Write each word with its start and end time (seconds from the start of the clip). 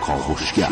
کاوشگر 0.00 0.68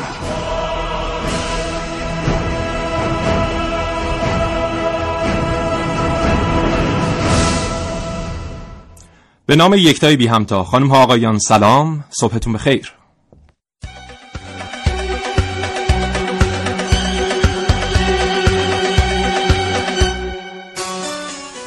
به 9.47 9.57
نام 9.57 9.75
یکتای 9.75 10.17
بی 10.17 10.27
همتا. 10.27 10.65
خانم 10.65 10.89
ها 10.89 11.03
آقایان 11.03 11.39
سلام. 11.39 12.05
صبحتون 12.11 12.53
بخیر. 12.53 12.93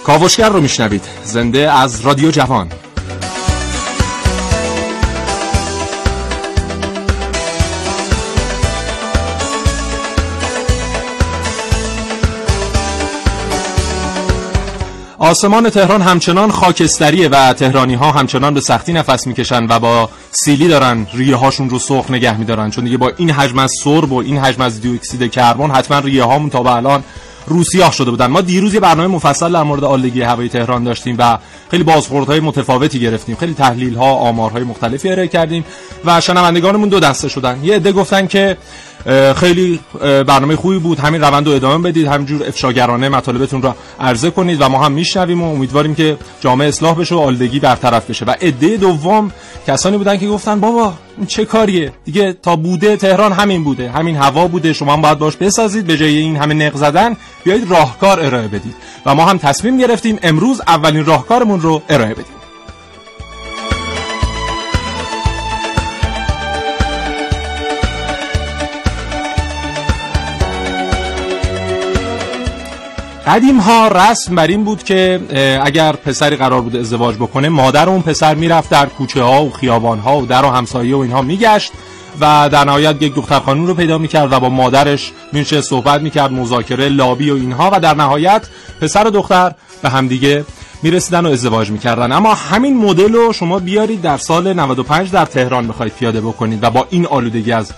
کاوشگر 0.04 0.50
رو 0.50 0.62
میشنوید. 0.62 1.04
زنده 1.24 1.72
از 1.72 2.02
رادیو 2.02 2.32
جوان. 2.32 2.72
آسمان 15.22 15.70
تهران 15.70 16.02
همچنان 16.02 16.52
خاکستریه 16.52 17.30
و 17.30 17.54
تهرانی 17.54 17.94
ها 17.94 18.12
همچنان 18.12 18.54
به 18.54 18.62
سختی 18.62 18.94
نفس 18.94 19.28
می‌کشن 19.28 19.68
و 19.70 19.80
با 19.80 20.10
سیلی 20.32 20.68
دارن 20.68 21.08
ریه 21.14 21.36
هاشون 21.36 21.70
رو 21.70 21.80
سرخ 21.80 22.12
نگه 22.12 22.38
میدارن. 22.38 22.70
چون 22.70 22.84
دیگه 22.84 22.98
با 22.98 23.12
این 23.18 23.30
حجم 23.30 23.60
از 23.60 23.72
سرب 23.84 24.12
و 24.12 24.16
این 24.16 24.38
حجم 24.38 24.62
از 24.62 24.82
دیوکسید 24.82 25.32
کربن 25.32 25.72
حتما 25.72 26.00
ریه 26.00 26.24
هامون 26.24 26.50
تا 26.50 26.64
به 26.64 26.72
الان 26.72 27.04
روسیاه 27.48 27.92
شده 27.92 28.12
بودن. 28.12 28.28
ما 28.28 28.42
دیروز 28.42 28.74
یه 28.74 28.80
برنامه 28.80 29.08
مفصل 29.08 29.54
در 29.54 29.64
مورد 29.64 29.84
آلودگی 29.84 30.22
هوای 30.22 30.50
تهران 30.50 30.84
داشتیم 30.84 31.16
و 31.20 31.38
خیلی 31.72 31.84
بازخوردهای 31.84 32.40
متفاوتی 32.40 33.00
گرفتیم. 33.00 33.36
خیلی 33.36 33.54
تحلیل 33.54 33.96
ها 33.96 34.14
آمارهای 34.14 34.64
مختلفی 34.64 35.10
ارائه 35.10 35.28
کردیم 35.28 35.66
و 36.06 36.22
شنوندگانمون 36.22 36.90
دو 36.90 37.00
دسته 37.00 37.30
شدن. 37.30 37.60
یه 37.64 37.76
عده 37.76 37.92
گفتن 37.92 38.28
که 38.28 38.58
خیلی 39.36 39.80
برنامه 40.02 40.56
خوبی 40.56 40.80
بود. 40.80 41.00
همین 41.00 41.22
روند 41.22 41.48
رو 41.48 41.54
ادامه 41.54 41.90
بدید. 41.90 42.08
همینجور 42.08 42.48
افشاگرانه 42.48 43.10
مطالبتون 43.10 43.62
رو 43.62 43.74
عرضه 44.00 44.32
کنید 44.32 44.62
و 44.62 44.70
ما 44.70 44.86
هم 44.86 44.92
میشنویم 44.92 45.42
و 45.42 45.54
امیدواریم 45.54 45.96
که 45.96 46.18
جامعه 46.42 46.68
اصلاح 46.68 46.96
بشه 46.96 47.16
و 47.16 47.20
آلودگی 47.20 47.60
برطرف 47.60 48.10
بشه. 48.10 48.26
و 48.26 48.36
عده 48.42 48.78
دوم 48.78 49.32
کسانی 49.68 49.98
بودن 49.98 50.18
که 50.18 50.28
گفتن 50.28 50.60
بابا 50.60 50.94
این 51.18 51.26
چه 51.26 51.46
کاریه؟ 51.46 51.92
دیگه 52.06 52.34
تا 52.34 52.56
بوده 52.56 52.98
تهران 52.98 53.32
همین 53.32 53.64
بوده. 53.64 53.90
همین 53.90 54.16
هوا 54.16 54.48
بوده. 54.48 54.74
شما 54.74 54.94
هم 54.94 55.02
باید 55.02 55.20
باش 55.20 55.36
بسازید. 55.36 55.88
به 55.88 55.98
جای 55.98 56.18
این 56.18 56.36
همه 56.38 56.54
نق 56.54 56.76
زدن 56.76 57.18
بیایید 57.44 57.72
راهکار 57.72 58.20
ارائه 58.20 58.48
بدید. 58.48 58.76
و 59.06 59.16
ما 59.16 59.26
هم 59.26 59.38
تصمیم 59.38 59.78
گرفتیم 59.78 60.20
امروز 60.24 60.62
اولین 60.68 61.06
راهکارمون 61.06 61.62
رو 61.62 61.82
ارائه 61.90 62.14
بدیم. 62.14 62.41
قدیم 73.28 73.58
ها 73.58 73.88
رسم 73.88 74.36
بر 74.36 74.48
این 74.48 74.64
بود 74.64 74.84
که 74.84 75.22
اگر 75.64 75.92
پسری 75.92 76.36
قرار 76.36 76.62
بود 76.62 76.76
ازدواج 76.76 77.16
بکنه 77.16 77.50
مادر 77.50 77.90
اون 77.90 78.02
پسر 78.02 78.36
می‌رفت 78.36 78.70
در 78.70 78.86
کوچه 78.86 79.24
ها 79.24 79.46
و 79.46 79.52
خیابان 79.52 80.00
ها 80.00 80.20
و 80.20 80.26
در 80.26 80.46
و 80.46 80.50
همسایه 80.50 80.96
و 80.96 81.00
اینها 81.00 81.22
میگشت 81.22 81.72
و 82.22 82.50
در 82.52 82.66
نهایت 82.66 83.02
یک 83.02 83.16
دختر 83.16 83.40
خانوم 83.40 83.68
رو 83.68 83.74
پیدا 83.74 83.98
می‌کرد 83.98 84.34
و 84.34 84.40
با 84.40 84.50
مادرش 84.50 85.12
میشه 85.32 85.62
صحبت 85.62 86.02
می‌کرد 86.02 86.32
مذاکره 86.32 86.90
لابی 86.90 87.32
و 87.32 87.36
اینها 87.36 87.70
و 87.74 87.80
در 87.80 87.96
نهایت 87.96 88.42
پسر 88.82 89.08
و 89.08 89.10
دختر 89.10 89.54
به 89.82 89.90
همدیگه 89.90 90.46
می‌رسیدن 90.84 91.26
و 91.26 91.30
ازدواج 91.30 91.72
می‌کردن. 91.72 92.12
اما 92.12 92.34
همین 92.34 92.78
مدل 92.78 93.14
رو 93.14 93.34
شما 93.34 93.60
بیارید 93.60 94.02
در 94.02 94.18
سال 94.18 94.54
95 94.54 95.12
در 95.12 95.26
تهران 95.26 95.68
بخواید 95.68 95.94
پیاده 95.94 96.22
بکنید 96.22 96.64
و 96.64 96.70
با 96.70 96.88
این 96.90 97.06
آلودگی 97.06 97.52
از 97.52 97.72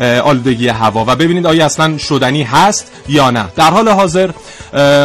آلودگی 0.00 0.68
هوا. 0.68 1.04
و 1.08 1.16
ببینید 1.16 1.46
آیا 1.46 1.64
اصلا 1.64 1.98
شدنی 1.98 2.42
هست 2.42 2.92
یا 3.08 3.30
نه. 3.30 3.44
در 3.56 3.70
حال 3.70 3.88
حاضر 3.88 4.30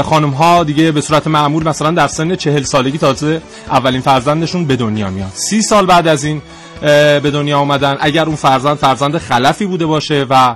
خانم 0.03 0.29
ها 0.29 0.63
دیگه 0.63 0.91
به 0.91 1.01
صورت 1.01 1.27
معمول 1.27 1.67
مثلا 1.67 1.91
در 1.91 2.07
سن 2.07 2.35
چهل 2.35 2.63
سالگی 2.63 2.97
تازه 2.97 3.41
اولین 3.69 4.01
فرزندشون 4.01 4.65
به 4.65 4.75
دنیا 4.75 5.09
میاد 5.09 5.31
سی 5.33 5.61
سال 5.61 5.85
بعد 5.85 6.07
از 6.07 6.23
این 6.23 6.41
به 6.81 7.31
دنیا 7.33 7.59
آمدن 7.59 7.97
اگر 7.99 8.25
اون 8.25 8.35
فرزند 8.35 8.77
فرزند 8.77 9.17
خلفی 9.17 9.65
بوده 9.65 9.85
باشه 9.85 10.25
و 10.29 10.55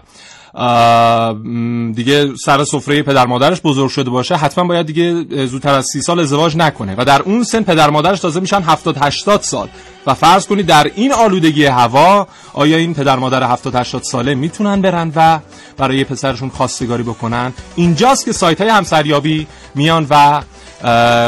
دیگه 1.95 2.35
سر 2.45 2.63
سفره 2.63 3.03
پدر 3.03 3.25
مادرش 3.25 3.61
بزرگ 3.61 3.89
شده 3.89 4.09
باشه 4.09 4.35
حتما 4.35 4.63
باید 4.63 4.85
دیگه 4.85 5.45
زودتر 5.45 5.73
از 5.73 5.85
سی 5.93 6.01
سال 6.01 6.19
ازدواج 6.19 6.57
نکنه. 6.57 6.95
و 6.97 7.05
در 7.05 7.21
اون 7.21 7.43
سن 7.43 7.63
پدر 7.63 7.89
مادرش 7.89 8.19
تازه 8.19 8.39
میشن 8.39 8.61
70 8.61 8.97
80 9.01 9.41
سال. 9.41 9.69
و 10.07 10.13
فرض 10.13 10.47
کنید 10.47 10.65
در 10.65 10.91
این 10.95 11.13
آلودگی 11.13 11.65
هوا 11.65 12.27
آیا 12.53 12.77
این 12.77 12.93
پدر 12.93 13.15
مادر 13.15 13.43
70 13.43 13.75
80 13.75 14.03
ساله 14.03 14.35
می‌تونن 14.35 14.81
برن 14.81 15.11
و 15.15 15.39
برای 15.77 16.03
پسرشون 16.03 16.49
خواستگاری 16.49 17.03
بکنن؟ 17.03 17.53
اینجاست 17.75 18.25
که 18.25 18.31
سایت 18.31 18.61
های 18.61 18.69
همسریابی 18.69 19.47
میان 19.75 20.07
و 20.09 20.41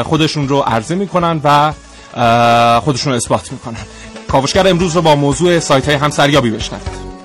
خودشون 0.04 0.48
رو 0.48 0.58
عرضه 0.58 0.94
می‌کنن 0.94 1.40
و 1.44 1.72
خودشون 2.80 3.12
رو 3.12 3.16
اثبات 3.16 3.52
می‌کنن. 3.52 3.80
کاوشگر 4.28 4.68
امروز 4.68 4.96
رو 4.96 5.02
با 5.02 5.16
موضوع 5.16 5.58
سایت 5.58 5.88
های 5.88 5.94
همسریابی 5.94 6.50
بشنوید. 6.50 7.17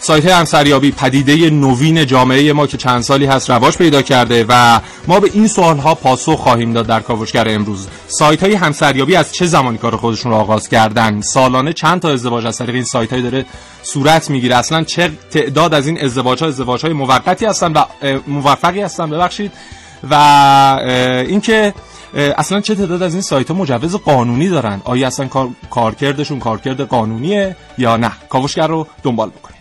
سایت 0.00 0.26
همسریابی 0.26 0.90
پدیده 0.90 1.50
نوین 1.50 2.06
جامعه 2.06 2.52
ما 2.52 2.66
که 2.66 2.76
چند 2.76 3.02
سالی 3.02 3.26
هست 3.26 3.50
رواج 3.50 3.76
پیدا 3.76 4.02
کرده 4.02 4.44
و 4.48 4.80
ما 5.06 5.20
به 5.20 5.30
این 5.34 5.46
سوال 5.48 5.78
ها 5.78 5.94
پاسخ 5.94 6.38
خواهیم 6.38 6.72
داد 6.72 6.86
در 6.86 7.00
کاوشگر 7.00 7.48
امروز. 7.48 7.88
سایت 8.06 8.42
های 8.42 8.54
همسریابی 8.54 9.16
از 9.16 9.32
چه 9.32 9.46
زمانی 9.46 9.78
کار 9.78 9.96
خودشون 9.96 10.32
رو 10.32 10.38
آغاز 10.38 10.68
کردن؟ 10.68 11.20
سالانه 11.20 11.72
چند 11.72 12.00
تا 12.00 12.10
ازدواج 12.10 12.46
از 12.46 12.58
طریق 12.58 12.74
این 12.74 12.84
سایت 12.84 13.12
های 13.12 13.22
داره 13.22 13.46
صورت 13.82 14.30
می‌گیره؟ 14.30 14.56
اصلا 14.56 14.84
چه 14.84 15.10
تعداد 15.30 15.74
از 15.74 15.86
این 15.86 16.04
ازدواج 16.04 16.42
ها 16.42 16.48
ازدواج 16.48 16.82
های 16.82 16.92
موقتی 16.92 17.46
هستن 17.46 17.72
و 17.72 17.84
موفقی 18.26 18.80
هستن؟ 18.80 19.10
ببخشید. 19.10 19.52
و 20.10 20.14
اینکه 21.28 21.74
اصلا 22.14 22.60
چه 22.60 22.74
تعداد 22.74 23.02
از 23.02 23.12
این 23.12 23.22
سایت 23.22 23.48
ها 23.48 23.54
مجوز 23.54 23.96
قانونی 23.96 24.48
دارن؟ 24.48 24.80
آیا 24.84 25.06
اصلا 25.06 25.26
کار... 25.26 25.48
کارکردشون 25.70 26.38
کارکرد 26.38 26.80
قانونیه 26.80 27.56
یا 27.78 27.96
نه؟ 27.96 28.12
کاوشگر 28.28 28.66
رو 28.66 28.86
دنبال 29.02 29.30
بکنید. 29.30 29.58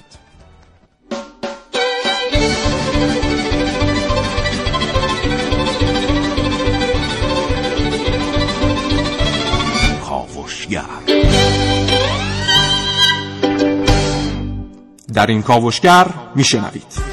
در 15.13 15.27
این 15.27 15.41
کاوشگر 15.41 16.07
میشنوید. 16.35 17.06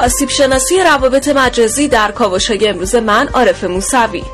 آسیب 0.00 0.28
شناسی 0.28 0.82
روابط 0.82 1.28
مجازی 1.28 1.88
در 1.88 2.10
کاوشهای 2.10 2.68
امروز 2.68 2.94
من 2.94 3.28
عارف 3.28 3.64
موسوی. 3.64 4.24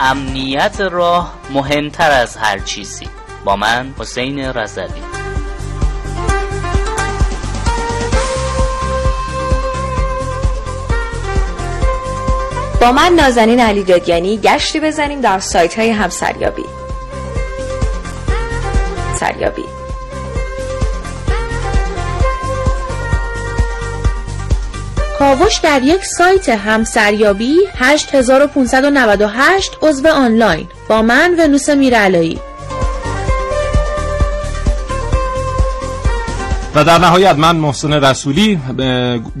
امنیت 0.00 0.80
راه 0.80 1.34
مهمتر 1.50 2.10
از 2.10 2.36
هر 2.36 2.58
چیزی. 2.58 3.08
با 3.44 3.56
من 3.56 3.94
حسین 3.98 4.38
رزدی 4.38 5.02
با 12.80 12.92
من 12.92 13.12
نازنین 13.12 13.60
علی 13.60 13.84
دادیانی 13.84 14.36
گشتی 14.36 14.80
بزنیم 14.80 15.20
در 15.20 15.38
سایت 15.38 15.78
های 15.78 15.90
همسریابی. 15.90 16.77
سریابی. 19.20 19.64
کاوش 25.18 25.56
در 25.56 25.82
یک 25.82 26.04
سایت 26.04 26.48
همسریابی 26.48 27.56
8598 27.74 29.78
عضو 29.82 30.08
آنلاین. 30.08 30.68
با 30.88 31.02
من 31.02 31.34
ونوس 31.38 31.68
میرعلایی. 31.68 32.38
و 36.74 36.84
در 36.84 36.98
نهایت 36.98 37.36
من 37.36 37.56
محسن 37.56 37.92
رسولی 37.92 38.60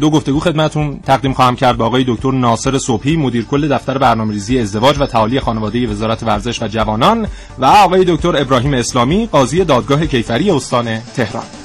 دو 0.00 0.10
گفتگو 0.10 0.40
خدمتون 0.40 1.00
تقدیم 1.06 1.32
خواهم 1.32 1.56
کرد 1.56 1.76
با 1.76 1.86
آقای 1.86 2.04
دکتر 2.08 2.30
ناصر 2.30 2.78
صبحی 2.78 3.16
مدیر 3.16 3.44
کل 3.44 3.68
دفتر 3.68 3.98
برنامه‌ریزی 3.98 4.58
ازدواج 4.58 4.96
و 5.00 5.06
تعالی 5.06 5.40
خانواده 5.40 5.86
وزارت 5.86 6.22
ورزش 6.22 6.62
و 6.62 6.68
جوانان 6.68 7.26
و 7.58 7.64
آقای 7.64 8.04
دکتر 8.04 8.36
ابراهیم 8.36 8.74
اسلامی 8.74 9.28
قاضی 9.32 9.64
دادگاه 9.64 10.06
کیفری 10.06 10.50
استان 10.50 10.98
تهران. 11.00 11.57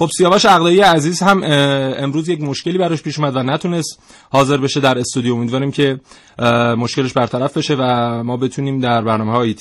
خب 0.00 0.10
سیاوش 0.16 0.44
عقدایی 0.44 0.80
عزیز 0.80 1.22
هم 1.22 1.42
امروز 1.98 2.28
یک 2.28 2.40
مشکلی 2.42 2.78
براش 2.78 3.02
پیش 3.02 3.18
اومد 3.18 3.36
و 3.36 3.42
نتونست 3.42 3.98
حاضر 4.30 4.56
بشه 4.56 4.80
در 4.80 4.98
استودیو. 4.98 5.34
امیدواریم 5.34 5.70
که 5.70 6.00
مشکلش 6.78 7.12
برطرف 7.12 7.56
بشه 7.56 7.76
و 7.78 7.84
ما 8.22 8.36
بتونیم 8.36 8.80
در 8.80 9.02
برنامه 9.02 9.32
های 9.32 9.54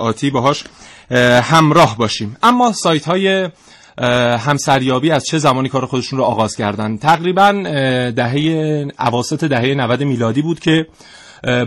آتی 0.00 0.30
باهاش 0.30 0.64
همراه 1.42 1.96
باشیم. 1.96 2.36
اما 2.42 2.72
سایت 2.72 3.04
های 3.04 3.48
همسریابی 4.38 5.10
از 5.10 5.24
چه 5.24 5.38
زمانی 5.38 5.68
کار 5.68 5.86
خودشون 5.86 6.18
رو 6.18 6.24
آغاز 6.24 6.56
کردن؟ 6.56 6.96
تقریبا 6.96 7.52
دهه 8.16 8.38
اواسط 9.00 9.44
دهه 9.44 9.74
90 9.74 10.02
میلادی 10.02 10.42
بود 10.42 10.60
که 10.60 10.86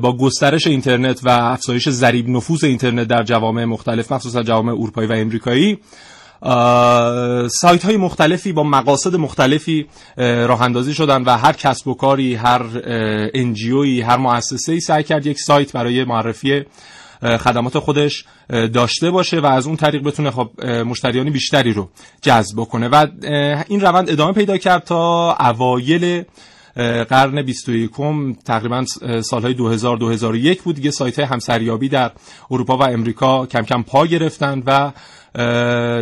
با 0.02 0.18
گسترش 0.18 0.68
اینترنت 0.68 1.20
و 1.24 1.30
افزایش 1.30 1.90
ضریب 1.90 2.30
نفوذ 2.30 2.64
اینترنت 2.64 3.08
در 3.08 3.24
جوامع 3.24 3.66
مختلف 3.66 4.12
مخصوصا 4.12 4.44
جوامع 4.44 4.74
اروپایی 4.74 5.08
و 5.08 5.14
امریکایی 5.14 5.80
سایت 7.50 7.86
های 7.86 7.98
مختلفی 7.98 8.52
با 8.52 8.64
مقاصد 8.64 9.16
مختلفی 9.16 9.88
راه 10.18 10.62
اندازی 10.62 10.94
شدن 10.94 11.24
و 11.24 11.38
هر 11.38 11.54
کسب 11.54 11.88
و 11.88 11.94
کاری 11.94 12.36
هر 12.36 12.62
انجیوی 13.34 14.02
هر 14.02 14.18
مؤسسه 14.18 14.80
سعی 14.80 15.04
کرد 15.04 15.26
یک 15.26 15.40
سایت 15.40 15.74
برای 15.74 16.04
معرفی 16.04 16.66
خدمات 17.22 17.80
خودش 17.80 18.26
داشته 18.50 19.12
باشه 19.12 19.40
و 19.40 19.46
از 19.46 19.68
اون 19.68 19.76
طریق 19.76 20.04
بتونه 20.04 20.32
خب 20.32 20.66
مشتریان 20.66 21.30
بیشتری 21.30 21.74
رو 21.74 21.90
جذب 22.22 22.64
کنه 22.64 22.88
و 22.88 23.08
این 23.68 23.82
روند 23.82 24.10
ادامه 24.10 24.34
پیدا 24.34 24.58
کرد 24.58 24.84
تا 24.84 25.34
اوایل 25.40 26.24
قرن 27.10 27.42
21 27.42 27.92
تقریبا 28.46 28.86
سالهای 29.22 29.54
2000 29.54 29.98
2001 29.98 30.62
بود 30.62 30.76
دیگه 30.76 30.92
سایت 30.92 31.20
همسریابی 31.20 31.90
در 31.90 32.12
اروپا 32.52 32.78
و 32.78 32.84
امریکا 32.84 33.46
کم 33.46 33.62
کم 33.62 33.84
پا 33.84 34.06
گرفتن 34.06 34.64
و 34.66 34.92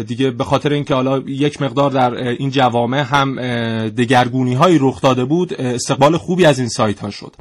دیگه 0.07 0.31
به 0.31 0.43
خاطر 0.43 0.73
اینکه 0.73 0.93
حالا 0.93 1.19
یک 1.19 1.61
مقدار 1.61 1.91
در 1.91 2.13
این 2.13 2.49
جوامع 2.49 2.99
هم 2.99 3.35
دگرگونی 3.89 4.53
های 4.53 4.77
رخ 4.81 5.01
داده 5.01 5.25
بود 5.25 5.53
استقبال 5.53 6.17
خوبی 6.17 6.45
از 6.45 6.59
این 6.59 6.69
سایت 6.69 6.99
ها 6.99 7.09
شد. 7.09 7.35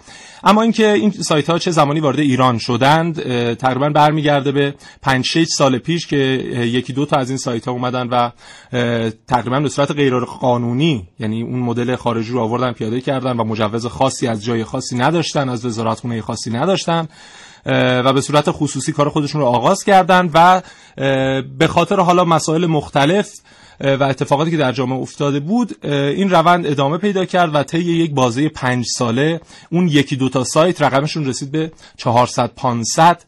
اما 0.45 0.63
اینکه 0.63 0.93
این 0.93 1.11
سایت 1.11 1.51
ها 1.51 1.59
چه 1.59 1.71
زمانی 1.71 2.01
وارد 2.01 2.19
ایران 2.19 2.59
شدند 2.59 3.23
تقریبا 3.55 3.89
برمیگرده 3.89 4.53
به 4.53 4.75
5 5.03 5.25
6 5.25 5.47
سال 5.47 5.79
پیش 5.79 6.07
که 6.07 6.17
یکی 6.17 6.93
دو 6.93 7.07
تا 7.07 7.17
از 7.17 7.29
این 7.29 7.39
سایت 7.39 7.65
ها 7.65 7.73
اومدن 7.73 8.09
و 8.09 8.31
تقریبا 9.29 9.61
به 9.61 9.69
صورت 9.69 9.91
غیر 9.91 10.19
قانونی 10.19 11.09
یعنی 11.21 11.43
اون 11.43 11.59
مدل 11.61 11.97
خارجی 11.97 12.33
رو 12.33 12.41
آوردن 12.41 12.73
پیاده 12.73 13.01
کردن 13.01 13.37
و 13.37 13.45
مجوز 13.45 13.87
خاصی 13.87 14.27
از 14.27 14.45
جای 14.45 14.65
خاصی 14.65 14.97
نداشتن 14.97 15.49
از 15.49 15.67
وزارت 15.67 16.01
خونه 16.01 16.21
خاصی 16.21 16.51
نداشتن. 16.51 17.09
و 17.67 18.13
به 18.13 18.21
صورت 18.21 18.51
خصوصی 18.51 18.93
کار 18.93 19.09
خودشون 19.09 19.41
رو 19.41 19.47
آغاز 19.47 19.85
کردن 19.85 20.31
و 20.35 20.63
به 21.59 21.67
خاطر 21.67 22.01
حالا 22.01 22.25
مسائل 22.25 22.67
مختلف 22.67 23.31
و 23.81 24.03
اتفاقاتی 24.03 24.51
که 24.51 24.57
در 24.57 24.73
جامعه 24.73 24.99
افتاده 24.99 25.41
بود 25.41 25.85
این 25.85 26.31
روند 26.31 26.67
ادامه 26.67 26.99
پیدا 26.99 27.25
کرد 27.25 27.55
و 27.55 27.63
طی 27.63 27.79
یک 27.79 28.15
بازه 28.15 28.49
پنج 28.49 28.85
ساله 28.99 29.41
اون 29.71 29.89
یکی 29.89 30.17
دوتا 30.17 30.45
سایت 30.45 30.83
رقمشون 30.83 31.27
رسید 31.27 31.51
به 31.51 31.73
400 31.97 32.51
500 32.57 33.23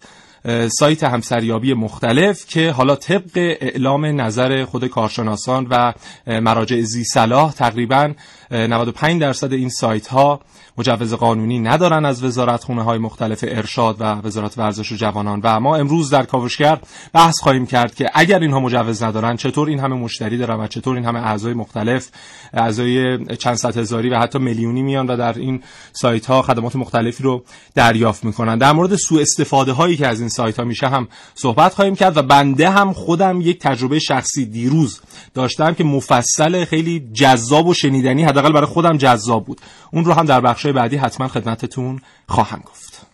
سایت 0.68 1.04
همسریابی 1.04 1.74
مختلف 1.74 2.46
که 2.46 2.70
حالا 2.70 2.96
طبق 2.96 3.30
اعلام 3.36 4.20
نظر 4.20 4.64
خود 4.64 4.86
کارشناسان 4.86 5.66
و 5.70 5.92
مراجع 6.26 6.80
زی 6.80 7.04
صلاح 7.04 7.52
تقریبا 7.52 8.12
95 8.50 9.20
درصد 9.20 9.52
این 9.52 9.68
سایت 9.68 10.06
ها 10.06 10.40
مجوز 10.78 11.14
قانونی 11.14 11.58
ندارن 11.58 12.04
از 12.04 12.24
وزارت 12.24 12.64
خونه 12.64 12.82
های 12.82 12.98
مختلف 12.98 13.44
ارشاد 13.48 13.96
و 14.00 14.04
وزارت 14.04 14.58
ورزش 14.58 14.92
و 14.92 14.96
جوانان. 14.96 15.40
و 15.44 15.60
ما 15.60 15.76
امروز 15.76 16.10
در 16.10 16.22
کاوشگر 16.22 16.78
بحث 17.12 17.40
خواهیم 17.40 17.66
کرد 17.66 17.94
که 17.94 18.10
اگر 18.14 18.38
اینها 18.38 18.60
مجوز 18.60 19.02
ندارن 19.02 19.36
چطور 19.36 19.68
این 19.68 19.80
همه 19.80 19.96
مشتری 19.96 20.38
دارن 20.38 20.60
و 20.60 20.66
چطور 20.66 20.96
این 20.96 21.04
همه 21.04 21.18
اعضای 21.18 21.54
مختلف 21.54 22.08
اعضای 22.52 23.18
چند 23.36 23.54
صد 23.54 23.76
هزاری 23.76 24.08
و 24.08 24.18
حتی 24.18 24.38
میلیونی 24.38 24.82
میان 24.82 25.06
و 25.06 25.16
در 25.16 25.38
این 25.38 25.62
سایت 25.92 26.26
ها 26.26 26.42
خدمات 26.42 26.76
مختلفی 26.76 27.22
رو 27.22 27.44
دریافت 27.74 28.24
می‌کنن. 28.24 28.58
در 28.58 28.72
مورد 28.72 28.96
سوء 28.96 29.20
استفاده 29.20 29.72
هایی 29.72 29.96
که 29.96 30.06
از 30.06 30.20
این 30.20 30.28
سایت 30.28 30.58
ها 30.58 30.64
میشه 30.64 30.88
هم 30.88 31.08
صحبت 31.34 31.74
خواهیم 31.74 31.94
کرد 31.96 32.16
و 32.16 32.22
بنده 32.22 32.70
هم 32.70 32.92
خودم 32.92 33.40
یک 33.40 33.58
تجربه 33.58 33.98
شخصی 33.98 34.46
دیروز 34.46 35.00
داشتم 35.34 35.74
که 35.74 35.84
مفصل 35.84 36.64
خیلی 36.64 37.08
جذاب 37.12 37.66
و 37.66 37.74
شنیدنی 37.74 38.24
حداقل 38.38 38.52
برای 38.52 38.66
خودم 38.66 38.96
جذاب 38.96 39.44
بود. 39.44 39.60
اون 39.92 40.04
رو 40.04 40.12
هم 40.12 40.26
در 40.26 40.40
بخش 40.40 40.66
بعدی 40.66 40.96
حتما 40.96 41.28
خدمتتون 41.28 42.00
خواهم 42.28 42.62
گفت. 42.66 43.06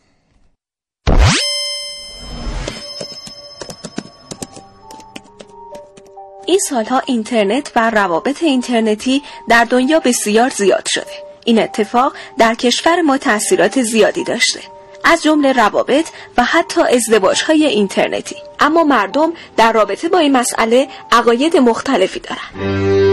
این 6.46 6.58
سالها 6.68 7.02
اینترنت 7.06 7.72
و 7.76 7.90
روابط 7.90 8.42
اینترنتی 8.42 9.22
در 9.48 9.64
دنیا 9.64 10.00
بسیار 10.00 10.48
زیاد 10.48 10.86
شده. 10.86 11.12
این 11.44 11.58
اتفاق 11.58 12.12
در 12.38 12.54
کشور 12.54 13.00
ما 13.00 13.18
تاثیرات 13.18 13.82
زیادی 13.82 14.24
داشته. 14.24 14.60
از 15.04 15.22
جمله 15.22 15.52
روابط 15.52 16.08
و 16.36 16.44
حتی 16.44 16.80
ازدواج 16.80 17.42
های 17.42 17.64
اینترنتی. 17.64 18.36
اما 18.60 18.84
مردم 18.84 19.32
در 19.56 19.72
رابطه 19.72 20.08
با 20.08 20.18
این 20.18 20.36
مسئله 20.36 20.88
عقاید 21.12 21.56
مختلفی 21.56 22.20
دارند 22.20 23.03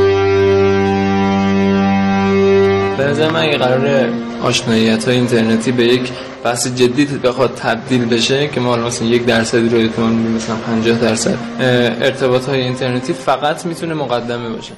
به 3.01 3.07
نظر 3.07 3.30
من 3.30 3.42
اگه 3.42 3.57
قرار 3.57 4.09
آشناییت 4.44 5.07
های 5.07 5.18
اینترنتی 5.18 5.71
به 5.71 5.83
یک 5.83 6.12
بحث 6.44 6.68
جدی 6.68 7.06
بخواد 7.06 7.56
تبدیل 7.56 8.06
بشه 8.06 8.48
که 8.48 8.59
ما 8.59 8.75
مثلا 8.75 9.07
یک 9.07 9.25
درصدی 9.25 9.69
رو 9.69 9.77
احتمال 9.77 10.12
مثلا 10.12 10.56
50 10.56 10.98
درصد. 10.98 11.36
ارتباط 12.01 12.50
های 12.50 12.62
اینترنتی 12.62 13.13
فقط 13.13 13.65
می‌تونه 13.65 13.94
مقدمه 13.94 14.50
باشه. 14.50 14.74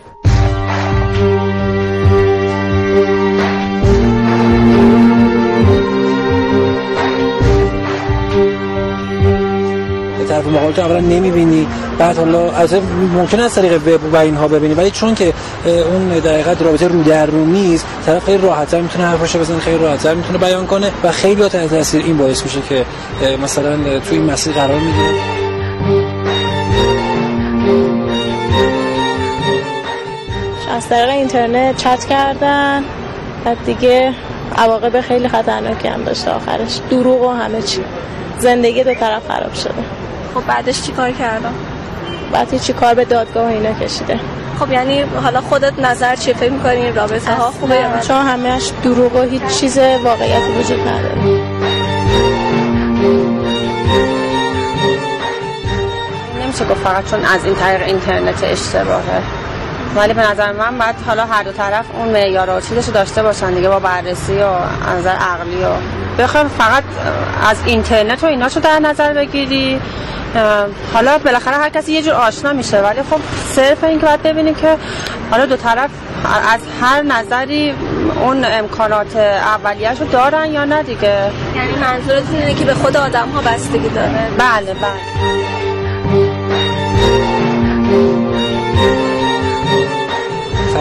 طرف 10.33 10.47
مقابل 10.47 10.73
تو 10.73 10.81
اولا 10.81 10.99
نمی‌بینی 10.99 11.67
بعد 11.97 12.17
حالا 12.17 12.51
از 12.51 12.73
ممکن 13.13 13.39
است 13.39 13.55
طریق 13.55 13.87
وب 13.87 14.13
و 14.13 14.17
اینها 14.17 14.47
ببینی 14.47 14.73
ولی 14.73 14.91
چون 14.91 15.15
که 15.15 15.33
اون 15.65 16.09
دقیقا 16.09 16.55
رابطه 16.59 16.87
رو 16.87 17.03
در 17.03 17.25
رو 17.25 17.45
نیست 17.45 17.85
طرف 18.05 18.25
خیلی 18.25 18.37
راحت‌تر 18.37 18.81
می‌تونه 18.81 19.05
حرفشو 19.05 19.39
بزنه 19.39 19.59
خیلی 19.59 19.77
راحت‌تر 19.77 20.13
می‌تونه 20.13 20.37
بیان 20.37 20.67
کنه 20.67 20.91
و 21.03 21.11
خیلی 21.11 21.49
تا 21.49 21.67
تاثیر 21.67 22.03
این 22.05 22.17
باعث 22.17 22.43
میشه 22.43 22.61
که 22.69 22.85
مثلا 23.43 23.99
تو 23.99 24.11
این 24.11 24.31
مسیر 24.31 24.53
قرار 24.53 24.79
می‌گیره. 24.79 25.43
از 30.75 30.89
طریق 30.89 31.09
اینترنت 31.09 31.77
چت 31.77 32.05
کردن 32.05 32.83
بعد 33.45 33.57
دیگه 33.65 34.13
عواقب 34.57 35.01
خیلی 35.01 35.27
خطرناکی 35.27 35.87
هم 35.87 36.03
داشته 36.03 36.31
آخرش. 36.31 36.79
دروغ 36.89 37.21
و 37.21 37.29
همه 37.29 37.61
چی. 37.61 37.81
زندگی 38.39 38.83
دو 38.83 38.93
طرف 38.93 39.27
خراب 39.27 39.53
شده. 39.53 40.02
خب 40.33 40.47
بعدش 40.47 40.81
چی 40.81 40.91
کار 40.91 41.11
کردم؟ 41.11 41.53
بعد 42.33 42.61
چی 42.61 42.73
کار 42.73 42.93
به 42.93 43.05
دادگاه 43.05 43.47
اینا 43.47 43.73
کشیده. 43.73 44.19
خب 44.59 44.71
یعنی 44.71 45.01
حالا 45.01 45.41
خودت 45.41 45.79
نظر 45.79 46.15
چیه 46.15 46.33
فکر 46.33 46.51
می‌کنی؟ 46.51 46.75
این 46.75 46.95
رابطه 46.95 47.33
ها 47.33 47.51
خوبه 47.51 47.75
یا 47.75 47.99
چون 48.07 48.17
همهش 48.17 48.71
دروغ 48.83 49.15
و 49.15 49.21
هیچ 49.21 49.45
چیز 49.59 49.77
واقعیتی 49.77 50.51
وجود 50.59 50.79
نداره. 50.87 51.15
نمیشه 56.43 56.65
گفت 56.65 56.81
فقط 56.83 57.09
چون 57.09 57.25
از 57.25 57.45
این 57.45 57.55
طریق 57.55 57.81
اینترنت 57.87 58.43
اشتباهه. 58.43 59.21
ولی 59.95 60.13
به 60.13 60.31
نظر 60.31 60.51
من 60.51 60.77
باید 60.77 60.95
حالا 61.07 61.25
هر 61.25 61.43
دو 61.43 61.51
طرف 61.51 61.85
اون 61.93 62.09
معیار 62.09 62.49
و 62.49 62.61
چیزشو 62.61 62.91
داشته 62.91 63.23
باشن 63.23 63.53
دیگه 63.53 63.69
با 63.69 63.79
بررسی 63.79 64.33
و 64.33 64.49
نظر 64.97 65.09
عقلی 65.09 65.63
و 65.63 65.67
بخوام 66.19 66.47
فقط 66.47 66.83
از 67.49 67.57
اینترنت 67.65 68.23
و 68.23 68.27
ایناشو 68.27 68.59
در 68.59 68.79
نظر 68.79 69.13
بگیری. 69.13 69.79
حالا 70.93 71.17
بالاخره 71.17 71.57
هر 71.57 71.69
کسی 71.69 71.91
یه 71.91 72.01
جور 72.01 72.13
آشنا 72.13 72.53
میشه 72.53 72.81
ولی 72.81 73.01
خب 73.01 73.19
صرف 73.49 73.83
این 73.83 73.99
که 73.99 74.05
باید 74.05 74.23
ببینیم 74.23 74.55
که 74.55 74.77
حالا 75.31 75.45
دو 75.45 75.55
طرف 75.55 75.89
از 76.53 76.59
هر 76.81 77.01
نظری 77.01 77.73
اون 78.21 78.45
امکانات 78.45 79.15
اولیه‌شو 79.15 80.03
رو 80.03 80.09
دارن 80.09 80.51
یا 80.51 80.65
نه 80.65 80.83
دیگه. 80.83 81.31
یعنی 81.55 81.71
منظورت 81.81 82.23
اینه 82.33 82.53
که 82.53 82.65
به 82.65 82.73
خود 82.73 82.97
آدم 82.97 83.29
ها 83.29 83.41
بستگی 83.41 83.89
داره؟ 83.89 84.29
بله 84.37 84.73
بله. 84.73 85.32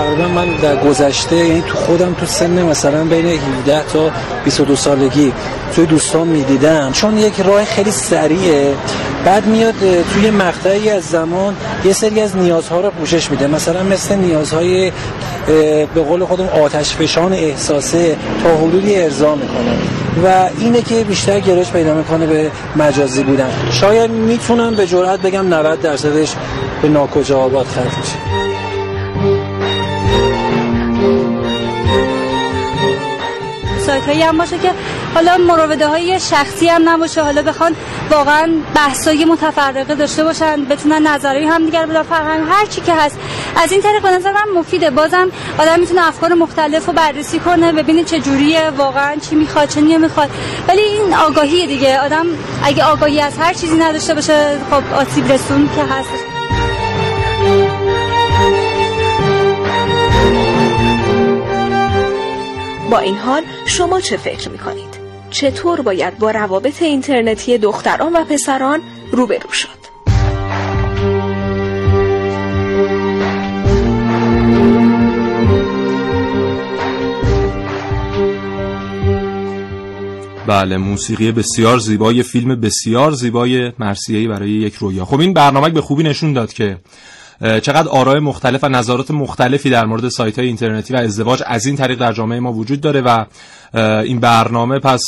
تقریبا 0.03 0.29
من 0.29 0.57
در 0.63 0.77
گذشته 0.77 1.37
یعنی 1.37 1.63
تو 1.67 1.77
خودم 1.77 2.15
تو 2.15 2.27
سن 2.27 2.63
مثلا 2.63 3.05
بین 3.05 3.27
17 3.27 3.83
تا 3.93 4.11
22 4.45 4.77
سالگی 4.77 5.33
توی 5.75 5.87
دوستان 5.87 6.29
می‌دیدم. 6.29 6.93
چون 6.93 7.19
یک 7.19 7.41
راه 7.41 7.65
خیلی 7.65 7.91
سریعه. 7.91 8.75
بعد 9.25 9.47
میاد 9.47 9.75
توی 10.15 10.31
مقطعی 10.31 10.91
از 10.91 11.03
زمان 11.03 11.57
یه 11.85 11.93
سری 11.93 12.21
از 12.21 12.37
نیازها 12.37 12.81
رو 12.81 12.91
پوشش 12.91 13.31
میده. 13.31 13.47
مثلا 13.47 13.83
مثل 13.83 14.15
نیازهای 14.15 14.93
به 15.95 16.03
قول 16.09 16.25
خودم 16.25 16.47
آتش 16.47 16.97
فشان 16.97 17.33
احساسه 17.33 18.17
تا 18.45 18.57
حدودی 18.57 18.97
ارضا 18.97 19.35
می‌کنه. 19.35 19.73
و 20.25 20.49
اینه 20.59 20.83
که 20.83 21.05
بیشتر 21.05 21.41
گرش 21.41 21.71
پیدا 21.71 21.95
می‌کنه 21.95 22.27
به 22.27 22.51
مجازی 22.77 23.23
بودن. 23.23 23.51
شاید 23.71 24.11
می‌تونم 24.11 24.75
به 24.75 24.87
جرئت 24.87 25.21
بگم 25.21 25.55
90 25.55 25.81
درصدش 25.81 26.35
به 26.83 26.89
ناکجا 26.89 27.39
آباد 27.39 27.67
خرج 27.67 28.42
سایت 33.93 34.07
هایی 34.07 34.23
هم 34.23 34.39
باشه 34.39 34.59
که 34.59 34.71
حالا 35.15 35.39
مراوده 35.39 35.89
های 35.89 36.21
شخصی 36.21 36.69
هم 36.69 36.89
نباشه. 36.89 37.23
حالا 37.23 37.43
بخوان 37.43 37.75
واقعا 38.11 38.53
بحثای 38.75 39.25
متفرقه 39.25 39.95
داشته 39.95 40.25
باشن 40.25 40.65
بتونن 40.65 41.07
نظری 41.07 41.45
هم 41.47 41.65
دیگر 41.65 41.87
بدن 41.87 42.03
فرهنگ 42.03 42.47
هر 42.51 42.67
چی 42.67 42.81
که 42.81 42.95
هست. 42.95 43.19
از 43.57 43.73
این 43.73 43.83
طریق 43.83 44.03
به 44.03 44.11
نظر 44.11 44.33
من 44.33 44.61
مفیده. 44.61 44.91
بازم 44.91 45.29
آدم 45.59 45.81
می‌تونه 45.81 46.09
افکار 46.09 46.35
مختلف 46.35 46.87
رو 46.87 46.93
بررسی 46.93 47.39
کنه 47.39 47.73
ببینه 47.73 48.05
چه 48.05 48.21
جوریه 48.21 48.71
واقعا 48.71 49.17
چی 49.17 49.35
می‌خواد 49.35 49.69
چه 49.69 49.81
نمی‌خواد. 49.81 50.31
ولی 50.69 50.83
این 50.83 51.15
آگاهی 51.15 51.67
دیگه. 51.67 52.01
آدم 52.01 52.27
اگه 52.65 52.85
آگاهی 52.85 53.21
از 53.21 53.39
هر 53.39 53.55
چیزی 53.55 53.77
نداشته 53.77 54.15
باشه 54.15 54.59
خب 54.71 54.95
آسیب 54.95 55.33
رسون 55.33 55.69
که 55.77 55.83
هست. 55.83 56.32
با 62.93 62.99
این 62.99 63.17
حال 63.17 63.43
شما 63.67 64.01
چه 64.01 64.17
فکر 64.17 64.49
می 64.49 64.59
کنید؟ 64.59 64.99
چطور 65.31 65.81
باید 65.83 66.19
با 66.19 66.31
روابط 66.31 66.83
اینترنتی 66.83 67.59
دختران 67.59 68.13
و 68.13 68.25
پسران 68.25 68.81
روبرو 69.13 69.53
شد؟ 69.53 69.83
بله 80.47 80.77
موسیقی 80.77 81.33
بسیار 81.33 81.79
زیبای 81.79 82.23
فیلم 82.23 82.61
بسیار 82.61 83.13
زیبای 83.13 83.73
مرسیهی 83.79 84.29
برای 84.29 84.51
یک 84.51 84.75
رویا 84.75 85.05
خب 85.05 85.21
این 85.21 85.35
برنامه 85.35 85.69
به 85.69 85.81
خوبی 85.81 86.03
نشون 86.03 86.33
داد 86.33 86.53
که 86.53 86.79
چقدر 87.43 87.89
آرای 87.89 88.21
مختلف 88.21 88.65
و 88.65 88.69
نظرات 88.69 89.11
مختلفی 89.11 89.71
در 89.71 89.87
مورد 89.87 90.09
سایت 90.09 90.39
های 90.39 90.47
اینترنتی 90.49 90.95
و 90.95 90.97
ازدواج 90.97 91.43
از 91.47 91.67
این 91.67 91.77
طریق 91.77 91.99
در 91.99 92.13
جامعه 92.13 92.41
ما 92.41 92.53
وجود 92.53 92.81
داره 92.81 93.01
و 93.01 93.25
این 94.05 94.21
برنامه 94.21 94.79
پس 94.79 95.03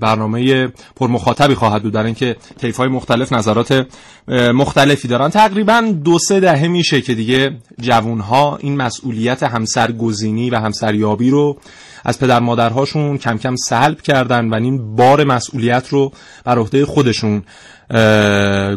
برنامه 0.00 0.68
پر 0.96 1.08
مخاطبی 1.08 1.54
خواهد 1.54 1.82
بود 1.82 1.92
در 1.92 2.04
اینکه 2.04 2.36
طیف 2.60 2.76
های 2.76 2.88
مختلف 2.88 3.32
نظرات 3.32 3.86
مختلفی 4.28 5.08
دارن. 5.08 5.28
تقریبا 5.28 5.80
دو 6.04 6.18
سه 6.18 6.40
دهه 6.40 6.68
میشه 6.68 7.00
که 7.00 7.14
دیگه 7.14 7.56
جوون 7.80 8.20
ها 8.20 8.56
این 8.56 8.76
مسئولیت 8.76 9.42
همسرگزینی 9.42 10.50
و 10.50 10.56
همسریابی 10.56 11.30
رو 11.30 11.58
از 12.06 12.18
پدر 12.18 12.40
مادرهاشون 12.40 13.18
کم 13.18 13.38
کم 13.38 13.56
سلب 13.56 14.00
کردن 14.00 14.48
و 14.48 14.54
این 14.54 14.96
بار 14.96 15.24
مسئولیت 15.24 15.88
رو 15.88 16.12
بر 16.44 16.58
عهده 16.58 16.86
خودشون 16.86 17.42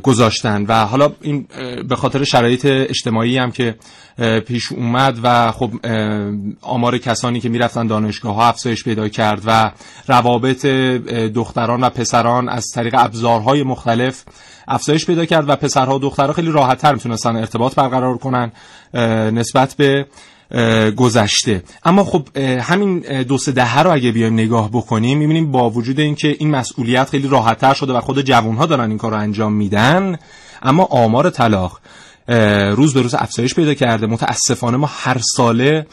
گذاشتن. 0.04 0.66
و 0.68 0.86
حالا 0.86 1.12
این 1.22 1.48
به 1.90 1.96
خاطر 1.96 2.24
شرایط 2.24 2.66
اجتماعی 2.66 3.38
هم 3.38 3.52
که 3.52 3.76
پیش 4.48 4.72
اومد 4.72 5.20
و 5.24 5.52
خب 5.52 5.72
آمار 6.62 6.98
کسانی 6.98 7.40
که 7.40 7.50
می‌رفتن 7.50 7.88
دانشگاه 7.88 8.36
ها 8.36 8.48
افزایش 8.48 8.84
پیدا 8.84 9.08
کرد 9.08 9.42
و 9.46 9.72
روابط 10.08 10.66
دختران 11.36 11.84
و 11.84 11.90
پسران 11.90 12.50
از 12.50 12.66
طریق 12.76 12.96
ابزارهای 12.98 13.64
مختلف 13.64 14.24
افزایش 14.68 15.06
پیدا 15.06 15.26
کرد 15.26 15.50
و 15.50 15.56
پسرها 15.56 15.96
و 15.96 16.00
دخترها 16.00 16.34
خیلی 16.34 16.52
راحت 16.52 16.78
تر 16.78 16.94
می‌تونستن 16.94 17.36
ارتباط 17.36 17.76
برقرار 17.76 18.18
کنن 18.18 18.52
نسبت 19.34 19.76
به 19.78 20.06
گذشته. 20.96 21.64
اما 21.86 22.04
خب 22.04 22.38
همین 22.38 23.00
دو 23.24 23.38
سه 23.38 23.52
دهه 23.52 23.80
رو 23.80 23.92
اگه 23.92 24.12
بیایم 24.12 24.34
نگاه 24.34 24.70
بکنیم 24.72 25.18
می‌بینیم 25.18 25.52
با 25.52 25.70
وجود 25.70 26.00
اینکه 26.00 26.36
این 26.40 26.52
مسئولیت 26.52 27.10
خیلی 27.10 27.28
راحتتر 27.28 27.74
شده 27.74 27.94
و 27.94 28.02
خود 28.02 28.22
جوانها 28.22 28.66
دارن 28.66 28.90
این 28.90 28.98
کار 28.98 29.12
رو 29.12 29.18
انجام 29.18 29.54
میدن 29.54 30.18
اما 30.62 30.84
آمار 30.84 31.30
طلاق 31.30 31.80
روز 32.76 32.94
به 32.94 33.02
روز 33.02 33.16
افزایش 33.16 33.56
پیدا 33.56 33.74
کرده. 33.74 34.08
متاسفانه 34.08 34.78
ما 34.78 34.90
هر 34.94 35.18
ساله 35.36 35.86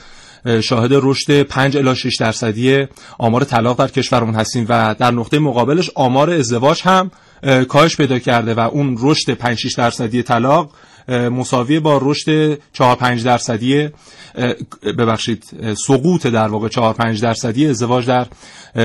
شاهد 0.63 0.91
رشد 0.93 1.43
5 1.43 1.77
الی 1.77 1.95
6 1.95 2.17
درصدی 2.21 2.87
آمار 3.19 3.45
طلاق 3.45 3.79
در 3.79 3.89
کشورمون 3.89 4.35
هستیم 4.35 4.67
و 4.69 4.95
در 4.99 5.11
نقطه 5.11 5.39
مقابلش 5.39 5.91
آمار 5.95 6.31
ازدواج 6.31 6.83
هم 6.83 7.11
کاهش 7.69 7.97
پیدا 7.97 8.19
کرده 8.19 8.55
و 8.55 8.61
اون 8.61 8.97
رشد 9.01 9.35
5 9.35 9.59
6 9.59 9.75
درصدی 9.75 10.23
طلاق 10.23 10.71
مساوی 11.09 11.81
با 11.81 12.01
رشد 12.03 12.59
4 12.73 12.97
5 12.97 13.25
درصدی 13.25 13.89
ببخشید 14.99 15.45
سقوط 15.87 16.27
در 16.27 16.49
واقع 16.49 16.69
4 16.69 16.95
5 16.95 17.23
درصدی 17.23 17.67
ازدواج 17.67 18.07
در 18.07 18.27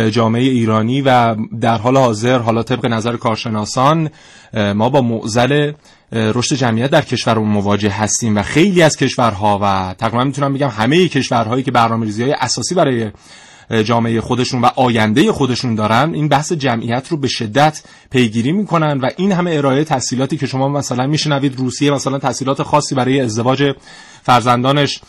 جامعه 0.10 0.42
ایرانی 0.42 1.02
و 1.02 1.36
در 1.62 1.78
حال 1.78 1.98
حاضر 1.98 2.38
حالا 2.38 2.64
طبق 2.64 2.86
نظر 2.86 3.18
کارشناسان 3.18 4.10
ما 4.54 4.90
با 4.90 5.02
معضل 5.02 5.72
رشد 6.12 6.56
جمعیت 6.56 6.90
در 6.90 7.02
کشورمون 7.02 7.50
مواجه 7.50 7.90
هستیم 7.90 8.38
و 8.38 8.44
خیلی 8.44 8.82
از 8.82 8.98
کشورها 8.98 9.60
و 9.62 9.96
تقریبا 9.98 10.24
می‌تونم 10.24 10.54
بگم 10.54 10.68
همه 10.68 11.08
کشورهایی 11.08 11.64
که 11.64 11.72
برنامه‌ریزی 11.72 12.24
های 12.24 12.32
اساسی 12.32 12.76
برای 12.76 13.12
جامعه 13.72 14.22
خودشون 14.22 14.62
و 14.62 14.70
آینده 14.76 15.32
خودشون 15.32 15.76
دارن 15.76 16.14
این 16.14 16.28
بحث 16.28 16.52
جمعیت 16.52 17.08
رو 17.08 17.18
به 17.18 17.28
شدت 17.28 17.82
پیگیری 18.12 18.52
می‌کنن 18.52 19.00
و 19.00 19.10
این 19.18 19.32
همه 19.32 19.52
ارائه 19.52 19.84
تحصیلاتی 19.84 20.38
که 20.38 20.48
شما 20.48 20.68
مثلا 20.68 21.08
میشنوید 21.08 21.60
روسیه 21.60 21.92
مثلا 21.92 22.20
تحصیلات 22.20 22.64
خاصی 22.64 22.96
برای 22.96 23.20
ازدواج 23.20 23.76
فرزندانش 24.24 25.02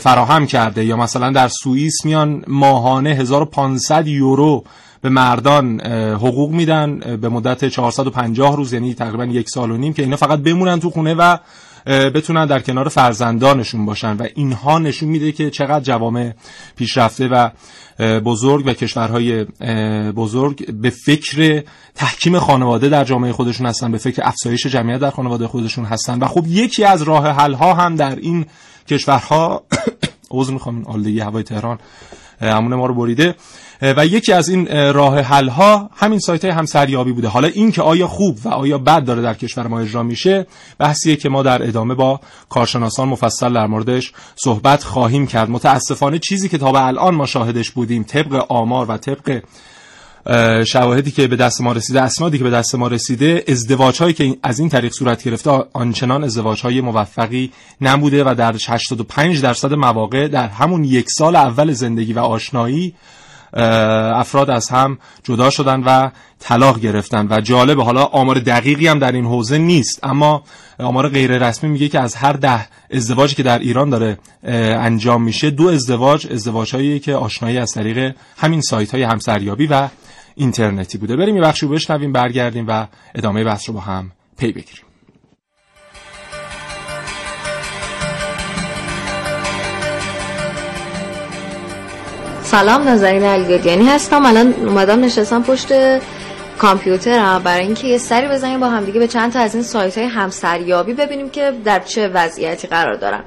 فراهم 0.00 0.46
کرده 0.46 0.84
یا 0.84 0.96
مثلا 0.96 1.30
در 1.30 1.48
سوئیس 1.48 2.04
میان 2.04 2.44
ماهانه 2.46 3.10
1500 3.10 4.06
یورو 4.06 4.64
به 5.00 5.08
مردان 5.08 5.80
حقوق 6.14 6.50
میدن 6.50 6.98
به 7.16 7.28
مدت 7.28 7.68
450 7.68 8.56
روز 8.56 8.72
یعنی 8.72 8.94
تقریبا 8.94 9.24
یک 9.24 9.50
سال 9.50 9.70
و 9.70 9.76
نیم 9.76 9.92
که 9.92 10.02
اینا 10.02 10.16
فقط 10.16 10.38
بمونن 10.38 10.80
تو 10.80 10.90
خونه 10.90 11.14
و 11.14 11.36
بتونن 11.86 12.46
در 12.46 12.60
کنار 12.60 12.88
فرزندانشون 12.88 13.86
باشن 13.86 14.16
و 14.16 14.26
اینها 14.34 14.78
نشون 14.78 15.08
میده 15.08 15.32
که 15.32 15.50
چقدر 15.50 15.80
جوامع 15.80 16.32
پیشرفته 16.76 17.28
و 17.28 17.50
بزرگ 18.20 18.66
و 18.66 18.72
کشورهای 18.72 19.44
بزرگ 20.12 20.72
به 20.72 20.90
فکر 20.90 21.62
تحکیم 21.94 22.38
خانواده 22.38 22.88
در 22.88 23.04
جامعه 23.04 23.32
خودشون 23.32 23.66
هستن 23.66 23.92
به 23.92 23.98
فکر 23.98 24.22
افزایش 24.24 24.66
جمعیت 24.66 25.00
در 25.00 25.10
خانواده 25.10 25.46
خودشون 25.46 25.84
هستن 25.84 26.18
و 26.18 26.26
خب 26.26 26.44
یکی 26.46 26.84
از 26.84 27.02
راه 27.02 27.28
حل 27.28 27.52
ها 27.52 27.74
هم 27.74 27.96
در 27.96 28.16
این 28.16 28.46
کشورها 28.88 29.64
عذر 30.30 30.52
می‌خوام 30.52 30.76
این 30.76 30.86
آلودگی 30.86 31.20
هوای 31.20 31.42
تهران. 31.42 31.78
همون 32.42 32.74
ما 32.74 32.86
رو 32.86 32.94
بریده. 32.94 33.34
و 33.82 34.06
یکی 34.06 34.32
از 34.32 34.48
این 34.48 34.92
راه 34.92 35.20
حل 35.20 35.48
ها 35.48 35.90
همین 35.94 36.18
سایت 36.18 36.44
های 36.44 36.54
همسریابی 36.54 37.12
بوده. 37.12 37.28
حالا 37.28 37.48
این 37.48 37.72
که 37.72 37.82
آیا 37.82 38.06
خوب 38.06 38.38
و 38.44 38.48
آیا 38.48 38.78
بد 38.78 39.04
داره 39.04 39.22
در 39.22 39.34
کشور 39.34 39.66
ما 39.66 39.80
اجرا 39.80 40.02
میشه 40.02 40.46
بحثیه 40.78 41.16
که 41.16 41.28
ما 41.28 41.42
در 41.42 41.62
ادامه 41.62 41.94
با 41.94 42.20
کارشناسان 42.48 43.08
مفصل 43.08 43.52
در 43.52 43.66
موردش 43.66 44.12
صحبت 44.36 44.84
خواهیم 44.84 45.26
کرد. 45.26 45.50
متاسفانه 45.50 46.18
چیزی 46.18 46.48
که 46.48 46.58
تا 46.58 46.72
به 46.72 46.86
الان 46.86 47.14
ما 47.14 47.26
شاهدش 47.26 47.70
بودیم 47.70 48.02
طبق 48.02 48.46
آمار 48.48 48.86
و 48.90 48.96
طبق 48.96 49.42
شواهدی 50.66 51.10
که 51.10 51.26
به 51.28 51.36
دست 51.36 51.60
ما 51.60 51.72
رسیده 51.72 52.02
اسنادی 52.02 52.38
که 52.38 52.44
به 52.44 52.50
دست 52.50 52.74
ما 52.74 52.88
رسیده 52.88 53.44
ازدواج 53.48 53.98
هایی 53.98 54.14
که 54.14 54.36
از 54.42 54.58
این 54.58 54.68
طریق 54.68 54.92
صورت 54.92 55.24
گرفته 55.24 55.50
آنچنان 55.72 56.24
ازدواج 56.24 56.60
های 56.60 56.80
موفقی 56.80 57.52
نبوده 57.80 58.24
و 58.24 58.34
در 58.34 58.56
85 58.68 59.42
درصد 59.42 59.74
مواقع 59.74 60.28
در 60.28 60.48
همون 60.48 60.84
یک 60.84 61.10
سال 61.10 61.36
اول 61.36 61.72
زندگی 61.72 62.12
و 62.12 62.18
آشنایی 62.18 62.94
افراد 63.54 64.50
از 64.50 64.68
هم 64.68 64.98
جدا 65.24 65.50
شدن 65.50 65.82
و 65.82 66.10
طلاق 66.38 66.80
گرفتن 66.80 67.26
و 67.30 67.40
جالب 67.40 67.80
حالا 67.80 68.04
آمار 68.04 68.38
دقیقی 68.38 68.86
هم 68.86 68.98
در 68.98 69.12
این 69.12 69.24
حوزه 69.24 69.58
نیست 69.58 70.00
اما 70.02 70.42
آمار 70.78 71.08
غیر 71.08 71.48
رسمی 71.48 71.70
میگه 71.70 71.88
که 71.88 72.00
از 72.00 72.14
هر 72.14 72.32
ده 72.32 72.66
ازدواجی 72.90 73.34
که 73.34 73.42
در 73.42 73.58
ایران 73.58 73.90
داره 73.90 74.18
انجام 74.44 75.22
میشه 75.22 75.50
دو 75.50 75.68
ازدواج 75.68 76.26
ازدواج 76.32 76.74
هایی 76.74 77.00
که 77.00 77.14
آشنایی 77.14 77.58
از 77.58 77.72
طریق 77.72 78.14
همین 78.36 78.60
سایت 78.60 78.94
های 78.94 79.02
همسریابی 79.02 79.66
و 79.66 79.88
اینترنتی 80.34 80.98
بوده. 80.98 81.16
بریم 81.16 81.36
یه 81.36 81.42
بخشی 81.42 81.66
بشنویم 81.66 82.12
برگردیم 82.12 82.64
و 82.68 82.86
ادامه 83.14 83.44
بحث 83.44 83.68
رو 83.68 83.74
با 83.74 83.80
هم 83.80 84.12
پی 84.38 84.52
بگیریم. 84.52 84.91
سلام 92.52 92.82
نازنین 92.82 93.22
علیگردیانی 93.22 93.88
هستم 93.88 94.26
الان 94.26 94.54
اومدم 94.66 95.04
نشستم 95.04 95.42
پشت 95.42 95.72
کامپیوترم 96.58 97.42
برای 97.42 97.64
اینکه 97.64 97.86
یه 97.86 97.98
سری 97.98 98.28
بزنیم 98.28 98.60
با 98.60 98.68
همدیگه 98.68 98.98
به 98.98 99.08
چند 99.08 99.32
تا 99.32 99.40
از 99.40 99.54
این 99.54 99.64
سایت 99.64 99.98
های 99.98 100.06
همسریابی 100.06 100.94
ببینیم 100.94 101.30
که 101.30 101.52
در 101.64 101.80
چه 101.80 102.08
وضعیتی 102.08 102.68
قرار 102.68 102.94
دارن. 102.94 103.20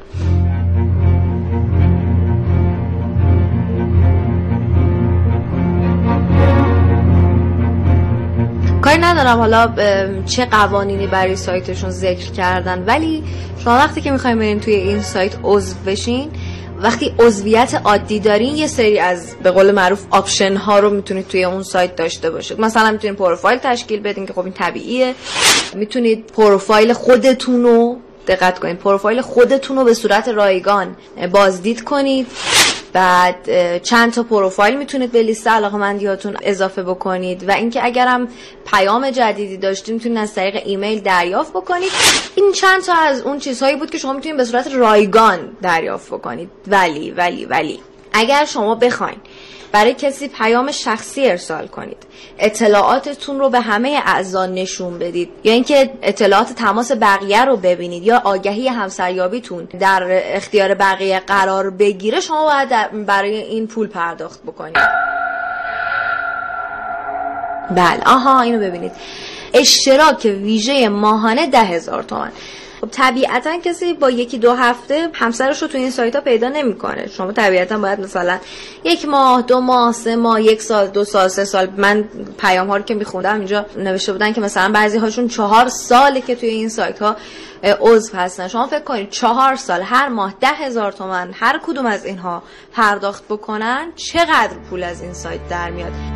کاری 8.81 8.97
ندارم 8.97 9.37
حالا 9.37 9.73
چه 10.25 10.45
قوانینی 10.45 11.07
برای 11.07 11.35
سایتشون 11.35 11.89
ذکر 11.89 12.31
کردن. 12.31 12.83
ولی 12.87 13.23
شما 13.63 13.73
وقتی 13.73 14.01
که 14.01 14.11
می‌خوایم 14.11 14.39
برین 14.39 14.59
توی 14.59 14.73
این 14.73 15.01
سایت 15.01 15.35
عضو 15.43 15.75
بشین 15.85 16.31
وقتی 16.85 17.13
عضویت 17.19 17.81
عادی 17.83 18.19
دارین 18.19 18.55
یه 18.55 18.67
سری 18.67 18.99
از 18.99 19.35
به 19.43 19.51
قول 19.51 19.71
معروف 19.71 20.05
option 20.11 20.55
ها 20.55 20.79
رو 20.79 20.89
می‌تونید 20.89 21.27
توی 21.27 21.43
اون 21.43 21.63
سایت 21.63 21.95
داشته 21.95 22.29
باشید. 22.29 22.59
مثلا 22.59 22.91
می‌تونید 22.91 23.17
پروفایل 23.17 23.59
تشکیل 23.59 23.99
بدین 23.99 24.25
که 24.25 24.33
خب 24.33 24.39
این 24.39 24.53
طبیعیه. 24.53 25.15
می‌تونید 25.73 26.27
پروفایل 26.27 26.93
خودتون 26.93 27.63
رو 27.63 27.97
دقت 28.27 28.59
کنید. 28.59 28.77
پروفایل 28.77 29.21
خودتون 29.21 29.77
رو 29.77 29.83
به 29.83 29.93
صورت 29.93 30.27
رایگان 30.27 30.95
بازدید 31.31 31.83
کنید. 31.83 32.27
بعد 32.95 33.81
چند 33.83 34.13
تا 34.13 34.23
پروفایل 34.23 34.77
می‌تونید 34.77 35.11
به 35.11 35.23
لیست 35.23 35.47
علاقمندیاتون 35.47 36.37
اضافه 36.41 36.83
بکنید 36.83 37.49
و 37.49 37.51
اینکه 37.51 37.85
اگرم 37.85 38.27
پیام 38.65 39.09
جدیدی 39.09 39.57
داشتیم 39.57 39.95
می‌تونید 39.95 40.17
از 40.17 40.33
طریق 40.33 40.61
ایمیل 40.65 40.99
دریافت 40.99 41.53
بکنید. 41.53 41.91
این 42.35 42.51
چند 42.51 42.81
تا 42.81 42.93
از 42.93 43.21
اون 43.21 43.39
چیزهایی 43.39 43.75
بود 43.75 43.89
که 43.89 43.97
شما 43.97 44.13
می‌تونید 44.13 44.37
به 44.37 44.45
صورت 44.45 44.67
رایگان 44.73 45.39
دریافت 45.61 46.07
بکنید. 46.07 46.49
ولی 46.67 47.11
ولی 47.11 47.45
ولی 47.45 47.79
اگر 48.13 48.45
شما 48.45 48.75
بخواین 48.75 49.17
برای 49.71 49.93
کسی 49.93 50.27
پیام 50.27 50.71
شخصی 50.71 51.25
ارسال 51.25 51.67
کنید. 51.67 51.97
اطلاعاتتون 52.39 53.39
رو 53.39 53.49
به 53.49 53.59
همه 53.59 54.01
اعضا 54.05 54.45
نشون 54.45 54.99
بدید. 54.99 55.29
یا 55.43 55.53
اینکه 55.53 55.89
اطلاعات 56.01 56.53
تماس 56.53 56.91
بقیه 56.91 57.45
رو 57.45 57.57
ببینید 57.57 58.03
یا 58.03 58.21
آگهی 58.23 58.67
همسریابیتون 58.67 59.67
در 59.79 60.21
اختیار 60.35 60.73
بقیه 60.73 61.19
قرار 61.19 61.69
بگیره 61.69 62.19
شما 62.19 62.43
باید 62.43 63.05
برای 63.05 63.37
این 63.41 63.67
پول 63.67 63.87
پرداخت 63.87 64.43
بکنید. 64.43 64.77
بله. 67.71 68.01
آها 68.05 68.41
اینو 68.41 68.59
ببینید. 68.59 68.91
اشتراک 69.53 70.25
ویژه 70.25 70.89
ماهانه 70.89 71.47
ده 71.47 71.59
هزار 71.59 72.03
تومن 72.03 72.31
خب 72.85 72.91
طبیعتا 72.91 73.59
کسی 73.59 73.93
با 73.93 74.09
یکی 74.09 74.37
دو 74.37 74.53
هفته 74.53 75.09
همسرش 75.13 75.61
رو 75.61 75.67
تو 75.67 75.77
این 75.77 75.91
سایت 75.91 76.15
ها 76.15 76.21
پیدا 76.21 76.49
نمی‌کنه. 76.49 77.07
شما 77.07 77.31
طبیعتا 77.31 77.77
باید 77.77 77.99
مثلا 77.99 78.37
یک 78.83 79.05
ماه 79.05 79.41
دو 79.41 79.59
ماه 79.59 79.91
سه 79.91 80.15
ماه 80.15 80.41
یک 80.41 80.61
سال 80.61 80.87
دو 80.87 81.03
سال 81.03 81.27
سه 81.27 81.45
سال. 81.45 81.67
من 81.77 82.03
پیام 82.37 82.67
ها 82.67 82.77
رو 82.77 82.83
که 82.83 82.93
میخوندم 82.93 83.37
اینجا 83.37 83.65
نوشته 83.77 84.11
بودن 84.11 84.33
که 84.33 84.41
مثلا 84.41 84.71
بعضی 84.71 84.97
هاشون 84.97 85.27
چهار 85.27 85.67
ساله 85.67 86.21
که 86.21 86.35
توی 86.35 86.49
این 86.49 86.69
سایت 86.69 87.01
ها 87.01 87.15
عضو 87.63 88.17
هستن. 88.17 88.47
شما 88.47 88.67
فکر 88.67 88.83
کنید 88.83 89.09
چهار 89.09 89.55
سال 89.55 89.81
هر 89.81 90.07
ماه 90.09 90.33
ده 90.41 90.47
هزار 90.47 90.91
تومن 90.91 91.29
هر 91.33 91.59
کدوم 91.67 91.85
از 91.85 92.05
اینها 92.05 92.43
پرداخت 92.73 93.23
بکنن 93.29 93.91
چقدر 93.95 94.53
پول 94.69 94.83
از 94.83 95.01
این 95.01 95.13
سایت 95.13 95.49
در 95.49 95.69
میاد؟ 95.69 96.14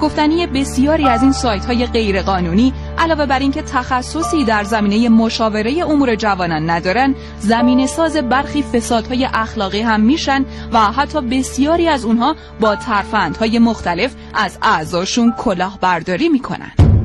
گفتنی 0.00 0.46
بسیاری 0.46 1.08
از 1.08 1.22
این 1.22 1.32
سایت 1.32 1.64
های 1.64 1.86
غیرقانونی 1.86 2.72
علاوه 2.98 3.26
بر 3.26 3.38
اینکه 3.38 3.62
تخصصی 3.62 4.44
در 4.44 4.64
زمینه 4.64 5.08
مشاوره 5.08 5.84
امور 5.88 6.14
جوانان 6.14 6.70
ندارن 6.70 7.14
زمین 7.40 7.86
ساز 7.86 8.16
برخی 8.16 8.62
فسادهای 8.62 9.28
اخلاقی 9.34 9.80
هم 9.80 10.00
میشن 10.00 10.44
و 10.72 10.78
حتی 10.78 11.20
بسیاری 11.20 11.88
از 11.88 12.04
اونها 12.04 12.36
با 12.60 12.76
ترفندهای 12.76 13.58
مختلف 13.58 14.14
از 14.34 14.58
اعضاشون 14.62 15.32
کلاهبرداری 15.38 16.28
می‌کنن. 16.28 16.95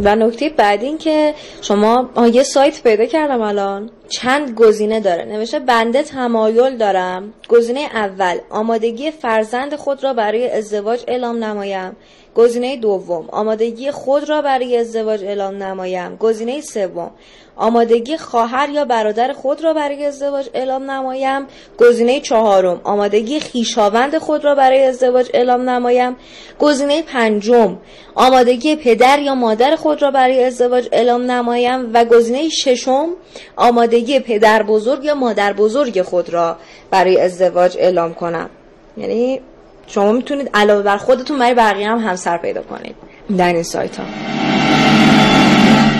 و 0.00 0.16
نکته 0.16 0.48
بعد 0.48 0.82
این 0.82 0.98
که 0.98 1.34
شما 1.62 2.10
یه 2.32 2.42
سایت 2.42 2.82
پیدا 2.82 3.06
کردم 3.06 3.40
الان. 3.40 3.90
چند 4.08 4.54
گزینه 4.54 5.00
داره. 5.00 5.24
نوشته 5.24 5.58
بنده 5.58 6.02
تمایل 6.02 6.76
دارم. 6.76 7.32
گزینه 7.48 7.80
اول 7.80 8.38
آمادگی 8.50 9.10
فرزند 9.10 9.76
خود 9.76 10.04
را 10.04 10.12
برای 10.12 10.50
ازدواج 10.50 11.04
اعلام 11.08 11.44
نمایم. 11.44 11.96
گزینه 12.34 12.76
دوم 12.76 13.28
آمادگی 13.32 13.90
خود 13.90 14.28
را 14.28 14.42
برای 14.42 14.76
ازدواج 14.76 15.24
اعلام 15.24 15.62
نمایم. 15.62 16.16
گزینه 16.16 16.60
سوم 16.60 17.10
آمادگی 17.58 18.16
خواهر 18.16 18.68
یا 18.68 18.84
برادر 18.84 19.32
خود 19.32 19.64
را 19.64 19.72
برای 19.72 20.04
ازدواج 20.04 20.48
اعلام 20.54 20.90
نمایم. 20.90 21.46
گزینه 21.78 22.20
چهارم 22.20 22.80
آمادگی 22.84 23.40
خیشاوند 23.40 24.18
خود 24.18 24.44
را 24.44 24.54
برای 24.54 24.82
ازدواج 24.84 25.30
اعلام 25.34 25.70
نمایم. 25.70 26.16
گزینه 26.58 27.02
پنجم 27.02 27.78
آمادگی 28.14 28.76
پدر 28.76 29.18
یا 29.18 29.34
مادر 29.34 29.76
خود 29.76 30.02
را 30.02 30.10
برای 30.10 30.44
ازدواج 30.44 30.88
اعلام 30.92 31.30
نمایم. 31.30 31.90
و 31.94 32.04
گزینه 32.04 32.48
ششم 32.48 33.08
آمادگی 33.56 34.20
پدر 34.20 34.62
بزرگ 34.62 35.04
یا 35.04 35.14
مادر 35.14 35.52
بزرگ 35.52 36.02
خود 36.02 36.30
را 36.30 36.56
برای 36.90 37.20
ازدواج 37.20 37.76
اعلام 37.78 38.14
کنم. 38.14 38.50
یعنی 38.96 39.40
شما 39.86 40.12
می‌تونید 40.12 40.50
علاوه 40.54 40.82
بر 40.82 40.96
خودتون 40.96 41.38
برای 41.38 41.54
بقیه 41.54 41.88
هم 41.88 41.98
همسر 41.98 42.38
پیدا 42.38 42.62
کنید. 42.62 42.94
در 43.38 43.52
این 43.52 43.62
سایت 43.62 43.96
ها 43.96 44.04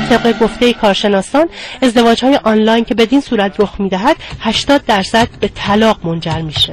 طبق 0.09 0.39
گفته 0.39 0.73
کارشناسان 0.73 1.49
ازدواج 1.83 2.25
های 2.25 2.37
آنلاین 2.45 2.85
که 2.85 2.95
بدین 2.95 3.21
صورت 3.21 3.61
رخ 3.61 3.81
می‌دهد 3.81 4.17
80 4.41 4.85
درصد 4.87 5.29
به 5.41 5.49
طلاق 5.49 6.07
منجر 6.07 6.41
میشه. 6.41 6.73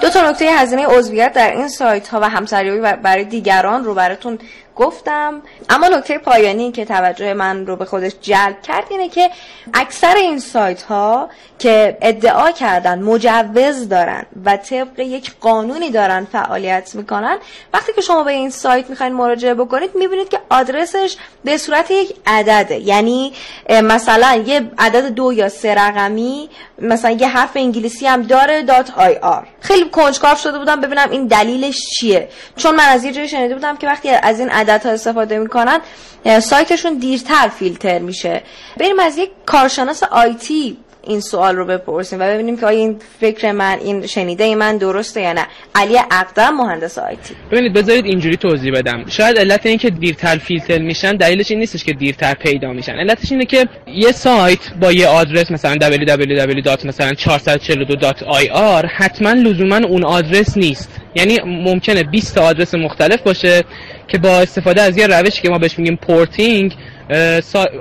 دو 0.00 0.08
تا 0.08 0.30
نکته 0.30 0.44
هزینه 0.52 0.86
عضویت 0.86 1.32
در 1.32 1.50
این 1.50 1.68
سایت 1.68 2.08
ها 2.08 2.20
و 2.20 2.28
همسریابی 2.28 2.80
برای 3.02 3.24
دیگران 3.24 3.84
رو 3.84 3.94
براتون 3.94 4.38
گفتم. 4.76 5.42
اما 5.70 5.88
نکته 5.88 6.18
پایانی 6.18 6.72
که 6.72 6.84
توجه 6.84 7.34
من 7.34 7.66
رو 7.66 7.76
به 7.76 7.84
خودش 7.84 8.12
جلب 8.20 8.62
کرد 8.62 8.84
اینه 8.90 9.08
که 9.08 9.30
اکثر 9.74 10.14
این 10.14 10.38
سایت 10.38 10.82
ها 10.82 11.28
که 11.58 11.98
ادعا 12.02 12.50
کردن 12.50 13.02
مجوز 13.02 13.88
دارن 13.88 14.26
و 14.44 14.56
طبق 14.56 14.98
یک 14.98 15.32
قانونی 15.40 15.90
دارن 15.90 16.26
فعالیت 16.32 16.94
می‌کنن 16.94 17.38
وقتی 17.74 17.92
که 17.92 18.00
شما 18.00 18.22
به 18.22 18.30
این 18.30 18.50
سایت 18.50 18.90
می‌خواین 18.90 19.12
مراجعه 19.12 19.54
بکنید 19.54 19.90
می‌بینید 19.94 20.28
که 20.28 20.40
آدرسش 20.50 21.16
به 21.44 21.56
صورت 21.56 21.90
یک 21.90 22.14
عدده. 22.26 22.76
یعنی 22.76 23.32
مثلا 23.68 24.42
یه 24.46 24.70
عدد 24.78 25.06
دو 25.06 25.32
یا 25.32 25.48
سه 25.48 25.74
رقمی 25.74 26.50
مثلا 26.78 27.10
یه 27.10 27.28
حرف 27.28 27.50
انگلیسی 27.54 28.06
هم 28.06 28.22
داره 28.22 28.62
dot 28.62 28.90
IR. 28.96 29.46
خیلی 29.60 29.88
کنجکاو 29.90 30.36
شده 30.36 30.58
بودم 30.58 30.80
ببینم 30.80 31.10
این 31.10 31.26
دلیلش 31.26 31.78
چیه. 31.98 32.28
چون 32.56 32.74
من 32.74 32.84
از 32.84 33.04
یه 33.04 33.12
جایی 33.12 33.28
شنیده 33.28 33.54
بودم 33.54 33.76
که 33.76 33.86
وقتی 33.86 34.10
از 34.10 34.40
این 34.40 34.50
عدد 34.60 34.82
ها 34.84 34.92
استفاده 34.92 35.38
می‌کنن 35.38 35.80
سایتشون 36.40 36.98
دیرتر 36.98 37.48
فیلتر 37.58 37.98
میشه. 37.98 38.42
بریم 38.80 39.00
از 39.00 39.18
یک 39.18 39.30
کارشناس 39.46 40.02
IT 40.02 40.76
این 41.02 41.20
سوال 41.20 41.56
رو 41.56 41.66
بپرسیم 41.66 42.20
و 42.20 42.22
ببینیم 42.22 42.56
که 42.56 42.66
آیا 42.66 42.78
این 42.78 42.96
فکر 43.20 43.52
من 43.52 43.78
این 43.78 44.06
شنیده 44.06 44.54
من 44.54 44.76
درسته 44.76 45.20
یا 45.20 45.32
نه. 45.32 45.46
علی 45.74 45.98
اقدم 46.10 46.54
مهندس 46.56 46.98
IT 46.98 47.34
ببینید 47.52 47.72
بذارید 47.72 48.04
اینجوری 48.04 48.36
توضیح 48.36 48.72
بدم. 48.72 49.04
شاید 49.08 49.38
علت 49.38 49.66
این 49.66 49.78
که 49.78 49.90
دیرتر 49.90 50.38
فیلتر 50.38 50.78
میشن 50.78 51.16
دلیلش 51.16 51.50
این 51.50 51.60
نیستش 51.60 51.84
که 51.84 51.92
دیرتر 51.92 52.34
پیدا 52.34 52.72
میشن. 52.72 52.92
علتش 52.92 53.32
اینه 53.32 53.44
که 53.44 53.68
یه 53.86 54.12
سایت 54.12 54.58
با 54.80 54.92
یه 54.92 55.06
آدرس 55.06 55.50
مثلا 55.50 55.74
www. 55.74 56.86
مثلا 56.86 57.12
442.ir 57.12 58.86
حتما 58.96 59.32
لزوما 59.32 59.76
اون 59.76 60.04
آدرس 60.04 60.56
نیست. 60.56 60.90
یعنی 61.14 61.38
ممکنه 61.46 62.02
20 62.02 62.38
آدرس 62.38 62.74
مختلف 62.74 63.20
باشه. 63.22 63.64
که 64.10 64.18
با 64.18 64.40
استفاده 64.40 64.82
از 64.82 64.98
یه 64.98 65.06
روشی 65.06 65.42
که 65.42 65.48
ما 65.48 65.58
بهش 65.58 65.78
میگیم 65.78 65.96
porting 65.96 66.74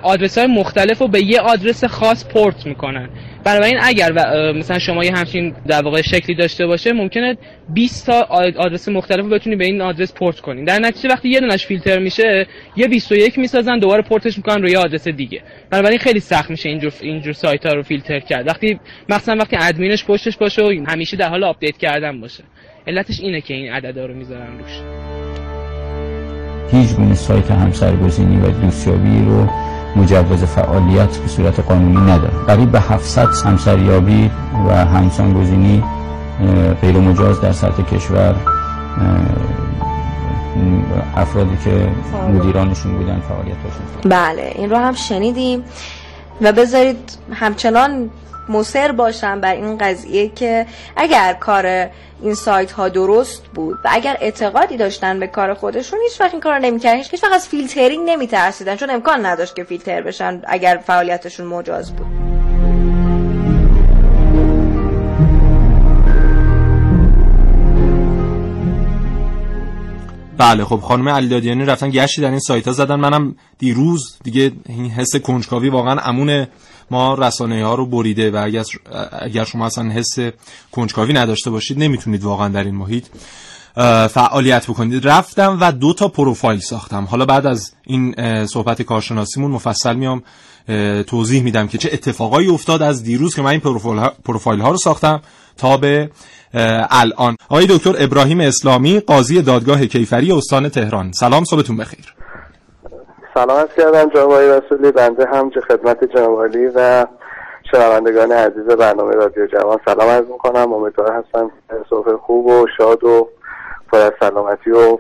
آدرس 0.04 0.38
های 0.38 0.48
مختلف 0.48 0.98
رو 0.98 1.08
به 1.08 1.24
یه 1.24 1.40
آدرس 1.40 1.84
خاص 1.86 2.28
پورت 2.28 2.66
می‌کنن. 2.66 3.10
این 3.46 3.78
اگر 3.82 4.12
مثلا 4.52 4.80
شما 4.80 5.04
یه 5.04 5.12
همچین 5.16 5.56
در 5.68 5.82
واقع 5.82 6.02
شکلی 6.02 6.36
داشته 6.36 6.68
باشه 6.68 6.94
ممکنه 6.94 7.38
20 7.74 8.06
تا 8.06 8.22
آدرس 8.58 8.88
مختلف 8.88 9.20
رو 9.20 9.30
بتونی 9.30 9.56
به 9.56 9.66
این 9.66 9.82
آدرس 9.82 10.14
پورت 10.14 10.40
کنین 10.40 10.64
در 10.64 10.80
نتیجه 10.80 11.10
وقتی 11.10 11.30
یه 11.30 11.40
دونش 11.40 11.66
فیلتر 11.66 12.00
میشه 12.00 12.48
یه 12.76 12.88
21 12.88 13.40
می‌سازن 13.40 13.80
دوباره 13.80 14.02
پورتش 14.02 14.38
می‌کنن 14.38 14.62
روی 14.62 14.76
آدرس 14.76 15.08
دیگه. 15.08 15.42
این 15.72 15.98
خیلی 15.98 16.20
سخت 16.20 16.50
میشه 16.50 16.70
اینجور 16.70 16.94
اینجور 17.02 17.34
سایت 17.34 17.66
ها 17.66 17.74
رو 17.74 17.84
فیلتر 17.84 18.20
کرد. 18.20 18.48
وقتی 18.48 18.80
مثلا 19.10 19.36
وقتی 19.36 19.58
ادمینش 19.60 20.06
پشتش 20.06 20.38
باشه 20.38 20.64
و 20.64 20.86
همیشه 20.88 21.18
در 21.18 21.30
حال 21.30 21.44
آپدیت 21.44 21.78
کردن 21.78 22.22
باشه. 22.22 22.44
علتش 22.88 23.20
اینه 23.20 23.42
که 23.42 23.54
این 23.54 23.72
عددا 23.72 24.06
رو 24.06 24.14
می‌ذارن 24.14 24.58
روش. 24.58 25.19
هیچ 26.72 26.96
گونه 26.96 27.16
سایت 27.16 27.52
همسرگزینی 27.52 28.38
و 28.38 28.52
دوستیابی 28.52 29.26
رو 29.26 29.48
مجوز 29.96 30.44
فعالیت 30.44 31.18
به 31.18 31.28
صورت 31.28 31.60
قانونی 31.60 32.12
نداره. 32.12 32.46
قریب 32.48 32.72
به 32.72 32.80
700 32.80 33.28
همسریابی 33.46 34.32
و 34.68 34.86
همسانگزینی 34.86 35.84
غیر 36.82 36.98
مجاز 36.98 37.42
در 37.42 37.52
سطح 37.52 37.84
کشور 37.84 38.36
افرادی 41.16 41.58
که 41.64 41.90
مدیرانشون 42.34 42.98
بودن 42.98 43.20
فعالیت 43.20 43.56
داشتن 43.64 44.10
بله 44.10 44.54
این 44.56 44.70
رو 44.70 44.78
هم 44.78 44.94
شنیدیم 44.94 45.64
و 46.42 46.52
بذارید 46.52 47.18
همچنان 47.34 48.10
مصر 48.50 48.92
باشم 48.92 49.42
بر 49.42 49.54
این 49.54 49.78
قضیه 49.78 50.30
که 50.30 50.66
اگر 50.96 51.34
کار 51.34 51.90
این 52.22 52.34
سایت 52.34 52.72
ها 52.72 52.90
درست 52.90 53.44
بود 53.44 53.78
و 53.86 53.90
اگر 53.92 54.18
اعتقادی 54.22 54.78
داشتن 54.78 55.20
به 55.20 55.28
کار 55.28 55.54
خودشون 55.54 56.00
هیچ 56.04 56.22
وقت 56.22 56.32
این 56.32 56.42
کار 56.42 56.60
نمی‌کردن. 56.60 56.98
هیچ 56.98 57.24
وقت 57.24 57.34
از 57.34 57.48
فیلترینگ 57.48 58.10
نمیترسیدن 58.10 58.76
چون 58.76 58.90
امکان 58.90 59.26
نداشت 59.26 59.56
که 59.56 59.64
فیلتر 59.64 60.02
بشن 60.02 60.42
اگر 60.48 60.80
فعالیتشون 60.86 61.46
مجاز 61.48 61.96
بود. 61.96 62.08
بله 70.38 70.66
خب 70.66 70.80
خانم 70.80 71.10
علیدادیانی 71.10 71.66
رفتن 71.66 71.90
گشتی 71.90 72.22
در 72.22 72.30
این 72.30 72.40
سایت 72.40 72.68
ها 72.68 72.74
زدن. 72.74 72.96
منم 72.96 73.36
دیروز 73.58 74.18
دیگه 74.24 74.52
این 74.70 74.92
حس 74.92 75.16
کنجکاوی 75.16 75.70
واقعا 75.70 76.00
امون 76.00 76.48
ما 76.92 77.14
رسانه 77.14 77.66
ها 77.66 77.76
رو 77.76 77.86
بریده 77.86 78.32
و 78.32 78.50
اگر, 79.22 79.44
شما 79.44 79.66
اصلا 79.66 79.90
حس 79.90 80.16
کنجکاوی 80.72 81.14
نداشته 81.14 81.50
باشید 81.50 81.80
نمی‌تونید 81.80 82.24
واقعا 82.24 82.48
در 82.48 82.64
این 82.64 82.76
محیط 82.76 83.06
فعالیت 84.10 84.68
بکنید. 84.68 85.08
رفتم 85.08 85.58
و 85.62 85.72
دو 85.72 85.94
تا 85.94 86.08
پروفایل 86.08 86.60
ساختم. 86.60 87.06
حالا 87.06 87.26
بعد 87.26 87.46
از 87.46 87.74
این 87.86 88.16
صحبت 88.46 88.82
کارشناسیمون 88.82 89.52
مفصل 89.52 89.96
میام 89.96 90.24
توضیح 91.08 91.44
میدم 91.44 91.68
که 91.68 91.78
چه 91.78 91.90
اتفاقایی 91.94 92.48
افتاد 92.48 92.82
از 92.82 93.04
دیروز 93.04 93.36
که 93.36 93.42
من 93.42 93.52
این 93.52 93.60
پروفایل 94.26 94.62
ها 94.62 94.72
رو 94.72 94.78
ساختم 94.78 95.22
تا 95.58 95.78
به 95.78 96.10
الان. 96.90 97.36
آقای 97.50 97.68
دکتر 97.70 97.96
ابراهیم 97.98 98.40
اسلامی 98.40 99.00
قاضی 99.00 99.42
دادگاه 99.42 99.86
کیفری 99.86 100.32
استان 100.32 100.70
تهران. 100.70 101.12
سلام 101.12 101.44
صبحتون 101.44 101.78
بخیر. 101.78 102.19
سلام 103.34 103.58
از 103.58 103.68
کردم 103.78 104.10
جناب 104.10 104.34
رسولی. 104.34 104.92
بنده 104.92 105.26
هم 105.34 105.52
خدمت 105.68 105.98
جناب 106.16 106.40
و 106.76 107.06
شنوندگان 107.72 108.32
عزیز 108.32 108.66
برنامه 108.80 109.16
رادیو 109.16 109.48
جوان 109.48 109.80
سلام 109.86 110.10
عرض 110.10 110.26
می‌کنم. 110.26 110.74
امیدوار 110.74 111.12
هستم 111.12 111.52
صبح 111.90 112.18
خوب 112.26 112.46
و 112.46 112.68
شاد 112.78 113.04
و 113.04 113.30
پر 113.92 113.98
از 113.98 114.12
سلامتی 114.20 114.72
و 114.72 114.98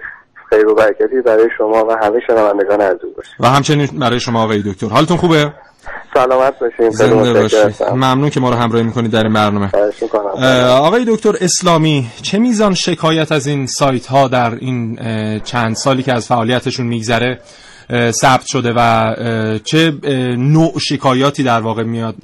خیر 0.49 0.67
و 0.67 0.75
برکتی 0.75 1.21
برای 1.25 1.49
شما 1.57 1.85
و 1.85 1.91
همه 1.91 2.19
شنوندگان 2.27 2.81
عزیز 2.81 3.15
باشه. 3.17 3.29
و 3.39 3.47
همچنین 3.47 3.87
برای 3.99 4.19
شما 4.19 4.43
آقای 4.43 4.63
دکتر. 4.65 4.87
حالتون 4.87 5.17
خوبه؟ 5.17 5.53
سلامت 6.13 6.59
باشین. 6.59 6.89
زنده 6.89 7.41
باشید 7.41 7.83
ممنون 7.91 8.29
که 8.29 8.39
ما 8.39 8.49
رو 8.49 8.55
همراهی 8.55 8.83
می‌کنید 8.83 9.11
در 9.11 9.23
این 9.23 9.33
برنامه. 9.33 9.71
آقای 10.67 11.05
دکتر 11.07 11.33
اسلامی 11.41 12.07
چه 12.21 12.39
میزان 12.39 12.73
شکایت 12.73 13.31
از 13.31 13.47
این 13.47 13.65
سایت 13.65 14.05
ها 14.05 14.27
در 14.27 14.51
این 14.59 14.99
چند 15.43 15.75
سالی 15.75 16.03
که 16.03 16.13
از 16.13 16.27
فعالیتشون 16.27 16.87
میگذره 16.87 17.39
ثبت 18.11 18.45
شده 18.45 18.73
و 18.77 19.13
چه 19.63 19.91
نوع 20.37 20.71
شکایاتی 20.79 21.43
در 21.43 21.61
واقع 21.61 21.83
میاد 21.83 22.15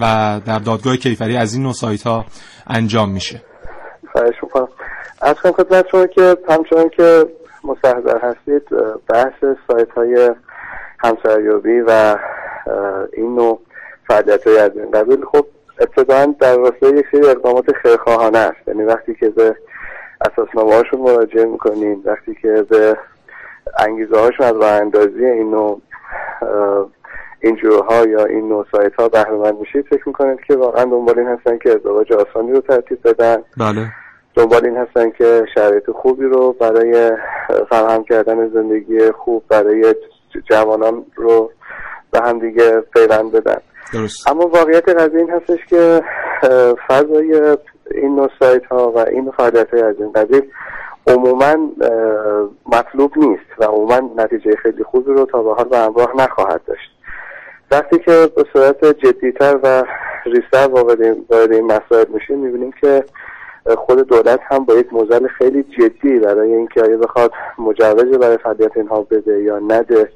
و 0.00 0.40
در 0.46 0.58
دادگاه 0.58 0.96
کیفری 0.96 1.36
از 1.36 1.54
این 1.54 1.62
نوع 1.62 1.72
سایت 1.72 2.02
ها 2.02 2.24
انجام 2.66 3.10
میشه. 3.12 3.42
خواهش 4.12 4.34
می‌کنم. 4.42 4.68
از 5.22 5.36
خدمت 5.38 5.86
شما 5.90 6.06
که 6.06 6.36
همچنان 6.48 6.88
که 6.88 7.26
مستحضر 7.64 8.18
هستید 8.18 8.62
بحث 9.08 9.56
سایت 9.68 9.90
های 9.96 10.30
همسریابی 10.98 11.80
و 11.86 12.16
این 13.12 13.34
نوع 13.34 13.60
فعالیت 14.08 14.46
های 14.46 14.58
از 14.58 14.70
این 14.76 14.90
قبیل 14.90 15.24
خب 15.32 15.46
ابتداعا 15.80 16.34
در 16.40 16.56
راستای 16.56 16.98
یک 16.98 17.06
سری 17.12 17.26
اقدامات 17.26 17.64
خیرخواهانه 17.82 18.38
است. 18.38 18.68
یعنی 18.68 18.82
وقتی 18.82 19.14
که 19.20 19.28
به 19.28 19.56
اساسنامه 20.20 20.74
هاشون 20.74 21.00
مراجعه 21.00 21.44
می‌کنین 21.44 22.02
وقتی 22.04 22.36
که 22.42 22.66
به 22.70 22.96
انگیزه 23.78 24.20
هاشون 24.20 24.46
از 24.46 24.54
براندازی 24.54 25.24
این 25.24 25.50
نوع 25.50 25.80
ها 27.90 28.06
یا 28.06 28.24
این 28.24 28.48
نوع 28.48 28.66
سایت 28.72 28.94
ها 28.94 29.08
بهره 29.08 29.52
میشید. 29.52 29.86
فکر 29.90 30.02
می‌کنید 30.06 30.40
که 30.46 30.56
واقعا 30.56 30.84
دنبال 30.84 31.18
این 31.18 31.28
هستن 31.28 31.58
که 31.58 31.70
ازدواج 31.70 32.12
آسانی 32.12 32.52
رو 32.52 32.60
ترتیب 32.60 32.98
بدن. 33.04 33.36
بله. 33.56 33.86
دنبال 34.34 34.66
این 34.66 34.76
هستن 34.76 35.10
که 35.10 35.44
شرایط 35.54 35.90
خوبی 35.90 36.24
رو 36.24 36.52
برای 36.52 37.12
فراهم 37.70 38.04
کردن 38.04 38.48
زندگی 38.48 39.10
خوب 39.10 39.44
برای 39.48 39.94
جوانان 40.50 41.04
رو 41.16 41.50
به 42.10 42.20
هم 42.20 42.38
دیگه 42.38 42.80
پیوند 42.80 43.32
بدن. 43.32 43.60
درست. 43.94 44.30
اما 44.30 44.46
واقعیت 44.46 44.88
قضیه 44.88 45.18
این 45.18 45.30
هستش 45.30 45.66
که 45.68 46.02
فضای 46.88 47.56
این 47.90 48.16
نوع 48.16 48.28
سایت 48.38 48.66
ها 48.66 48.90
و 48.90 48.98
این 48.98 49.30
فعالیت 49.30 49.70
های 49.70 49.82
از 49.82 49.96
این 49.98 50.12
قبیل 50.12 50.42
عموما 51.06 51.56
مطلوب 52.66 53.18
نیست 53.18 53.58
و 53.58 53.64
عموما 53.64 54.10
نتیجه 54.16 54.56
خیلی 54.56 54.84
خوبی 54.84 55.12
رو 55.12 55.26
تا 55.26 55.42
به 55.42 55.54
حال 55.54 55.64
به 55.64 55.78
همراه 55.78 56.16
نخواهد 56.16 56.60
داشت. 56.66 56.90
وقتی 57.70 57.98
که 57.98 58.28
به 58.36 58.44
صورت 58.52 58.84
جدیتر 58.84 59.58
و 59.62 59.84
ریستر 60.24 60.68
وارد 60.68 61.02
این 61.52 61.66
مسائل 61.66 62.08
میشیم 62.08 62.38
می‌بینیم 62.38 62.72
که 62.80 63.04
خود 63.76 64.08
دولت 64.08 64.40
هم 64.42 64.64
با 64.64 64.74
یک 64.74 64.92
موزل 64.92 65.26
خیلی 65.26 65.62
جدی 65.62 66.18
برای 66.18 66.52
اینکه 66.52 66.82
آیا 66.82 66.96
بخواد 66.96 67.32
مجوز 67.58 68.18
برای 68.18 68.36
فعالیت 68.36 68.76
اینها 68.76 69.02
بده 69.02 69.42
یا 69.42 69.58
نده 69.58 70.08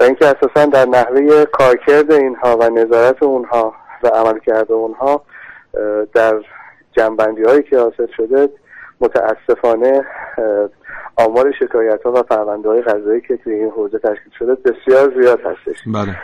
و 0.00 0.04
اینکه 0.04 0.26
اساسا 0.26 0.66
در 0.66 0.86
نحوه 0.86 1.44
کارکرد 1.44 2.12
اینها 2.12 2.56
و 2.56 2.70
نظارت 2.70 3.22
اونها 3.22 3.74
و 4.02 4.08
عملکرد 4.08 4.72
اونها 4.72 5.22
در 6.14 6.34
جنبندی 6.92 7.42
هایی 7.42 7.62
که 7.62 7.78
حاصل 7.78 8.06
شده 8.16 8.48
متاسفانه 9.02 10.04
آمار 11.16 11.52
شکایت 11.58 12.02
ها 12.02 12.12
و 12.12 12.22
پرونده 12.22 12.68
های 12.68 12.82
قضایی 12.82 13.20
که 13.20 13.36
توی 13.36 13.54
این 13.54 13.70
حوزه 13.70 13.98
تشکیل 13.98 14.32
شده 14.38 14.54
بسیار 14.54 15.22
زیاد 15.22 15.40
هستش. 15.40 15.82
بله. 15.86 16.16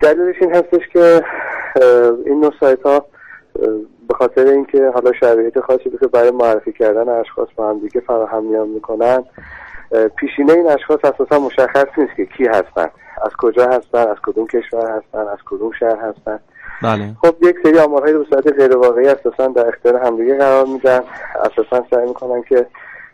دلیلش 0.00 0.36
این 0.40 0.54
هستش 0.54 0.88
که 0.92 1.22
این 2.26 2.40
نوع 2.40 2.52
سایت 2.60 2.82
ها 2.82 3.06
به 4.08 4.14
خاطر 4.18 4.46
اینکه 4.46 4.90
حالا 4.94 5.12
شرایط 5.20 5.58
خاصی 5.58 5.90
که 6.00 6.06
برای 6.06 6.30
معرفی 6.30 6.72
کردن 6.72 7.08
اشخاص 7.08 7.48
با 7.56 7.68
هم 7.68 7.78
دیگه 7.78 8.00
فراهم 8.00 8.44
میان 8.44 8.68
می‌کنن 8.68 9.24
پیشینه 10.16 10.52
این 10.52 10.66
اشخاص 10.66 10.98
اساسا 11.04 11.38
مشخص 11.38 11.86
نیست 11.98 12.16
که 12.16 12.26
کی 12.26 12.46
هستن. 12.46 12.88
از 13.22 13.30
کجا 13.38 13.68
هستن 13.68 14.08
از 14.08 14.16
کدوم 14.26 14.46
کشور 14.46 14.90
هستن 14.90 15.28
از 15.28 15.38
کدوم 15.46 15.70
شهر 15.80 15.96
هستن. 15.96 16.40
بله. 16.82 17.10
خب 17.22 17.34
یک 17.42 17.56
سری 17.62 17.78
آمارهایی 17.78 18.14
رو 18.14 18.24
به 18.24 18.26
صورت 18.30 18.52
غیر 18.58 18.76
واقعی 18.76 19.08
اساسا 19.08 19.46
در 19.46 19.68
اختیار 19.68 19.96
همدیگه 19.96 20.38
قرار 20.38 20.66
میدن. 20.66 21.00
اساسا 21.44 21.84
سعی 21.90 22.08
می‌کنن 22.08 22.42
که 22.42 22.66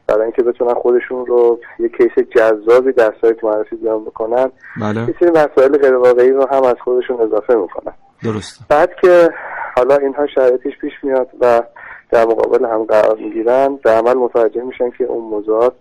برای 0.06 0.22
اینکه 0.22 0.42
بتونن 0.42 0.74
خودشون 0.74 1.26
رو 1.26 1.58
یک 1.78 1.96
کیس 1.96 2.24
جذابی 2.36 2.92
در 2.92 3.12
سایت 3.20 3.44
معرفی 3.44 3.76
بیان 3.76 4.04
بکنن 4.04 4.50
بله. 4.80 5.00
یه 5.00 5.14
سری 5.20 5.30
مسائل 5.30 5.78
غیر 5.78 5.94
واقعی 5.94 6.30
رو 6.30 6.46
هم 6.46 6.64
از 6.64 6.76
خودشون 6.84 7.20
اضافه 7.20 7.54
می‌کنن. 7.54 7.92
درست 8.24 8.60
بعد 8.68 8.90
که 9.02 9.30
حالا 9.76 9.96
اینها 9.96 10.26
شرایطش 10.26 10.78
پیش 10.80 10.92
میاد 11.02 11.28
و 11.40 11.62
در 12.10 12.24
مقابل 12.24 12.64
هم 12.64 12.84
قرار 12.84 13.16
می‌گیرن 13.16 13.78
در 13.84 13.98
عمل 13.98 14.14
متوجه 14.14 14.62
میشن 14.62 14.90
که 14.90 15.04
اون 15.04 15.30
موضوعات 15.30 15.72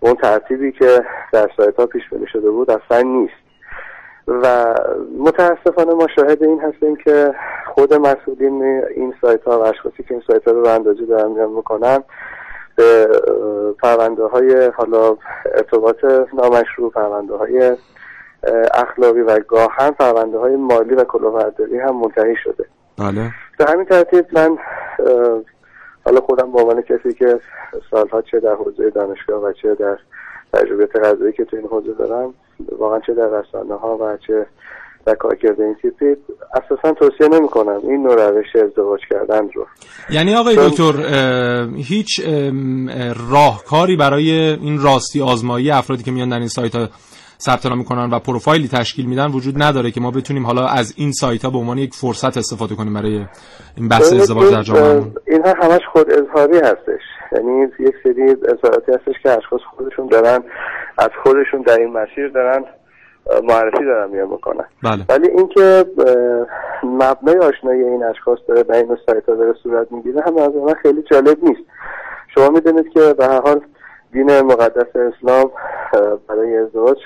اون 0.00 0.14
ترتیبی 0.14 0.72
که 0.72 1.04
در 1.32 1.50
سایت 1.56 1.76
ها 1.76 1.86
پیش 1.86 2.02
بینی 2.12 2.26
شده 2.32 2.50
بود 2.50 2.70
اصلا 2.70 3.02
نیست. 3.02 3.45
و 4.26 4.74
متاسفانه 5.18 5.94
ما 5.94 6.06
شاهد 6.16 6.42
این 6.42 6.60
هستیم 6.60 6.96
که 6.96 7.34
خود 7.74 7.94
مسئولین 7.94 8.62
این 8.94 9.14
سایت 9.20 9.42
ها 9.42 9.60
و 9.60 9.62
اشخاصی 9.62 10.02
که 10.02 10.14
این 10.14 10.22
سایت 10.26 10.48
ها 10.48 10.52
رو 10.52 10.66
اندازی 10.68 11.06
دارن 11.06 11.48
می‌کنن 11.48 12.02
به 12.76 13.08
پرونده 13.82 14.24
های 14.24 14.70
حالا 14.76 15.16
ارتباط 15.54 16.04
نامشروع 16.34 16.90
پرونده 16.90 17.34
های 17.34 17.76
اخلاقی 18.74 19.20
و 19.20 19.40
گاهن 19.40 19.90
پرونده 19.90 20.38
های 20.38 20.56
مالی 20.56 20.94
و 20.94 21.04
کلاهبرداری 21.04 21.78
هم 21.78 21.96
منتهی 21.96 22.36
شده. 22.44 22.64
بله. 22.98 23.30
به 23.58 23.64
همین 23.64 23.84
ترتیب 23.84 24.26
من 24.32 24.58
حالا 26.04 26.20
خودم 26.20 26.52
به 26.52 26.60
عنوان 26.60 26.82
کسی 26.82 27.14
که 27.14 27.40
سالها 27.90 28.22
چه 28.22 28.40
در 28.40 28.54
حوزه 28.54 28.90
دانشگاه 28.90 29.42
و 29.42 29.52
چه 29.52 29.74
در 29.74 29.98
تجربیت 30.52 30.96
غذایی 30.96 31.32
که 31.32 31.44
تو 31.44 31.56
این 31.56 31.66
حوزه 31.66 31.92
دارم 31.92 32.34
واقعا 32.78 33.00
چه 33.06 33.14
در 33.14 33.28
رسانه 33.28 33.74
ها 33.74 33.96
و 33.96 34.16
چه 34.26 34.46
در 35.06 35.14
کارکرد 35.14 35.60
این 35.60 35.76
تیپی 35.82 36.16
اساسا 36.54 36.92
توصیه 36.92 37.28
نمی 37.28 37.48
کنم 37.48 37.80
این 37.82 38.02
نوع 38.02 38.28
روش 38.28 38.56
ازدواج 38.64 39.00
کردن 39.10 39.48
رو. 39.54 39.66
یعنی 40.10 40.34
آقای 40.34 40.56
دکتر 40.56 40.92
هیچ 41.76 42.20
راهکاری 43.30 43.96
برای 43.96 44.30
این 44.40 44.82
راستی 44.82 45.22
آزمایی 45.22 45.70
افرادی 45.70 46.02
که 46.02 46.10
میان 46.10 46.28
در 46.28 46.38
این 46.38 46.48
سایت 46.48 46.74
ها 46.74 46.88
ثبت 47.40 47.66
نام 47.66 47.78
می‌کنن 47.78 48.10
و 48.10 48.18
پروفایلی 48.18 48.68
تشکیل 48.68 49.06
میدن 49.06 49.30
وجود 49.30 49.62
نداره 49.62 49.90
که 49.90 50.00
ما 50.00 50.10
بتونیم 50.10 50.46
حالا 50.46 50.66
از 50.66 50.94
این 50.96 51.12
سایت 51.12 51.44
ها 51.44 51.50
به 51.50 51.58
عنوان 51.58 51.78
یک 51.78 51.94
فرصت 51.94 52.36
استفاده 52.36 52.74
کنیم 52.74 52.94
برای 52.94 53.24
این 53.76 53.88
بحث 53.88 54.12
ازدواج 54.12 54.52
در 54.52 54.62
جامعه. 54.62 55.04
اینها 55.26 55.54
همش 55.62 55.80
خود 55.92 56.06
اظهاری 56.10 56.56
هستش. 56.56 57.02
یعنی 57.32 57.68
یک 57.78 57.94
سری 58.02 58.30
اظهاراتی 58.30 58.92
هستش 58.92 59.22
که 59.22 59.30
اشخاص 59.30 59.60
خودشون 59.76 60.06
دارن 60.06 60.38
از 60.98 61.10
خودشون 61.22 61.62
در 61.62 61.78
این 61.78 61.92
مسیر 61.92 62.28
دارن 62.28 62.64
معرفی 63.42 63.84
دارن 63.84 64.10
میان 64.10 64.28
بکنن 64.28 64.64
بله. 64.82 65.04
ولی 65.08 65.28
اینکه 65.28 65.86
مبنای 66.82 67.38
آشنایی 67.38 67.82
این 67.82 68.04
اشخاص 68.04 68.38
داره 68.48 68.62
در 68.62 68.74
این 68.74 68.98
سایت 69.06 69.28
ها 69.28 69.34
داره 69.34 69.54
صورت 69.62 69.92
می‌گیره 69.92 70.22
هم 70.26 70.36
از 70.36 70.54
من 70.54 70.74
خیلی 70.74 71.02
جالب 71.02 71.44
نیست 71.44 71.62
شما 72.34 72.48
می‌دونید 72.48 72.88
که 72.88 73.14
به 73.18 73.26
هر 73.26 73.40
حال 73.40 73.60
دین 74.12 74.40
مقدس 74.40 74.96
اسلام 74.96 75.50
برای 76.28 76.56
ازدواج 76.56 76.98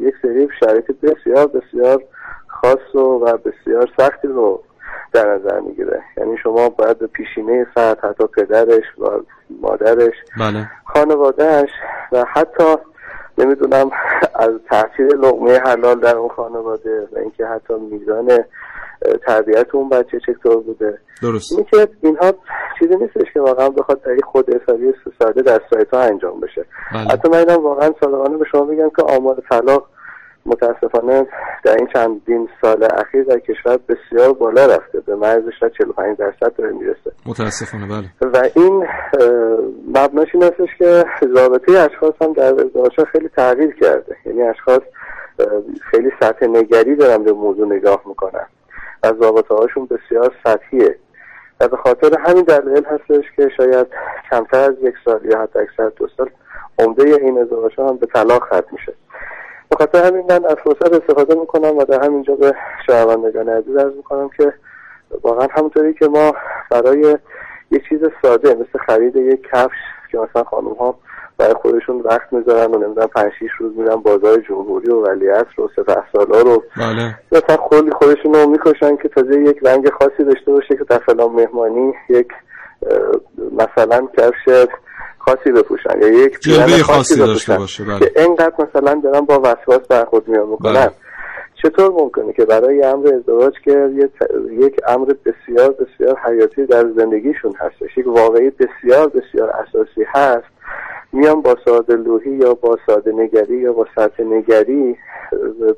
یک 0.00 0.14
سری 0.22 0.48
شرایط 0.60 0.90
بسیار 1.02 1.46
بسیار 1.46 2.02
خاص 2.46 2.94
و, 2.94 2.98
و 2.98 3.36
بسیار 3.36 3.88
سختی 3.96 4.28
رو 4.28 4.62
در 5.12 5.34
نظر 5.34 5.60
می‌گیره 5.60 6.02
یعنی 6.16 6.36
شما 6.42 6.68
باید 6.68 6.98
به 6.98 7.06
پیشینه 7.06 7.66
فرد 7.74 7.98
حتی 7.98 8.26
پدرش 8.26 8.84
و 8.98 9.06
مادرش 9.60 10.14
بله. 10.40 10.70
خانوادهش 10.84 11.70
و 12.12 12.24
حتی 12.28 12.76
نمی‌دونم 13.38 13.90
از 14.34 14.50
تاثیر 14.70 15.06
لغمه 15.06 15.58
حلال 15.58 16.00
در 16.00 16.16
اون 16.16 16.28
خانواده 16.28 17.08
و 17.12 17.18
اینکه 17.18 17.46
حتی 17.46 17.74
میزان 17.74 18.44
تربیت 19.26 19.74
اون 19.74 19.88
بچه 19.88 20.20
چطور 20.26 20.60
بوده 20.60 20.98
درست 21.22 21.52
این 21.52 21.64
که 21.64 21.88
اینها 22.02 22.32
چیزی 22.78 22.96
نیستش 22.96 23.32
که 23.34 23.40
واقعا 23.40 23.68
بخواد 23.68 24.02
در 24.02 24.16
خود 24.24 24.50
اصالی 24.50 24.94
ساده 25.18 25.42
در 25.42 25.60
سایت 25.70 25.94
ها 25.94 26.00
انجام 26.00 26.40
بشه 26.40 26.64
بله. 26.92 27.08
حتی 27.08 27.28
من 27.28 27.54
واقعا 27.54 27.90
صادقانه 28.00 28.36
به 28.36 28.44
شما 28.52 28.64
میگم 28.64 28.90
که 28.96 29.02
آمار 29.02 29.42
طلاق 29.50 29.86
متاسفانه 30.46 31.26
در 31.64 31.76
این 31.76 31.86
چندین 31.94 32.48
سال 32.62 32.84
اخیر 32.84 33.24
در 33.24 33.38
کشور 33.38 33.78
بسیار 33.88 34.32
بالا 34.32 34.66
رفته 34.66 35.00
به 35.00 35.16
مرز 35.16 35.42
45 35.78 36.16
درصد 36.16 36.56
داره 36.56 36.72
می‌رسه. 36.72 37.12
متاسفانه 37.26 37.86
بله. 37.86 38.30
و 38.32 38.48
این 38.56 38.86
مبناش 39.88 40.28
این 40.34 40.42
هستش 40.42 40.68
که 40.78 41.04
رابطه 41.36 41.78
اشخاص 41.78 42.14
هم 42.20 42.32
در 42.32 42.46
ازدواج 42.46 43.04
خیلی 43.12 43.28
تغییر 43.28 43.74
کرده. 43.80 44.16
یعنی 44.26 44.42
اشخاص 44.42 44.82
خیلی 45.90 46.10
سطح 46.20 46.46
نگری 46.46 46.96
دارن 46.96 47.24
به 47.24 47.32
موضوع 47.32 47.66
نگاه 47.66 48.02
می‌کنن 48.06 48.46
از 49.02 49.22
رابطه 49.22 49.54
هاشون 49.54 49.86
بسیار 49.86 50.34
سطحیه. 50.44 50.96
و 51.60 51.68
به 51.68 51.76
خاطر 51.76 52.18
همین 52.26 52.44
دلیل 52.44 52.84
هستش 52.84 53.24
که 53.36 53.48
شاید 53.56 53.86
کمتر 54.30 54.58
از 54.58 54.74
یک 54.82 54.94
سال 55.04 55.24
یا 55.24 55.38
حتی 55.40 55.58
اکثر 55.58 55.88
دو 55.96 56.08
سال 56.16 56.30
عمده 56.78 57.02
این 57.02 57.38
ازدواج 57.38 57.72
هم 57.78 57.96
به 57.96 58.06
طلاق 58.06 58.44
ختم 58.44 58.68
میشه. 58.72 58.92
به 59.70 59.76
خاطر 59.76 60.04
همین 60.06 60.24
من 60.28 60.44
از 60.44 60.56
فرصت 60.64 60.92
استفاده 61.02 61.34
می‌کنم 61.34 61.78
و 61.78 61.84
در 61.84 62.04
همینجا 62.04 62.34
به 62.34 62.54
شنوندگان 62.86 63.48
عزیز 63.48 63.76
ارز 63.76 63.96
می‌کنم 63.96 64.30
که 64.36 64.52
واقعا 65.22 65.48
همونطوری 65.50 65.94
که 65.94 66.08
ما 66.08 66.34
برای 66.70 67.18
یه 67.70 67.82
چیز 67.88 68.00
ساده 68.22 68.54
مثل 68.54 68.84
خرید 68.86 69.16
یک 69.16 69.42
کفش 69.52 69.76
که 70.12 70.18
مثلا 70.18 70.44
خانم 70.44 70.72
ها 70.72 70.98
برای 71.38 71.54
خودشون 71.54 72.00
وقت 72.00 72.32
می‌ذارن 72.32 72.74
و 72.74 72.78
نمی‌دونم 72.78 73.06
پنج 73.06 73.32
شیش 73.38 73.50
روز 73.58 73.76
میرن 73.76 73.96
بازار 73.96 74.40
جمهوری 74.48 74.90
و 74.90 75.02
ولیعصر 75.02 75.60
و 75.60 75.68
سپه 75.76 76.02
سالا 76.12 76.40
رو 76.40 76.62
بله. 76.76 77.18
مثلا 77.32 77.56
خیلی 77.70 77.90
خودشون 77.90 78.34
رو 78.34 78.46
می‌کشن 78.46 78.96
که 78.96 79.08
تازه 79.08 79.40
یک 79.40 79.58
رنگ 79.62 79.90
خاصی 79.90 80.24
داشته 80.24 80.52
باشه 80.52 80.76
که 80.76 80.84
در 80.84 80.98
فلان 80.98 81.32
مهمانی 81.32 81.94
یک 82.08 82.28
مثلا 83.52 84.08
کفش 84.18 84.68
خاصی 85.20 85.52
بپوشن 85.52 86.02
یا 86.02 86.08
یک 86.08 86.40
جلوه 86.40 86.82
خاصی 86.82 87.18
داشته 87.18 87.56
باشه 87.56 87.84
بله. 87.84 87.98
که 87.98 88.12
اینقدر 88.16 88.52
مثلا 88.58 89.00
دارن 89.04 89.20
با 89.20 89.38
وسواس 89.38 89.86
برخورد 89.88 90.28
میان 90.28 90.48
می‌کنن 90.48 90.72
بله. 90.72 90.90
چطور 91.62 91.90
ممکنه 91.90 92.32
که 92.32 92.44
برای 92.44 92.82
امر 92.82 93.06
ازدواج 93.06 93.54
که 93.64 93.90
یک 94.50 94.80
امر 94.88 95.14
بسیار 95.24 95.70
بسیار 95.70 96.18
حیاتی 96.26 96.66
در 96.66 96.86
زندگیشون 96.96 97.54
هستش 97.58 97.98
یک 97.98 98.06
واقعی 98.06 98.50
بسیار 98.50 99.08
بسیار 99.08 99.50
اساسی 99.50 100.04
هست 100.14 100.60
میان 101.12 101.42
با 101.42 101.56
ساده 101.64 101.96
لوحی 101.96 102.30
یا 102.30 102.54
با 102.54 102.78
ساده 102.86 103.12
نگری 103.12 103.56
یا 103.56 103.72
با 103.72 103.86
سطح 103.96 104.22
نگری 104.22 104.96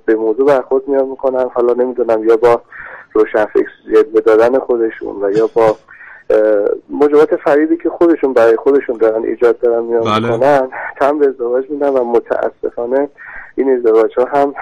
به 0.04 0.14
موضوع 0.14 0.46
برخورد 0.46 0.88
میان 0.88 1.08
می‌کنن 1.08 1.48
حالا 1.54 1.72
نمی‌دونم 1.72 2.28
یا 2.28 2.36
با 2.36 2.62
روشن 3.12 3.44
فکر 3.44 4.02
دادن 4.24 4.58
خودشون 4.58 5.24
و 5.24 5.30
یا 5.30 5.50
با 5.54 5.76
موجبات 6.90 7.36
فریدی 7.44 7.76
که 7.76 7.88
خودشون 7.88 8.32
برای 8.32 8.56
خودشون 8.56 8.96
دارن 8.96 9.24
ایجاد 9.24 9.58
دارن 9.60 9.84
میان 9.84 10.00
بله. 10.04 10.32
می‌کنن 10.32 10.68
تم 11.00 11.18
به 11.18 11.26
ازدواج 11.28 11.64
میدن 11.70 11.88
و 11.88 12.04
متاسفانه 12.04 13.08
این 13.56 13.70
ازدواج 13.70 14.10
ها 14.18 14.24
هم 14.32 14.54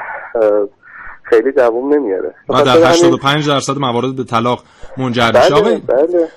خیلی 1.23 1.53
دوام 1.53 1.95
نمیاره. 1.95 2.35
و 2.49 2.63
در 2.63 2.91
85 2.91 3.49
درصد 3.49 3.79
موارد 3.79 4.17
به 4.17 4.25
طلاق 4.25 4.63
منجر 4.97 5.31
میشه. 5.35 5.51
بله 5.51 5.55
آقای 5.61 5.77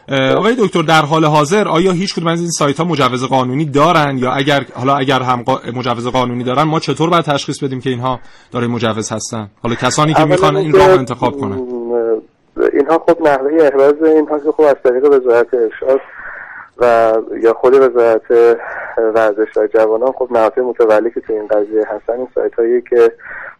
بله. 0.10 0.34
آقای 0.34 0.56
دکتر 0.60 0.82
در 0.82 1.02
حال 1.02 1.26
حاضر 1.26 1.67
آیا 1.67 1.91
هیچ 1.91 2.15
کدوم 2.15 2.28
از 2.28 2.39
این 2.39 2.50
سایت 2.50 2.78
ها 2.78 2.84
مجوز 2.86 3.24
قانونی 3.24 3.65
دارن؟ 3.65 4.17
یا 4.17 4.32
اگر 4.32 4.65
حالا 4.74 4.96
اگر 4.96 5.19
هم 5.22 5.43
قا- 5.43 5.76
مجوز 5.76 6.08
قانونی 6.08 6.43
دارن 6.43 6.63
ما 6.63 6.80
چطور 6.80 7.10
باید 7.10 7.26
تشخیص 7.26 7.63
بدیم 7.63 7.82
که 7.82 7.89
اینها 7.89 8.19
دارای 8.52 8.67
مجوز 8.67 9.12
هستن؟ 9.12 9.50
حالا 9.63 9.76
کسانی 9.76 10.13
که 10.13 10.26
می‌خوان 10.26 10.56
این 10.56 10.74
راه 10.74 10.89
انتخاب 10.89 11.38
کنن. 11.38 11.72
اینها 12.73 12.99
خب 13.07 13.21
نحوه 13.21 13.63
احراز 13.63 14.03
اینها 14.03 14.39
که 14.39 14.51
خب 14.51 14.61
از 14.61 14.75
طریق 14.83 15.05
وزارت 15.05 15.53
ارشاد 15.53 16.01
و 16.77 17.13
یا 17.41 17.53
خود 17.53 17.73
وزارت 17.73 18.31
ورزش 18.97 19.57
و 19.57 19.67
جوانان 19.67 20.11
خب 20.11 20.27
نهادهای 20.31 20.65
متولی 20.65 21.11
که 21.11 21.21
تو 21.21 21.33
این 21.33 21.47
قضیه 21.47 21.87
هستن 21.87 22.13
این 22.13 22.27
سایت 22.35 22.53
هایی 22.53 22.81
که 22.81 23.11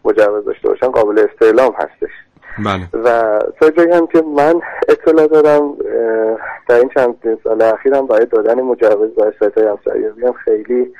مجوز 0.04 0.44
داشته 0.44 0.68
باشن 0.68 0.88
قابل 0.88 1.18
استعلام 1.18 1.74
هستش. 1.74 2.10
بله. 2.58 3.02
و 3.04 3.38
تا 3.60 3.70
جایی 3.70 3.90
هم 3.90 4.06
که 4.06 4.22
من 4.22 4.60
اطلاع 4.88 5.26
دارم 5.26 5.76
در 6.68 6.74
این 6.74 6.88
چند 6.88 7.38
سال 7.44 7.62
اخیر 7.62 7.94
هم 7.94 8.06
برای 8.06 8.26
دادن 8.26 8.60
مجوز 8.60 9.14
برای 9.14 9.32
سایت 9.40 9.58
های 9.58 9.66
هم 10.26 10.32
خیلی 10.32 10.94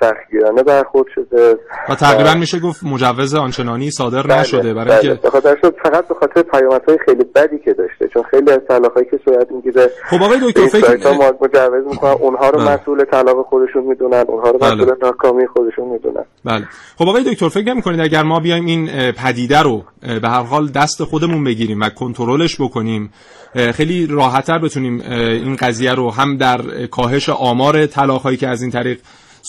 سختگیرانه 0.00 0.62
برخورد 0.62 1.06
شده 1.14 1.58
و 1.88 1.94
تقریبا 1.94 2.34
میشه 2.34 2.58
گفت 2.58 2.84
مجوز 2.84 3.34
آنچنانی 3.34 3.90
صادر 3.90 4.22
بله، 4.22 4.40
نشده 4.40 4.74
برای 4.74 4.98
بله. 4.98 5.08
اینکه 5.08 5.22
به 5.22 5.30
خاطر 5.30 5.56
شد 5.62 5.74
فقط 5.82 6.08
به 6.08 6.14
خاطر 6.14 6.42
پیامدهای 6.42 6.98
خیلی 7.04 7.24
بدی 7.34 7.58
که 7.58 7.72
داشته 7.72 8.08
چون 8.14 8.22
خیلی 8.22 8.50
از 8.50 8.60
طلاقایی 8.68 9.06
که 9.10 9.18
صورت 9.24 9.50
می‌گیره 9.50 9.90
خب 10.10 10.22
آقای 10.22 10.38
دکتر 10.42 10.66
فکر- 10.66 11.12
ما- 11.12 11.32
مجوز 11.40 11.86
می‌کنن 11.90 12.10
اونها 12.10 12.50
رو 12.50 12.58
بله. 12.58 12.74
مسئول 12.74 13.04
طلاق 13.04 13.46
خودشون 13.46 13.84
می‌دونن 13.84 14.24
اونها 14.28 14.50
رو 14.50 14.58
بله. 14.58 14.74
مسئول 14.74 14.94
ناکامی 15.02 15.46
خودشون 15.46 15.88
می‌دونن 15.88 16.24
بله 16.44 16.64
خب 16.98 17.08
آقای 17.08 17.34
دکتر 17.34 17.48
فکر 17.48 17.72
نمی‌کنید 17.72 18.00
اگر 18.00 18.22
ما 18.22 18.40
بیایم 18.40 18.66
این 18.66 19.12
پدیده 19.12 19.58
رو 19.62 19.82
به 20.22 20.28
هر 20.28 20.42
حال 20.42 20.68
دست 20.68 21.04
خودمون 21.04 21.44
بگیریم 21.44 21.80
و 21.80 21.88
کنترلش 21.88 22.60
بکنیم 22.60 23.10
خیلی 23.72 24.06
راحتتر 24.06 24.58
بتونیم 24.58 25.00
این 25.10 25.56
قضیه 25.56 25.94
رو 25.94 26.10
هم 26.10 26.36
در 26.36 26.60
اه، 26.60 26.86
کاهش 26.86 27.28
آمار 27.28 27.86
طلاق 27.86 28.22
هایی 28.22 28.36
که 28.36 28.48
از 28.48 28.62
این 28.62 28.70
طریق 28.70 29.00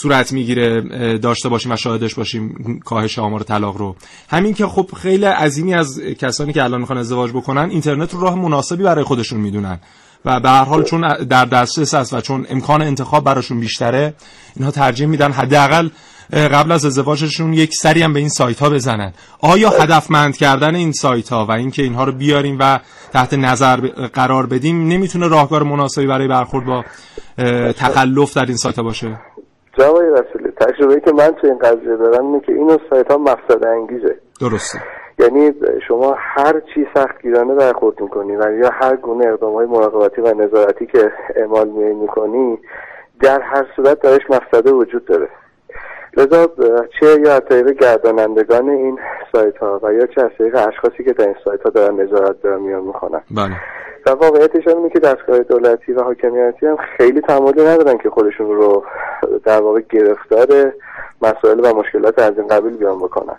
صورت 0.01 0.31
می‌گیره 0.31 0.81
داشته 1.17 1.49
باشیم 1.49 1.71
و 1.71 1.75
شاهدش 1.75 2.15
باشیم 2.15 2.79
کاهش 2.85 3.19
آمار 3.19 3.43
طلاق 3.43 3.77
رو. 3.77 3.95
همین 4.29 4.53
که 4.53 4.67
خب 4.67 4.89
خیلی 5.01 5.25
عظیمی 5.25 5.73
از 5.73 5.99
کسانی 5.99 6.53
که 6.53 6.63
الان 6.63 6.79
می‌خوان 6.79 6.99
ازدواج 6.99 7.31
بکنن 7.31 7.69
اینترنت 7.69 8.13
رو 8.13 8.21
راه 8.21 8.35
مناسبی 8.35 8.83
برای 8.83 9.03
خودشون 9.03 9.39
می‌دونن. 9.39 9.79
و 10.25 10.39
به 10.39 10.49
هر 10.49 10.63
حال 10.63 10.83
چون 10.83 11.23
در 11.23 11.45
دسترس 11.45 11.93
است 11.93 12.13
و 12.13 12.21
چون 12.21 12.45
امکان 12.49 12.81
انتخاب 12.81 13.23
براشون 13.23 13.59
بیشتره 13.59 14.13
اینها 14.55 14.71
ترجیح 14.71 15.07
میدن 15.07 15.31
حداقل 15.31 15.89
قبل 16.33 16.71
از 16.71 16.85
ازدواجشون 16.85 17.53
یک 17.53 17.75
سری 17.75 18.01
هم 18.01 18.13
به 18.13 18.19
این 18.19 18.29
سایت 18.29 18.59
ها 18.59 18.69
بزنن. 18.69 19.13
آیا 19.39 19.69
هدفمند 19.69 20.37
کردن 20.37 20.75
این 20.75 20.91
سایت 20.91 21.29
ها 21.29 21.45
و 21.45 21.51
اینکه 21.51 21.83
اینها 21.83 22.03
رو 22.03 22.11
بیاریم 22.11 22.57
و 22.59 22.79
تحت 23.13 23.33
نظر 23.33 23.77
قرار 24.13 24.45
بدیم 24.45 24.87
نمی‌تونه 24.87 25.27
راهکار 25.27 25.63
مناسبی 25.63 26.07
برای 26.07 26.27
برخورد 26.27 26.65
با 26.65 26.85
تخلف 27.71 28.33
در 28.33 28.45
این 28.45 28.57
سایت 28.57 28.75
ها 28.75 28.83
باشه؟ 28.83 29.19
آقای 29.83 30.09
رسولی. 30.09 30.51
تجربه 30.51 30.99
که 30.99 31.11
من 31.11 31.31
تو 31.31 31.47
این 31.47 31.57
قضیه 31.57 31.95
دارم 31.95 32.25
اینه 32.25 32.39
که 32.39 32.51
این 32.51 32.79
سایت 32.89 33.11
ها 33.11 33.17
مفسد 33.17 33.65
انگیزه. 33.65 34.15
درسته. 34.41 34.79
یعنی 35.19 35.53
شما 35.87 36.15
هر 36.17 36.59
چی 36.59 36.87
سختگیرانه 36.95 37.55
برخورد 37.55 38.01
می‌کنی 38.01 38.35
و 38.35 38.51
یا 38.51 38.69
هر 38.73 38.95
گونه 38.95 39.27
اقدام 39.27 39.53
های 39.53 39.65
مراقبتی 39.65 40.21
و 40.21 40.33
نظارتی 40.33 40.85
که 40.85 41.11
اعمال 41.35 41.67
می‌کنی 41.69 42.59
در 43.21 43.41
هر 43.41 43.65
صورت 43.75 43.99
درش 43.99 44.21
مفسده 44.29 44.71
وجود 44.71 45.05
داره. 45.05 45.27
لذا 46.17 46.47
چه 46.99 47.21
یا 47.25 47.35
از 47.35 47.41
طریق 47.49 47.69
گردانندگان 47.69 48.69
این 48.69 48.99
سایت 49.31 49.57
ها 49.57 49.79
و 49.83 49.93
یا 49.93 50.05
چه 50.07 50.23
از 50.23 50.31
طریق 50.37 50.55
اشخاصی 50.55 51.03
که 51.03 51.13
در 51.13 51.25
این 51.25 51.35
سایت 51.43 51.61
ها 51.61 51.69
دارن 51.69 52.01
نظارت 52.01 52.41
دارن 52.41 52.61
میان 52.61 52.83
می‌کنن 52.83 53.21
بله. 53.31 53.55
و 54.07 54.09
واقعیتش 54.09 54.67
اینه 54.67 54.89
که 54.89 54.99
دستگاه 54.99 55.39
دولتی 55.39 55.93
و 55.93 56.03
حاکمیتی 56.03 56.65
هم 56.65 56.77
خیلی 56.97 57.21
تمایلی 57.21 57.65
ندارن 57.65 57.97
که 57.97 58.09
خودشون 58.09 58.47
رو 58.47 58.83
در 59.45 59.61
واقع 59.61 59.81
گرفتار 59.89 60.73
مسائل 61.21 61.59
و 61.65 61.75
مشکلات 61.75 62.19
از 62.19 62.37
این 62.37 62.47
قبیل 62.47 62.77
بیان 62.77 62.97
بکنن. 62.97 63.35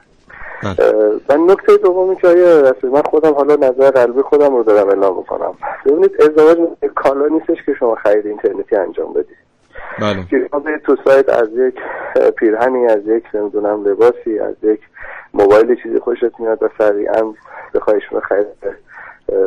و 1.29 1.37
نکته 1.37 1.77
دومی 1.77 2.17
که 2.17 2.29
آیه 2.29 2.47
رسول 2.47 2.91
من 2.91 3.03
خودم 3.03 3.35
حالا 3.35 3.55
نظر 3.55 3.91
قلبی 3.91 4.23
خودم 4.23 4.57
رو 4.57 4.63
دارم 4.63 4.89
اعلام 4.89 5.17
می‌کنم. 5.17 5.55
ببینید 5.85 6.23
ازدواج 6.23 6.59
کالا 6.95 7.27
نیستش 7.27 7.65
که 7.67 7.75
شما 7.75 7.95
خرید 7.95 8.27
اینترنتی 8.27 8.77
انجام 8.77 9.13
بدید. 9.13 9.37
بله. 10.01 10.25
که 10.31 10.49
شما 10.51 10.61
برید 10.61 10.83
تو 10.83 10.97
سایت 11.05 11.29
از 11.29 11.49
یک 11.53 11.75
پیرهنی 12.37 12.87
از 12.87 13.07
یک 13.07 13.25
نمی‌دونم 13.35 13.85
لباسی 13.85 14.39
از 14.39 14.55
یک 14.63 14.81
موبایل 15.35 15.83
چیزی 15.83 15.99
خوشت 15.99 16.41
میاد 16.41 16.63
و 16.63 16.69
سریعا 16.79 17.35
بخوایش 17.75 18.03
خرید 18.23 18.47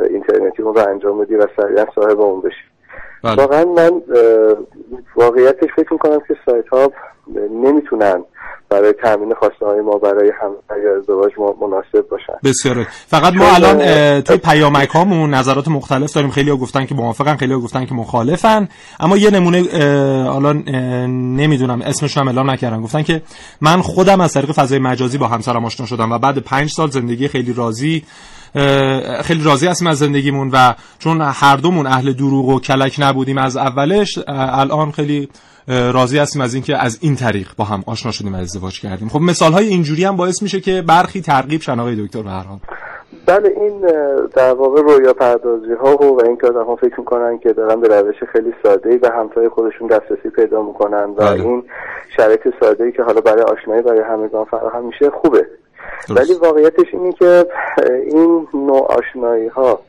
اینترنتی 0.10 0.64
رو 0.64 0.90
انجام 0.90 1.22
بدی 1.22 1.36
و 1.36 1.48
سریعا 1.58 1.86
صاحب 1.96 2.22
اون 2.22 2.42
بشی. 2.42 2.56
بله. 3.24 3.36
واقعا 3.36 3.66
من 3.66 4.02
واقعیتش 5.16 5.70
فکر 5.76 5.94
می‌کنم 5.94 6.20
که 6.28 6.36
سایت 6.46 6.68
ها 6.68 6.92
نمی‌تونن 7.52 8.24
برای 8.70 8.94
تامین 8.94 9.34
خواسته 9.34 9.66
های 9.66 9.82
ما 9.82 9.98
برای 9.98 10.32
همسر 10.42 10.84
یا 10.84 10.98
ازدواج 10.98 11.32
ما 11.38 11.56
مناسب 11.62 12.10
باشن. 12.10 12.34
بسیار. 12.44 12.88
فقط 13.08 13.34
ما 13.34 13.46
الان 13.56 14.22
توی 14.22 14.38
پیامک 14.38 14.90
هامون 14.90 15.34
نظرات 15.34 15.68
مختلف 15.68 16.14
داریم. 16.14 16.30
خیلی 16.30 16.50
ها 16.50 16.56
گفتن 16.58 16.86
که 16.86 16.96
موافقن 16.96 17.36
خیلی 17.36 17.54
ها 17.54 17.60
گفتن 17.60 17.86
که 17.86 17.94
مخالفن. 17.94 18.68
اما 19.00 19.18
یه 19.18 19.30
نمونه 19.30 19.64
الان 20.36 20.64
نمی‌دونم 21.36 21.82
اسمش 21.82 22.18
هم 22.18 22.28
اعلام 22.28 22.52
نکردن. 22.52 22.82
گفتن 22.82 23.04
که 23.04 23.22
من 23.62 23.82
خودم 23.82 24.22
از 24.22 24.34
طریق 24.34 24.52
فضای 24.52 24.80
مجازی 24.80 25.18
با 25.18 25.28
همسرم 25.28 25.66
آشنا 25.66 25.86
شدم 25.86 26.12
و 26.12 26.18
بعد 26.18 26.38
پنج 26.38 26.70
سال 26.70 26.90
زندگی 26.90 27.28
خیلی 27.28 27.54
راضی. 27.54 28.04
خیلی 29.24 29.44
راضی 29.44 29.68
هستیم 29.68 29.88
از 29.88 29.98
زندگیمون 29.98 30.50
و 30.54 30.74
چون 31.00 31.22
هر 31.22 31.58
دومون 31.58 31.88
اهل 31.88 32.14
دروغ 32.14 32.46
و 32.46 32.60
کلک 32.60 32.96
نبودیم 33.00 33.38
از 33.38 33.58
اولش 33.58 34.20
الان 34.28 34.92
خیلی 34.92 35.30
راضی 35.68 36.20
هستیم 36.20 36.42
از 36.42 36.54
اینکه 36.54 36.78
از 36.78 37.00
این 37.02 37.16
طریق 37.16 37.48
با 37.58 37.64
هم 37.64 37.84
آشنا 37.88 38.12
شدیم 38.12 38.34
و 38.34 38.38
ازدواج 38.38 38.82
کردیم. 38.82 39.10
خب 39.10 39.20
مثال 39.20 39.52
های 39.52 39.68
اینجوری 39.68 40.04
هم 40.04 40.16
باعث 40.16 40.42
میشه 40.42 40.60
که 40.60 40.84
برخی 40.88 41.22
ترغیب 41.22 41.62
شن 41.62 41.80
آقای 41.80 42.06
دکتر 42.06 42.22
به 42.22 42.30
بله 43.26 43.50
این 43.58 43.82
در 44.36 44.54
واقع 44.54 44.82
رویا 44.82 45.14
پردازی 45.14 45.74
ها 45.84 45.98
و, 45.98 46.18
و 46.18 46.22
اینکه 46.26 46.48
آدم 46.48 46.66
ها 46.66 46.76
فکر 46.76 47.00
می‌کنن 47.00 47.40
که 47.40 47.54
دارن 47.54 47.82
به 47.82 47.88
روش 47.88 48.16
خیلی 48.32 48.54
ساده 48.64 48.90
ای 48.90 48.98
به 48.98 49.10
همسایه 49.10 49.50
خودشون 49.50 49.88
دسترسی 49.88 50.30
پیدا 50.36 50.62
می‌کنن 50.62 51.04
و 51.04 51.14
بله. 51.14 51.42
این 51.42 51.64
شرایط 52.18 52.48
ساده 52.60 52.84
ای 52.84 52.92
که 52.92 53.04
حالا 53.04 53.22
برای 53.22 53.42
آشنایی 53.42 53.82
برای 53.82 54.02
همگان 54.02 54.46
فراهم 54.46 54.86
میشه 54.86 55.10
خوبه. 55.10 55.48
ولی 56.10 56.34
واقعیتش 56.34 56.94
اینه 56.94 57.14
که 57.14 57.46
این 58.06 58.48
نوع 58.54 58.88
آشنایی 58.88 59.48
ها 59.48 59.80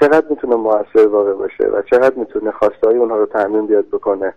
چقدر 0.00 0.26
می‌تونه 0.30 0.56
موثر 0.56 1.06
واقع 1.06 1.32
باشه 1.32 1.64
و 1.64 1.82
چقدر 1.90 2.14
می‌تونه 2.16 2.50
خواسته 2.50 2.86
های 2.86 2.96
اونها 2.96 3.16
رو 3.16 3.26
تعمین 3.26 3.66
بیاد 3.66 3.86
بکنه 3.92 4.34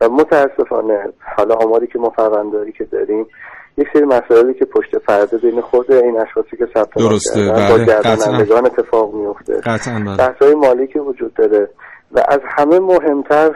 و 0.00 0.08
متاسفانه 0.08 1.12
حالا 1.36 1.54
آماری 1.54 1.86
که 1.86 1.98
ما 1.98 2.10
فرونداری 2.10 2.72
که 2.72 2.84
داریم 2.84 3.26
یک 3.78 3.88
سری 3.92 4.04
مسائلی 4.04 4.54
که 4.54 4.64
پشت 4.64 4.96
پرده 4.96 5.38
بین 5.38 5.60
خود 5.60 5.92
این 5.92 6.20
اشخاصی 6.20 6.56
که 6.56 6.66
ثبت 6.74 6.94
درسته، 6.96 7.52
بله، 7.52 7.78
با. 7.78 7.84
گردانندگان 7.84 8.66
اتفاق 8.66 9.14
میفته 9.14 9.60
بله. 9.66 10.16
بحث‌های 10.16 10.54
مالی 10.54 10.86
که 10.86 11.00
وجود 11.00 11.34
داره 11.34 11.68
و 12.12 12.20
از 12.28 12.40
همه 12.44 12.78
مهمتر 12.78 13.50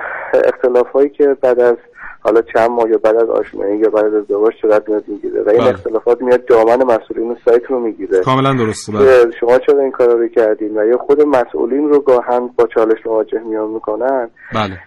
اختلاف 0.45 0.89
هایی 0.89 1.09
که 1.09 1.37
بعد 1.43 1.61
از 1.61 1.77
حالا 2.25 2.43
چند 2.55 2.71
ماه 2.71 2.91
یا 2.91 2.99
بعد 2.99 3.17
از 3.17 3.29
آشنایی 3.29 3.79
یا 3.79 3.91
بعد 3.91 4.05
از 4.05 4.15
ازدواج 4.15 4.53
صورت 4.63 4.89
میاد 4.89 5.05
می‌گیره. 5.09 5.43
و 5.43 5.49
این 5.49 5.59
بله. 5.59 5.69
اختلافات 5.69 6.23
میاد 6.23 6.45
دامن 6.45 6.77
مسئولین 6.77 7.37
سایت 7.45 7.63
رو 7.69 7.81
می‌گیره. 7.81 8.21
کاملا 8.21 8.55
درسته 8.55 8.93
بله. 8.93 9.31
شما 9.41 9.59
چرا 9.59 9.81
این 9.81 9.91
کارا 9.91 10.15
رو 10.15 10.29
کردین؟ 10.29 10.79
و 10.79 10.87
یا 10.87 10.99
خود 10.99 11.23
مسئولین 11.23 11.89
رو 11.89 12.01
گاهن 12.01 12.51
با 12.59 12.69
چالش 12.75 13.07
مواجه 13.07 13.41
میان 13.49 13.71
می‌کنن؟ 13.71 14.29
بله. 14.55 14.79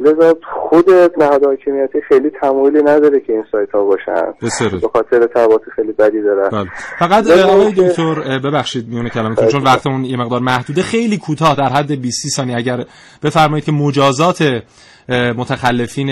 لذا 0.00 0.36
خود 0.68 0.90
نهاد 1.18 1.44
حاکمیتی 1.44 2.00
خیلی 2.08 2.30
تمایلی 2.40 2.82
نداره 2.82 3.20
که 3.20 3.32
این 3.32 3.44
سایت 3.52 3.70
ها 3.70 3.84
باشن 3.84 4.32
به 4.80 4.88
خاطر 4.92 5.26
تبعات 5.26 5.62
خیلی 5.76 5.92
بدی 5.92 6.22
دارن 6.22 6.48
بله. 6.48 6.68
فقط 6.98 7.30
آقای 7.30 7.72
دکتر 7.72 8.38
ببخشید 8.44 8.88
میونه 8.88 9.10
کلامتون 9.10 9.48
چون 9.48 9.62
وقتمون 9.62 10.04
یه 10.04 10.16
مقدار 10.16 10.40
محدوده. 10.40 10.82
خیلی 10.82 11.18
کوتاه 11.18 11.56
در 11.56 11.68
حد 11.68 12.00
20 12.00 12.28
ثانیه. 12.36 12.56
اگر 12.56 12.84
بفرمایید 13.22 13.64
که 13.64 13.72
مجازات 13.72 14.62
متخلفین 15.36 16.08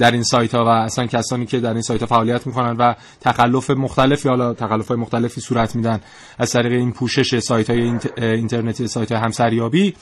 در 0.00 0.10
این 0.10 0.22
سایت 0.22 0.54
ها 0.54 0.64
و 0.64 0.68
اصلا 0.68 1.06
کسانی 1.06 1.46
که 1.46 1.60
در 1.60 1.72
این 1.72 1.82
سایت 1.82 2.00
ها 2.00 2.06
فعالیت 2.06 2.46
می‌کنن 2.46 2.76
و 2.78 2.94
تخلف 3.20 3.70
مختلفی 3.70 4.28
حالا 4.28 4.54
تخلف 4.54 4.88
های 4.88 4.96
مختلفی 4.96 5.40
صورت 5.40 5.76
میدن 5.76 6.00
از 6.38 6.52
طریق 6.52 6.72
این 6.72 6.92
پوشش 6.92 7.38
سایت 7.38 7.70
های 7.70 7.98
اینترنتی 8.16 8.86
سایت 8.86 9.12
های 9.12 9.20
همسریابی 9.20 9.94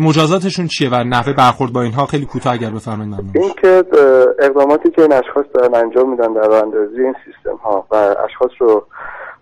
مجازاتشون 0.00 0.66
چیه 0.66 0.88
و 0.92 0.94
نحوه 0.94 1.32
برخورد 1.32 1.72
با 1.72 1.82
اینها 1.82 2.06
خیلی 2.06 2.26
کوتاه 2.26 2.52
اگر 2.52 2.70
بفرمایید 2.70 3.14
ممنون. 3.14 3.32
این 3.34 3.52
که 3.62 3.84
اقداماتی 4.38 4.90
که 4.90 5.02
این 5.02 5.12
اشخاص 5.12 5.44
دارن 5.54 5.74
انجام 5.74 6.10
میدن 6.10 6.32
در 6.32 6.52
اندازی 6.52 7.00
این 7.00 7.14
سیستم 7.24 7.56
ها 7.56 7.86
و 7.90 7.94
اشخاص 7.96 8.50
رو 8.60 8.86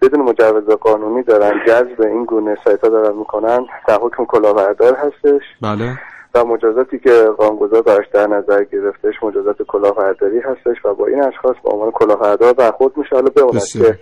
بدون 0.02 0.20
مجوز 0.20 0.76
قانونی 0.80 1.22
دارن 1.22 1.52
جذب 1.66 2.02
این 2.02 2.24
گونه 2.24 2.56
سایت 2.64 2.80
ها 2.80 2.88
دارن 2.88 3.16
می‌کنن 3.18 3.66
در 3.88 3.98
حکم 4.02 4.24
کلاهبردار 4.24 4.94
هستش. 4.94 5.42
بله. 5.62 5.98
و 6.34 6.44
مجازاتی 6.44 6.98
که 6.98 7.24
قانونگذار 7.38 7.82
براش 7.82 8.04
در 8.12 8.26
نظر 8.26 8.64
گرفتش 8.64 9.14
مجازات 9.22 9.56
کلاهبرداری 9.68 10.38
هستش 10.38 10.84
و 10.84 10.94
با 10.94 11.06
این 11.06 11.22
اشخاص 11.24 11.56
به 11.64 11.70
عنوان 11.70 11.90
کلاهبردار 11.90 12.52
برخورد 12.52 12.96
میشه. 12.96 13.10
حالا 13.12 13.28
بماند. 13.36 13.62
که 13.72 13.98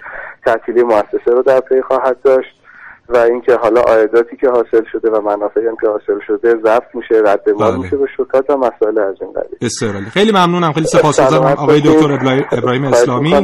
تعطیلی 0.46 0.82
مؤسسه 0.82 1.30
رو 1.30 1.42
در 1.42 1.60
پی 1.60 1.82
خواهد 1.82 2.16
داشت 2.24 2.60
و 3.08 3.16
اینکه 3.16 3.54
حالا 3.54 3.80
عایداتی 3.80 4.36
که 4.36 4.48
حاصل 4.48 4.84
شده 4.92 5.10
و 5.10 5.20
منافعی 5.20 5.66
هم 5.66 5.76
که 5.80 5.88
حاصل 5.88 6.20
شده 6.26 6.50
ضبط 6.50 6.94
میشه 6.94 7.14
رد 7.26 7.50
مال 7.50 7.70
بله. 7.70 7.78
میشه 7.78 7.96
به 7.96 8.06
شرکت 8.16 8.50
و 8.50 8.56
مسائل 8.56 8.98
از 8.98 9.14
این 9.20 9.32
قبیل. 9.32 9.58
بسیار 9.62 9.92
خیلی 9.92 10.32
ممنونم. 10.32 10.72
خیلی 10.72 10.86
سپاسگزارم. 10.86 11.44
آقای. 11.44 11.80
دکتر 11.80 12.12
ابراهیم- 12.52 12.84
اسلامی. 12.84 13.34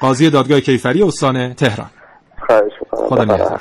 قاضی 0.00 0.30
دادگاه 0.30 0.60
کیفری 0.60 1.02
استان 1.02 1.54
تهران. 1.54 1.90
خواهش 2.46 2.72
می‌کنم. 2.80 3.08
خدا 3.08 3.24
نگهدار 3.24 3.60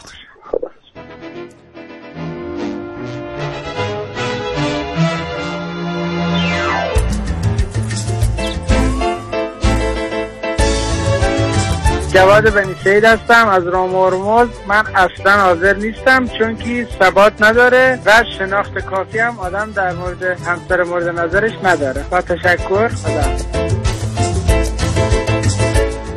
جواد 12.15 12.53
بنی 12.53 12.75
سید 12.83 13.03
هستم 13.03 13.47
از 13.47 13.67
رام 13.67 13.95
هرمز 13.95 14.47
من 14.67 14.83
اصلا 14.95 15.41
حاضر 15.41 15.73
نیستم 15.73 16.27
چون 16.27 16.55
که 16.57 16.87
ثبات 16.99 17.33
نداره 17.41 17.99
و 18.05 18.23
شناخت 18.37 18.79
کافی 18.79 19.19
هم 19.19 19.39
آدم 19.39 19.71
در 19.75 19.93
مورد 19.93 20.23
همسر 20.23 20.83
مورد 20.83 21.19
نظرش 21.19 21.51
نداره. 21.63 22.05
با 22.11 22.21
تشکر. 22.21 22.87
خدا 22.87 23.21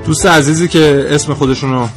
دوست 0.06 0.26
عزیزی 0.26 0.68
که 0.68 1.06
اسم 1.10 1.34
خودشون 1.34 1.72
رو 1.72 1.88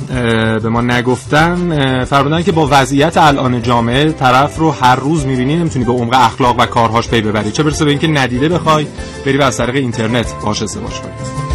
به 0.59 0.69
ما 0.69 0.81
نگفتن 0.81 2.05
فرمودن 2.05 2.43
که 2.43 2.51
با 2.51 2.67
وضعیت 2.71 3.17
الان 3.17 3.61
جامعه 3.61 4.11
طرف 4.11 4.57
رو 4.57 4.71
هر 4.71 4.95
روز 4.95 5.25
می‌بینی 5.25 5.55
نمی‌تونی 5.55 5.85
به 5.85 5.91
عمق 5.91 6.13
اخلاق 6.13 6.59
و 6.59 6.65
کارهاش 6.65 7.07
پی 7.07 7.21
ببری. 7.21 7.51
چه 7.51 7.63
برسه 7.63 7.85
به 7.85 7.91
اینکه 7.91 8.07
ندیده 8.07 8.49
بخوای 8.49 8.87
بری 9.25 9.37
و 9.37 9.41
از 9.41 9.57
طریق 9.57 9.75
اینترنت 9.75 10.33
باش 10.45 10.61
ازدواج 10.61 10.93
کنی. 10.93 11.50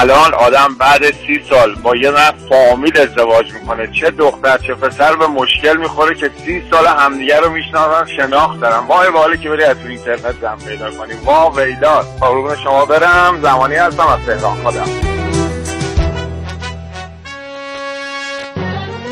الان 0.00 0.34
آدم 0.34 0.74
بعد 0.78 1.04
سی 1.04 1.44
سال 1.50 1.74
با 1.74 1.96
یه 1.96 2.10
نفر 2.10 2.34
فامیل 2.48 2.98
ازدواج 2.98 3.52
می‌کنه. 3.52 3.86
چه 4.00 4.10
دختر 4.10 4.58
چه 4.58 4.74
پسر 4.74 5.16
به 5.16 5.26
مشکل 5.26 5.76
می‌خوره 5.76 6.14
که 6.14 6.30
سی 6.44 6.62
سال 6.70 6.86
همدیگه 6.86 7.40
رو 7.40 7.50
می‌شناسن 7.50 8.06
شناخت 8.16 8.60
دارن. 8.60 8.86
وای 8.86 9.08
والی 9.08 9.38
که 9.38 9.48
بری 9.48 9.64
از 9.64 9.76
اینترنت 9.88 10.34
زن 10.40 10.56
پیدا 10.66 10.90
کنی. 10.90 11.12
وا 11.24 11.50
ویلات 11.50 12.06
قربون 12.20 12.56
شما 12.56 12.84
برم. 12.84 13.40
زمانی 13.42 13.74
هستم 13.74 14.06
از 14.06 14.18
تهران. 14.26 14.56
خودم 14.62 15.17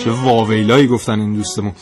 چه 0.07 0.13
واویلایی 0.13 0.87
گفتن 0.87 1.21
این 1.21 1.35
دوستمون. 1.35 1.73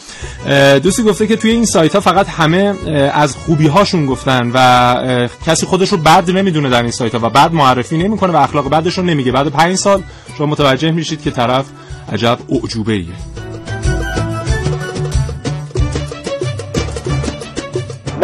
دوستی 0.82 1.02
گفته 1.02 1.26
که 1.26 1.36
توی 1.36 1.50
این 1.50 1.66
سایت 1.66 1.94
ها 1.94 2.00
فقط 2.00 2.28
همه 2.28 2.74
از 3.12 3.36
خوبی 3.36 3.66
هاشون 3.66 4.06
گفتن 4.06 4.50
و 4.54 5.28
کسی 5.46 5.66
خودش 5.66 5.88
رو 5.88 5.98
بد 5.98 6.30
نمی‌دونه 6.30 6.70
در 6.70 6.82
این 6.82 6.90
سایت 6.90 7.14
ها 7.14 7.26
و 7.26 7.30
بعد 7.30 7.52
معرفی 7.52 7.96
نمی‌کنه 7.98 8.32
و 8.32 8.36
اخلاق 8.36 8.70
بدش 8.70 8.98
رو 8.98 9.04
نمیگه. 9.04 9.32
بعد 9.32 9.48
پنج 9.48 9.76
سال 9.76 10.02
شما 10.38 10.46
متوجه 10.46 10.90
میشید 10.90 11.22
که 11.22 11.30
طرف 11.30 11.64
عجب 12.12 12.38
اعجوبه 12.48 12.92
ایه 12.92 13.14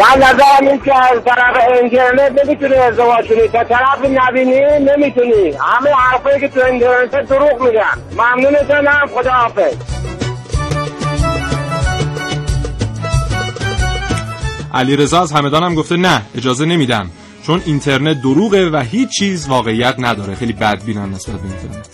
من 0.01 0.23
نظرم 0.23 0.67
این 0.67 0.81
که 0.81 0.95
از 0.95 1.23
طرف 1.25 1.57
اینترنت 1.81 2.45
نمی‌تونی 2.45 2.75
ازدواج 2.75 3.27
کنی. 3.27 3.47
تا 3.47 3.63
طرف 3.63 4.05
نبینی 4.05 4.61
نمی‌تونی. 4.79 5.49
همه 5.49 5.89
حرفایی 5.89 6.39
که 6.39 6.47
تو 6.47 6.59
اینترنت 6.65 7.29
دروغ 7.29 7.61
میگن. 7.61 7.97
ممنونتونم. 8.17 9.09
خدا 9.15 9.31
حافظ 9.31 9.75
علی 14.73 14.95
رضا 14.95 15.21
از 15.21 15.31
همدان 15.31 15.63
هم 15.63 15.75
گفته 15.75 15.97
نه 15.97 16.21
اجازه 16.37 16.65
نمیدم 16.65 17.09
چون 17.47 17.61
اینترنت 17.65 18.21
دروغه 18.21 18.69
و 18.69 18.77
هیچ 18.77 19.09
چیز 19.09 19.47
واقعیت 19.47 19.95
نداره. 19.97 20.35
خیلی 20.35 20.53
بدبینن 20.53 21.09
نسبت 21.09 21.35
به 21.35 21.41
اینترنت. 21.43 21.87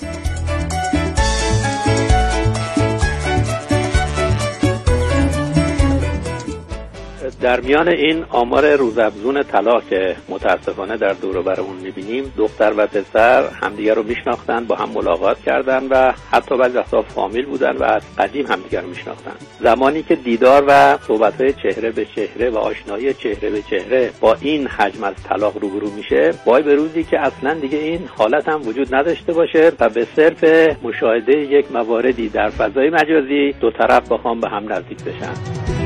در 7.41 7.59
میان 7.59 7.87
این 7.87 8.25
آمار 8.29 8.75
روزافزون 8.75 9.43
طلاق 9.43 9.83
که 9.89 10.15
متاسفانه 10.29 10.97
در 10.97 11.13
دور 11.13 11.37
و 11.37 11.43
برمون 11.43 11.77
می‌بینیم 11.77 12.33
دختر 12.37 12.73
و 12.77 12.87
پسر 12.87 13.43
همدیگر 13.63 13.93
رو 13.93 14.03
میشناختن 14.03 14.65
با 14.65 14.75
هم 14.75 14.89
ملاقات 14.89 15.41
کردن 15.41 15.87
و 15.87 16.13
حتی 16.31 16.57
بعضی 16.57 16.77
وقتا 16.77 17.01
فامیل 17.01 17.45
بودن 17.45 17.77
و 17.77 17.83
از 17.83 18.01
قدیم 18.17 18.45
همدیگر 18.45 18.81
رو 18.81 18.87
میشناختن. 18.87 19.31
زمانی 19.59 20.03
که 20.03 20.15
دیدار 20.15 20.63
و 20.67 20.97
صحبت 20.97 21.61
چهره 21.63 21.91
به 21.91 22.05
چهره 22.05 22.49
و 22.49 22.57
آشنایی 22.57 23.13
چهره 23.13 23.49
به 23.49 23.61
چهره 23.61 24.11
با 24.21 24.37
این 24.41 24.67
حجم 24.67 25.03
از 25.03 25.13
طلاق 25.29 25.57
روبرو 25.57 25.91
میشه 25.91 26.33
وای 26.45 26.63
به 26.63 26.75
روزی 26.75 27.03
که 27.03 27.19
اصلا 27.19 27.53
دیگه 27.53 27.77
این 27.77 28.09
حالت 28.17 28.49
هم 28.49 28.67
وجود 28.67 28.95
نداشته 28.95 29.33
باشه 29.33 29.71
و 29.79 29.89
به 29.89 30.07
صرف 30.15 30.43
مشاهده 30.83 31.37
یک 31.37 31.71
مواردی 31.71 32.29
در 32.29 32.49
فضای 32.49 32.89
مجازی 32.89 33.55
دو 33.61 33.71
طرف 33.71 34.11
بخوام 34.11 34.39
به 34.39 34.49
هم 34.49 34.73
نزدیک 34.73 35.03
بشن. 35.03 35.76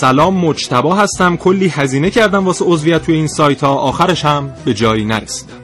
سلام 0.00 0.34
مجتبا 0.44 0.94
هستم. 0.94 1.36
کلی 1.36 1.68
هزینه 1.68 2.10
کردم 2.10 2.46
واسه 2.46 2.64
عضویت 2.64 3.02
توی 3.02 3.14
این 3.14 3.26
سایت 3.26 3.64
ها. 3.64 3.74
آخرش 3.74 4.24
هم 4.24 4.54
به 4.64 4.74
جایی 4.74 5.04
نرسیدم. 5.04 5.54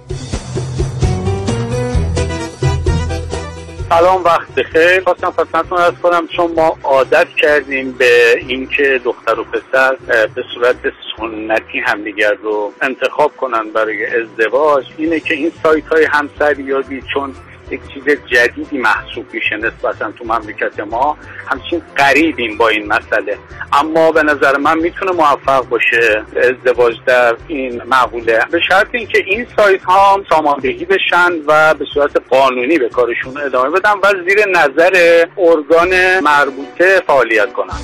سلام 3.88 4.24
وقت 4.24 4.54
بخیر. 4.54 5.00
خواستم 5.04 5.30
خدمتتون 5.30 5.78
ارز 5.78 5.94
کنم 6.02 6.26
چون 6.36 6.52
ما 6.56 6.78
عادت 6.84 7.28
کردیم 7.28 7.92
به 7.92 8.34
اینکه 8.48 9.00
دختر 9.04 9.40
و 9.40 9.44
پسر 9.44 9.96
به 10.34 10.42
صورت 10.54 10.76
سنتی 11.16 11.78
همدیگر 11.78 12.34
رو 12.42 12.72
انتخاب 12.82 13.36
کنن 13.36 13.70
برای 13.74 14.06
ازدواج 14.06 14.84
اینه 14.96 15.20
که 15.20 15.34
این 15.34 15.52
سایت 15.62 15.86
های 15.86 16.04
همسریابی 16.04 17.02
چون 17.14 17.34
یک 17.72 17.80
چیز 17.94 18.04
جدیدی 18.26 18.78
محسوب 18.78 19.26
میشه 19.32 19.56
نسبتا 19.56 20.12
تو 20.12 20.24
مملکت 20.24 20.80
ما. 20.80 21.16
همچین 21.46 21.82
قریبیم 21.96 22.58
با 22.58 22.68
این 22.68 22.86
مسئله. 22.86 23.38
اما 23.72 24.12
به 24.12 24.22
نظر 24.22 24.56
من 24.56 24.78
می‌تونه 24.78 25.12
موفق 25.12 25.68
باشه 25.68 26.22
ازدواج 26.36 26.94
در 27.06 27.36
این 27.48 27.82
مقوله. 27.82 28.38
به 28.50 28.60
شرط 28.68 28.88
اینکه 28.92 29.18
این 29.26 29.46
سایت 29.56 29.82
ها 29.82 30.22
ساماندهی 30.28 30.84
بشن 30.84 31.32
و 31.46 31.74
به 31.74 31.84
صورت 31.94 32.22
قانونی 32.30 32.78
به 32.78 32.88
کارشون 32.88 33.40
ادامه 33.40 33.70
بدن 33.70 33.92
و 34.02 34.12
زیر 34.28 34.48
نظر 34.48 35.24
ارگان 35.38 36.20
مربوطه 36.20 37.02
فعالیت 37.06 37.52
کنن. 37.52 37.80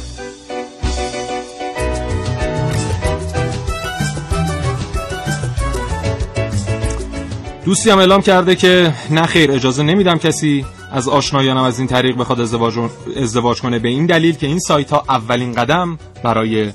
دوستی 7.69 7.91
هم 7.91 7.99
اعلام 7.99 8.23
کرده 8.23 8.57
که 8.57 8.95
نه 9.11 9.27
خیر 9.27 9.53
اجازه 9.53 9.83
نمیدم 9.83 10.19
کسی 10.19 10.65
از 10.93 11.09
آشنایانم 11.09 11.63
از 11.63 11.79
این 11.79 11.89
طریق 11.89 12.17
بخواد 12.17 12.41
ازدواج, 12.41 12.79
ازدواج 13.17 13.61
کنه 13.61 13.79
به 13.79 13.89
این 13.89 14.07
دلیل 14.07 14.37
که 14.37 14.47
این 14.47 14.59
سایت 14.59 14.91
ها 14.91 15.05
اولین 15.09 15.53
قدم 15.53 15.99
برای 16.25 16.73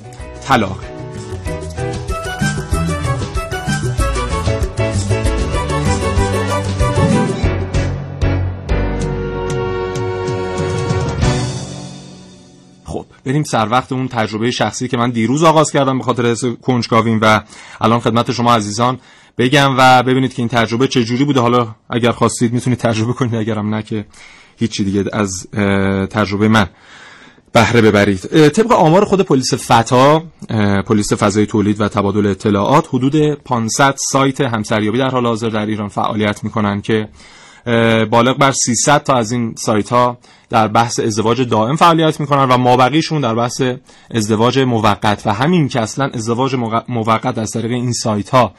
طلاق. 0.47 0.79
خب 12.85 13.05
بریم 13.25 13.43
سر 13.43 13.67
وقت 13.71 13.91
اون 13.91 14.07
تجربه 14.07 14.51
شخصی 14.51 14.87
که 14.87 14.97
من 14.97 15.09
دیروز 15.09 15.43
آغاز 15.43 15.71
کردم 15.71 15.97
به 15.97 16.03
خاطر 16.03 16.35
کنجکاویم 16.61 17.19
و 17.21 17.41
الان 17.81 17.99
خدمت 17.99 18.31
شما 18.31 18.55
عزیزان 18.55 18.99
بگم 19.37 19.75
و 19.77 20.03
ببینید 20.03 20.33
که 20.33 20.41
این 20.41 20.49
تجربه 20.49 20.87
چه 20.87 21.03
جوری 21.03 21.25
بوده. 21.25 21.39
حالا 21.39 21.75
اگر 21.89 22.11
خواستید 22.11 22.53
می‌تونید 22.53 22.79
تجربه 22.79 23.13
کنید 23.13 23.35
اگرم 23.35 23.75
نه 23.75 23.83
که 23.83 24.05
هیچی 24.57 24.83
دیگه 24.83 25.05
از 25.13 25.47
تجربه 26.09 26.47
من 26.47 26.67
بهره 27.51 27.81
ببرید. 27.81 28.49
طبق 28.49 28.71
آمار 28.71 29.05
خود 29.05 29.21
پلیس 29.21 29.53
فتا 29.53 30.23
پلیس 30.87 31.13
فضای 31.13 31.45
تولید 31.45 31.81
و 31.81 31.87
تبادل 31.87 32.25
اطلاعات 32.25 32.87
حدود 32.87 33.15
500 33.33 33.95
سایت 34.11 34.41
همسریابی 34.41 34.97
در 34.97 35.09
حال 35.09 35.25
حاضر 35.25 35.49
در 35.49 35.65
ایران 35.65 35.87
فعالیت 35.87 36.43
می‌کنن 36.43 36.81
که 36.81 37.07
بالغ 38.11 38.37
بر 38.37 38.51
300 38.51 39.03
تا 39.03 39.13
از 39.13 39.31
این 39.31 39.55
سایت 39.57 39.89
ها 39.89 40.17
در 40.49 40.67
بحث 40.67 40.99
ازدواج 40.99 41.41
دائم 41.41 41.75
فعالیت 41.75 42.19
می‌کنن 42.19 42.43
و 42.43 42.57
مابقیشون 42.57 43.21
در 43.21 43.35
بحث 43.35 43.61
ازدواج 44.11 44.59
موقت. 44.59 45.21
و 45.25 45.33
همین 45.33 45.67
که 45.67 45.81
اصلا 45.81 46.09
ازدواج 46.13 46.55
موقت 46.87 47.37
از 47.37 47.51
طریق 47.51 47.71
این 47.71 47.93
سایت 47.93 48.29
ها 48.29 48.53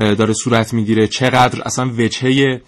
داره 0.00 0.32
صورت 0.32 0.74
می‌گیره. 0.74 1.06
چقدر 1.06 1.62
اصلا 1.62 1.90
وجهه 1.98 2.60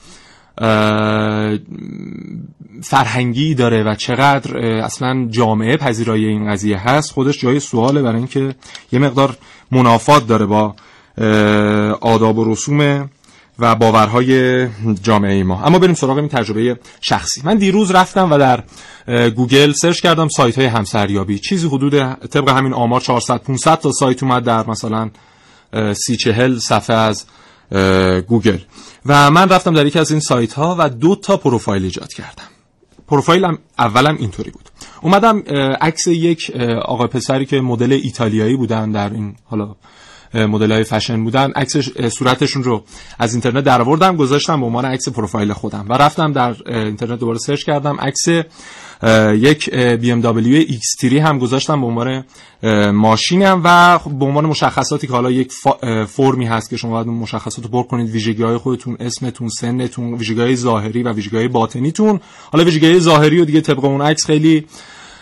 فرهنگی 2.83 3.55
داره 3.55 3.83
و 3.83 3.95
چقدر 3.95 4.59
اصلا 4.59 5.29
جامعه 5.31 5.77
پذیرای 5.77 6.25
این 6.25 6.51
قضیه 6.51 6.89
هست. 6.89 7.13
خودش 7.13 7.41
جای 7.41 7.61
سواله 7.61 8.03
برای 8.03 8.17
اینکه 8.17 8.55
یه 8.93 8.99
مقدار 8.99 9.37
منافات 9.71 10.27
داره 10.27 10.47
با 10.47 10.75
آداب 12.01 12.39
و 12.39 12.53
رسوم 12.53 13.11
و 13.59 13.75
باورهای 13.75 14.67
جامعه 15.03 15.43
ما. 15.43 15.63
اما 15.63 15.79
بریم 15.79 15.95
سراغ 15.95 16.17
این 16.17 16.29
تجربه 16.29 16.79
شخصی. 17.01 17.41
من 17.45 17.57
دیروز 17.57 17.91
رفتم 17.91 18.33
و 18.33 18.39
در 18.39 18.65
گوگل 19.31 19.73
search 19.73 20.01
کردم 20.01 20.29
سایت 20.29 20.59
های 20.59 20.67
همسریابی. 20.67 21.39
چیزی 21.39 21.67
حدود 21.67 22.15
طبق 22.15 22.49
همین 22.49 22.73
آمار 22.73 23.01
400 23.01 23.39
500 23.43 23.79
تا 23.79 23.93
سایت 23.93 24.23
اومد 24.23 24.45
در 24.45 24.67
مثلا 24.67 25.11
سی 25.95 26.17
چهل 26.17 26.59
صفحه 26.59 26.97
از 26.97 27.25
گوگل. 28.27 28.59
و 29.07 29.31
من 29.31 29.49
رفتم 29.49 29.75
در 29.75 29.87
یکی 29.87 29.99
از 29.99 30.11
این 30.11 30.21
سایت 30.21 30.53
ها 30.53 30.77
و 30.79 30.89
دو 30.89 31.17
تا 31.17 31.37
پروفایل 31.37 31.85
ایجاد 31.85 32.13
کردم. 32.13 32.45
پروفایلم 33.09 33.59
اولم 33.79 34.17
اینطوری 34.17 34.51
بود. 34.51 34.69
اومدم 35.03 35.39
عکس 35.81 36.07
یک 36.07 36.51
آقای 36.85 37.07
پسری 37.07 37.47
که 37.47 37.61
مدل 37.61 37.93
ایتالیایی 37.93 38.57
بودن 38.57 38.91
در 38.91 39.11
این 39.13 39.37
حالا 39.45 39.77
مدل 40.35 40.73
های 40.73 40.85
فشن 40.85 41.25
بودن 41.25 41.51
عکس 41.51 41.77
صورتشون 42.09 42.63
رو 42.63 42.85
از 43.19 43.35
اینترنت 43.35 43.65
در 43.65 43.83
آوردم 43.83 44.17
گذاشتم 44.17 44.61
به 44.61 44.67
عنوان 44.67 44.85
عکس 44.85 45.09
پروفایل 45.09 45.53
خودم. 45.53 45.87
و 45.89 45.93
رفتم 45.93 46.33
در 46.33 46.57
اینترنت 46.67 47.19
دوباره 47.19 47.39
search 47.39 47.65
کردم. 47.65 48.01
عکس 48.01 48.29
یک 49.35 49.71
BMW 50.03 50.73
X3 50.73 51.13
هم 51.13 51.39
گذاشتم 51.39 51.81
به 51.81 51.87
عنوان 51.87 52.25
ماشینم 52.93 53.61
و 53.65 53.99
به 53.99 54.25
عنوان 54.25 54.47
مشخصاتی 54.47 55.07
که 55.07 55.13
حالا 55.13 55.31
یک 55.31 55.53
فرمی 56.09 56.47
هست 56.47 56.71
که 56.71 56.77
شما 56.77 56.91
باید 56.91 57.09
اون 57.09 57.17
مشخصات 57.17 57.65
رو 57.65 57.71
پر 57.71 57.83
کنید 57.83 58.11
ویژگی 58.11 58.43
های 58.43 58.57
خودتون 58.57 58.97
اسمتون 59.01 59.49
سنتون 59.49 60.15
ویژگی 60.15 60.41
های 60.41 60.57
ظاهری 60.57 61.03
و 61.03 61.13
ویژگی 61.13 61.37
های 61.37 61.49
باطنیتون. 61.49 62.21
حالا 62.53 62.65
ویژگی 62.65 62.87
های 62.87 63.01
ظاهری 63.01 63.41
و 63.41 63.45
دیگه 63.45 63.61
طبق 63.61 63.85
اون 63.85 64.01
عکس 64.01 64.27
خیلی 64.27 64.67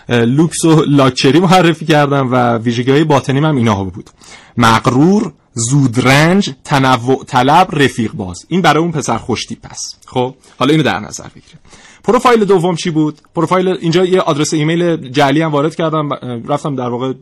لوکس 0.09 0.65
و 0.65 0.85
لاکچری 0.89 1.41
معرفی 1.51 1.87
کردم 1.87 2.33
و 2.33 2.59
ویژگی 2.59 2.91
های 2.91 3.05
باطنی 3.05 3.39
هم 3.39 3.57
اینا 3.57 3.85
بود. 3.85 4.11
مغرور 4.57 5.33
زودرنج 5.71 6.51
تنوع 6.65 7.25
طلب 7.25 7.69
رفیق 7.73 8.13
باز. 8.13 8.47
این 8.49 8.63
برای 8.63 8.83
اون 8.83 8.93
پسر 8.93 9.19
خوشتیپ 9.19 9.67
است. 9.71 9.99
خب 10.07 10.35
حالا 10.59 10.71
اینو 10.71 10.83
در 10.83 11.01
نظر 11.01 11.29
بگیرید 11.29 11.59
پروفایل 12.05 12.45
دوم 12.45 12.77
چی 12.77 12.91
بود؟ 12.91 13.19
پروفایل 13.35 13.69
اینجا 13.69 14.05
یه 14.05 14.21
آدرس 14.21 14.55
ایمیل 14.55 14.97
جعلی 14.97 15.43
هم 15.43 15.51
وارد 15.51 15.75
کردم 15.75 16.09
رفتم 16.49 16.77
در 16.77 16.89
واقع 16.89 17.13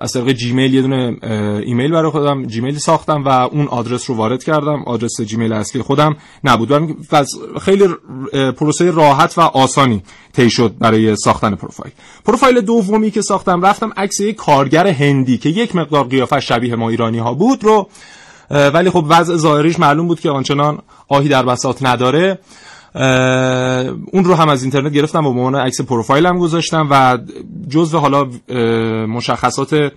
از 0.00 0.12
طریق 0.12 0.32
جیمیل 0.32 0.74
یه 0.74 0.82
دونه 0.82 1.16
ایمیل 1.66 1.90
برای 1.90 2.10
خودم 2.10 2.46
جیمیل 2.46 2.78
ساختم 2.78 3.24
و 3.24 3.28
اون 3.28 3.68
آدرس 3.68 4.10
رو 4.10 4.16
وارد 4.16 4.44
کردم. 4.44 4.82
آدرس 4.86 5.20
جیمیل 5.20 5.52
اصلی 5.52 5.82
خودم 5.82 6.16
نبود. 6.44 6.70
و 7.12 7.24
خیلی 7.60 7.88
پروسه 8.56 8.90
راحت 8.90 9.38
و 9.38 9.40
آسانی 9.40 10.02
طی 10.32 10.50
شد 10.50 10.74
برای 10.78 11.16
ساختن 11.16 11.54
پروفایل. 11.54 11.92
پروفایل 12.24 12.60
دومی 12.60 13.10
که 13.10 13.22
ساختم 13.22 13.62
رفتم 13.62 13.92
عکس 13.96 14.20
یک 14.20 14.36
کارگر 14.36 14.86
هندی 14.86 15.38
که 15.38 15.48
یک 15.48 15.76
مقدار 15.76 16.04
قیافه 16.04 16.40
شبیه 16.40 16.76
ما 16.76 16.88
ایرانی 16.88 17.18
ها 17.18 17.34
بود 17.34 17.64
رو 17.64 17.88
ولی 18.50 18.90
خب 18.90 19.04
وضع 19.08 19.36
ظاهریش 19.36 19.78
معلوم 19.78 20.06
بود 20.06 20.20
که 20.20 20.30
آنچنان 20.30 20.78
آهی 21.08 21.28
در 21.28 21.42
بساط 21.42 21.82
نداره. 21.82 22.38
اون 24.12 24.24
رو 24.24 24.34
هم 24.34 24.48
از 24.48 24.62
اینترنت 24.62 24.92
گرفتم 24.92 25.26
و 25.26 25.32
به 25.32 25.40
عنوان 25.40 25.54
عکس 25.54 25.80
پروفایلم 25.80 26.38
گذاشتم 26.38 26.88
و 26.90 27.18
جزو 27.68 27.98
حالا 27.98 28.30
مشخصات 29.06 29.92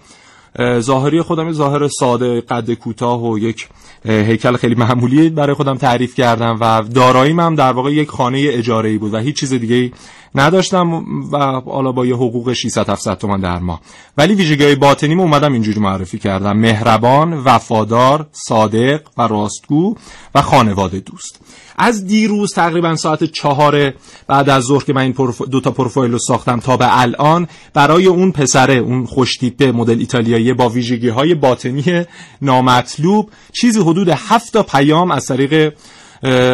ظاهری 0.79 1.21
خودم 1.21 1.51
ظاهر 1.51 1.87
ساده 1.87 2.41
قد 2.41 2.73
کوتاه 2.73 3.31
و 3.31 3.39
یک 3.39 3.69
هیکل 4.05 4.55
خیلی 4.55 4.75
معمولی 4.75 5.29
برای 5.29 5.53
خودم 5.53 5.77
تعریف 5.77 6.15
کردم 6.15 6.57
و 6.61 6.83
داراییم 6.93 7.39
هم 7.39 7.55
در 7.55 7.71
واقع 7.71 7.91
یک 7.93 8.09
خانه 8.09 8.45
اجاره 8.51 8.89
ای 8.89 8.97
بود 8.97 9.13
و 9.13 9.17
هیچ 9.17 9.39
چیز 9.39 9.53
دیگه 9.53 9.91
نداشتم 10.35 10.93
و 11.31 11.37
حالا 11.65 11.91
با 11.91 12.05
یه 12.05 12.15
حقوق 12.15 12.53
600 12.53 12.89
700 12.89 13.17
تومان 13.17 13.39
در 13.39 13.59
ماه. 13.59 13.81
ولی 14.17 14.35
ویژگی 14.35 14.75
باطنیم 14.75 15.19
اومدم 15.19 15.53
اینجوری 15.53 15.79
معرفی 15.79 16.19
کردم. 16.19 16.57
مهربان 16.57 17.33
وفادار 17.33 18.27
صادق 18.31 19.01
و 19.17 19.27
راستگو 19.27 19.95
و 20.35 20.41
خانواده 20.41 20.99
دوست. 20.99 21.39
از 21.77 22.07
دیروز 22.07 22.53
تقریبا 22.53 22.95
ساعت 22.95 23.23
چهار 23.23 23.93
بعد 24.27 24.49
از 24.49 24.63
ظهر 24.63 24.83
که 24.83 24.93
من 24.93 25.01
این 25.01 25.13
پروف... 25.13 25.41
دو 25.41 25.61
تا 25.61 25.71
پروفایل 25.71 26.11
رو 26.11 26.19
ساختم 26.19 26.59
تا 26.59 26.77
به 26.77 27.01
الان 27.01 27.47
برای 27.73 28.05
اون 28.05 28.31
پسره 28.31 28.73
اون 28.73 29.05
خوشتیپه 29.05 29.71
مدل 29.71 29.99
ایتالیایی 29.99 30.53
با 30.53 30.69
ویژگی 30.69 31.09
های 31.09 31.35
باطنی 31.35 32.05
نامطلوب 32.41 33.29
چیزی 33.61 33.79
حدود 33.79 34.09
هفت 34.09 34.53
تا 34.53 34.63
پیام 34.63 35.11
از 35.11 35.25
طریق 35.25 35.73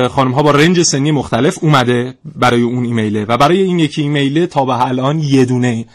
خانم 0.10 0.32
ها 0.32 0.44
با 0.44 0.52
رنج 0.52 0.82
سنی 0.82 1.12
مختلف 1.12 1.58
اومده 1.62 2.14
برای 2.36 2.62
اون 2.62 2.86
ایمیله. 2.86 3.26
و 3.26 3.38
برای 3.38 3.62
این 3.62 3.80
یکی 3.80 4.02
ایمیله 4.02 4.48
تا 4.48 4.66
به 4.66 4.86
الان 4.86 5.20
یه 5.20 5.46
دونه 5.46 5.86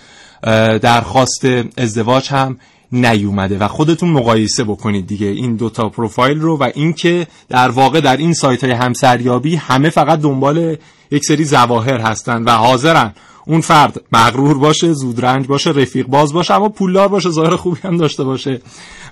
درخواست 0.83 1.47
ازدواج 1.79 2.29
هم 2.29 2.57
نیومده. 2.93 3.59
و 3.59 3.69
خودتون 3.69 4.11
مقایسه 4.11 4.65
بکنید 4.65 5.07
دیگه 5.07 5.27
این 5.27 5.57
دوتا 5.57 5.89
پروفایل 5.89 6.41
رو 6.41 6.59
و 6.59 6.71
اینکه 6.75 7.27
در 7.49 7.69
واقع 7.69 8.01
در 8.01 8.17
این 8.17 8.35
سایت 8.35 8.65
های 8.65 8.73
همسریابی 8.73 9.57
همه 9.57 9.91
فقط 9.91 10.21
دنبال 10.21 10.77
یک 11.11 11.25
سری 11.25 11.45
زواهر 11.45 12.01
هستن 12.01 12.43
و 12.43 12.51
حاضرن. 12.51 13.15
اون 13.47 13.61
فرد 13.61 14.01
مغرور 14.13 14.59
باشه 14.59 14.93
زودرنج 14.93 15.47
باشه 15.47 15.71
رفیق 15.71 16.07
باز 16.07 16.33
باشه 16.33 16.55
اما 16.55 16.69
پولدار 16.69 17.09
باشه 17.09 17.31
ظاهر 17.31 17.57
خوبی 17.57 17.81
هم 17.85 17.97
داشته 17.97 18.25
باشه. 18.25 18.61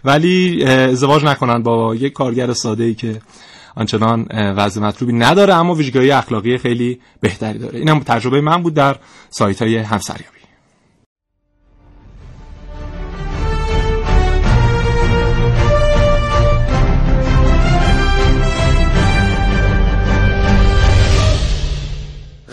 ولی 0.05 0.65
ازدواج 0.65 1.25
نکنن 1.25 1.63
با 1.63 1.95
یک 1.95 2.13
کارگر 2.13 2.53
ساده 2.53 2.85
ای 2.85 2.95
که 2.95 3.21
آنچنان 3.77 4.27
وضع 4.33 4.81
مطلوبی 4.81 5.13
نداره 5.13 5.55
اما 5.55 5.75
ویژگی 5.75 6.11
اخلاقی 6.11 6.59
خیلی 6.59 7.01
بهتری 7.21 7.59
داره. 7.59 7.79
اینم 7.79 8.01
تجربه 8.01 8.41
من 8.41 8.63
بود 8.63 8.75
در 8.75 8.97
سایت 9.31 9.63
های 9.63 9.77
همسریابی. 9.77 10.43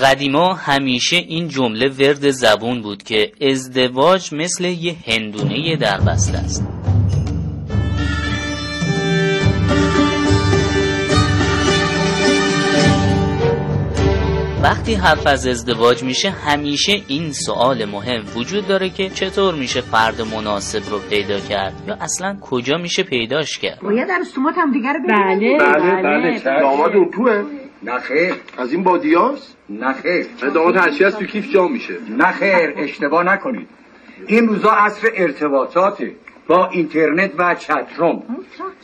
قدیما 0.01 0.53
همیشه 0.53 1.15
این 1.15 1.47
جمله 1.47 1.89
ورد 1.89 2.31
زبون 2.31 2.81
بود 2.81 3.03
که 3.03 3.31
ازدواج 3.41 4.33
مثل 4.33 4.65
یه 4.65 4.95
هندونه 5.05 5.75
در 5.75 5.99
بسته 5.99 6.37
است. 6.37 6.78
وقتی 14.63 14.93
حرف 14.93 15.27
از 15.27 15.47
ازدواج 15.47 16.03
میشه 16.03 16.29
همیشه 16.29 17.01
این 17.07 17.31
سوال 17.31 17.85
مهم 17.85 18.23
وجود 18.35 18.67
داره 18.67 18.89
که 18.89 19.09
چطور 19.09 19.55
میشه 19.55 19.81
فرد 19.81 20.21
مناسب 20.21 20.91
رو 20.91 20.99
پیدا 21.09 21.39
کرد 21.39 21.73
یا 21.87 21.97
اصلا 22.01 22.37
کجا 22.41 22.77
میشه 22.77 23.03
پیداش 23.03 23.57
کرد. 23.57 23.79
باید 23.81 24.11
رسومات 24.11 24.57
هم 24.57 24.71
دیگر 24.71 24.93
بله 25.09 25.57
بله 25.57 26.01
بله 26.01 26.39
داماد 26.39 26.95
اون 26.95 27.09
توه. 27.11 27.43
نخیر 27.83 28.33
از 28.57 28.73
این 28.73 28.83
بادیاست 28.83 29.57
نخیر 29.69 30.25
داماد 30.53 30.75
هرچی 30.75 31.03
هست 31.03 31.19
تو 31.19 31.25
کیف 31.25 31.53
جا 31.53 31.67
میشه. 31.67 31.93
نخیر 32.17 32.73
اشتباه 32.77 33.23
نکنید. 33.23 33.67
این 34.27 34.47
روزا 34.47 34.71
عصر 34.71 35.07
ارتباطاته. 35.15 36.11
با 36.49 36.67
اینترنت 36.67 37.31
و 37.37 37.55
چتروم 37.55 38.23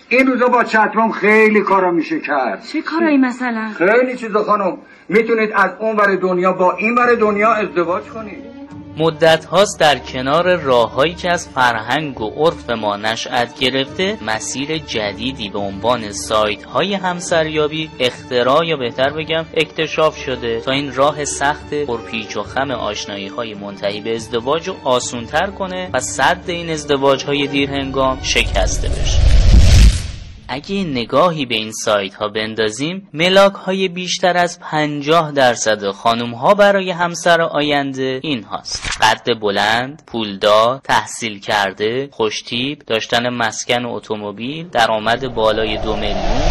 این 0.10 0.28
روزا 0.28 0.48
با 0.48 0.64
چتروم 0.64 1.12
خیلی 1.12 1.62
کارا 1.62 1.92
میشه 1.92 2.20
کرد. 2.20 2.64
چه 2.64 2.82
کارایی 2.82 3.18
مثلا؟ 3.18 3.72
خیلی 3.78 4.18
چیزا 4.18 4.44
خانم. 4.44 4.78
می‌تونید 5.10 5.52
از 5.54 5.72
اون 5.80 5.96
ور 5.96 6.16
دنیا 6.16 6.54
با 6.54 6.72
این 6.72 6.96
ور 6.96 7.16
دنیا 7.16 7.54
ازدواج 7.54 8.04
کنید. 8.04 8.55
مدت 8.98 9.46
هاست 9.46 9.80
در 9.80 10.00
کنار 10.00 10.56
راههایی 10.56 11.14
که 11.14 11.32
از 11.32 11.48
فرهنگ 11.48 12.22
و 12.22 12.30
عرف 12.30 12.70
ما 12.70 12.98
نشأت 12.98 13.60
گرفته 13.60 14.18
مسیر 14.22 14.78
جدیدی 14.78 15.50
به 15.50 15.60
عنوان 15.60 16.12
سایت 16.12 16.64
های 16.64 16.94
همسریابی 16.94 17.90
اختراع 18.00 18.66
یا 18.66 18.78
بهتر 18.78 19.10
بگم 19.10 19.46
اکتشاف 19.54 20.18
شده. 20.18 20.62
تا 20.62 20.72
این 20.72 20.96
راه 20.96 21.26
سخت 21.26 21.74
پرپیچ 21.74 22.38
و 22.38 22.44
خم 22.44 22.72
آشنایی 22.72 23.28
های 23.28 23.54
منتهی 23.54 24.02
به 24.02 24.16
ازدواج 24.16 24.68
رو 24.68 24.76
آسونتر 24.84 25.48
کنه 25.48 25.90
و 25.94 26.00
صد 26.00 26.44
این 26.48 26.70
ازدواج 26.70 27.26
های 27.26 27.48
دیر 27.48 27.70
هنگام 27.70 28.20
شکسته 28.24 28.90
بشه. 28.90 29.65
اگه 30.50 30.76
نگاهی 30.76 31.46
به 31.46 31.56
این 31.56 31.72
سایت 31.72 32.14
ها 32.14 32.28
بندازیم 32.28 33.10
ملاک 33.14 33.54
های 33.54 33.88
بیشتر 33.88 34.38
از 34.38 34.60
50 34.60 35.32
درصد 35.32 35.92
خانم 35.92 36.34
ها 36.34 36.54
برای 36.54 36.92
همسر 36.92 37.42
آینده 37.42 38.20
این 38.24 38.44
هاست. 38.44 38.90
قد 39.02 39.40
بلند، 39.40 40.04
پولدار، 40.08 40.82
تحصیل 40.84 41.40
کرده، 41.40 42.10
خوشتیب، 42.12 42.80
داشتن 42.88 43.30
مسکن 43.30 43.86
و 43.86 43.90
اتومبیل، 43.90 44.70
درآمد 44.70 45.36
بالای 45.36 45.78
دو 45.78 45.96
میلیون. 45.96 46.42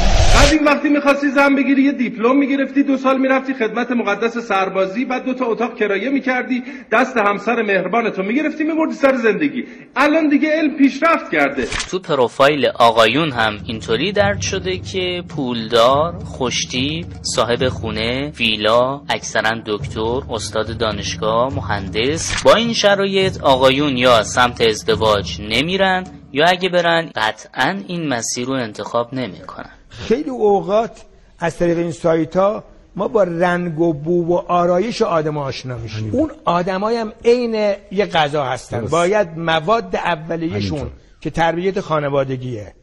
این 0.53 0.64
وقتی 0.64 0.88
می‌خواستی 0.88 1.28
زن 1.28 1.55
بگیری 1.55 1.82
یه 1.82 1.92
دیپلم 1.92 2.36
می‌گرفتی 2.36 2.82
دو 2.82 2.97
سال 2.97 3.18
می‌رفتی 3.18 3.55
خدمت 3.55 3.90
مقدس 3.90 4.38
سربازی 4.38 5.05
بعد 5.05 5.24
دو 5.24 5.34
تا 5.34 5.47
اتاق 5.47 5.76
کرایه 5.76 6.11
می‌کردی 6.11 6.62
دست 6.92 7.16
همسر 7.16 7.62
مهربانتو 7.62 8.22
می‌گرفتی 8.22 8.64
میبردی 8.64 8.95
سر 8.95 9.16
زندگی. 9.16 9.64
الان 9.97 10.28
دیگه 10.28 10.49
علم 10.49 10.76
پیشرفت 10.76 11.32
کرده. 11.32 11.66
تو 11.90 11.99
پروفایل 11.99 12.66
آقایون 12.66 13.30
هم 13.30 13.59
اینطوری 13.85 14.12
درد 14.12 14.41
شده 14.41 14.78
که 14.78 15.22
پولدار، 15.28 16.24
خوشتیب، 16.24 17.07
صاحب 17.22 17.68
خونه، 17.68 18.32
ویلا، 18.39 19.01
اکثرا 19.09 19.51
دکتر، 19.66 20.20
استاد 20.30 20.78
دانشگاه، 20.78 21.55
مهندس. 21.55 22.43
با 22.43 22.55
این 22.55 22.72
شرایط 22.72 23.41
آقایون 23.41 23.97
یا 23.97 24.22
سمت 24.22 24.61
ازدواج 24.61 25.41
نمیرن 25.41 26.07
یا 26.32 26.47
اگه 26.47 26.68
برن 26.68 27.11
قطعا 27.14 27.80
این 27.89 28.09
مسیر 28.09 28.47
رو 28.47 28.53
انتخاب 28.53 29.14
نمی‌کنن. 29.14 29.70
خیلی 29.89 30.30
اوقات 30.30 31.03
از 31.39 31.57
طریق 31.57 31.78
این 31.78 31.93
سایت 31.93 32.37
ها 32.37 32.64
ما 32.97 33.09
با 33.09 33.22
رنگ 33.22 33.80
و 33.80 33.93
بو 33.93 34.26
و 34.26 34.35
آرایش 34.35 35.03
آدم 35.03 35.39
آشنا 35.39 35.78
میشیم. 35.78 36.11
اون 36.12 36.30
آدمای 36.45 36.97
هم 36.97 37.12
عین 37.24 37.74
یه 37.93 38.07
غذا 38.07 38.45
هستن. 38.45 38.87
باید 38.87 39.28
مواد 39.39 39.97
اولیهشون 39.97 40.91
که 41.20 41.30
تربیت 41.30 41.80
خانوادگیه 41.80 42.74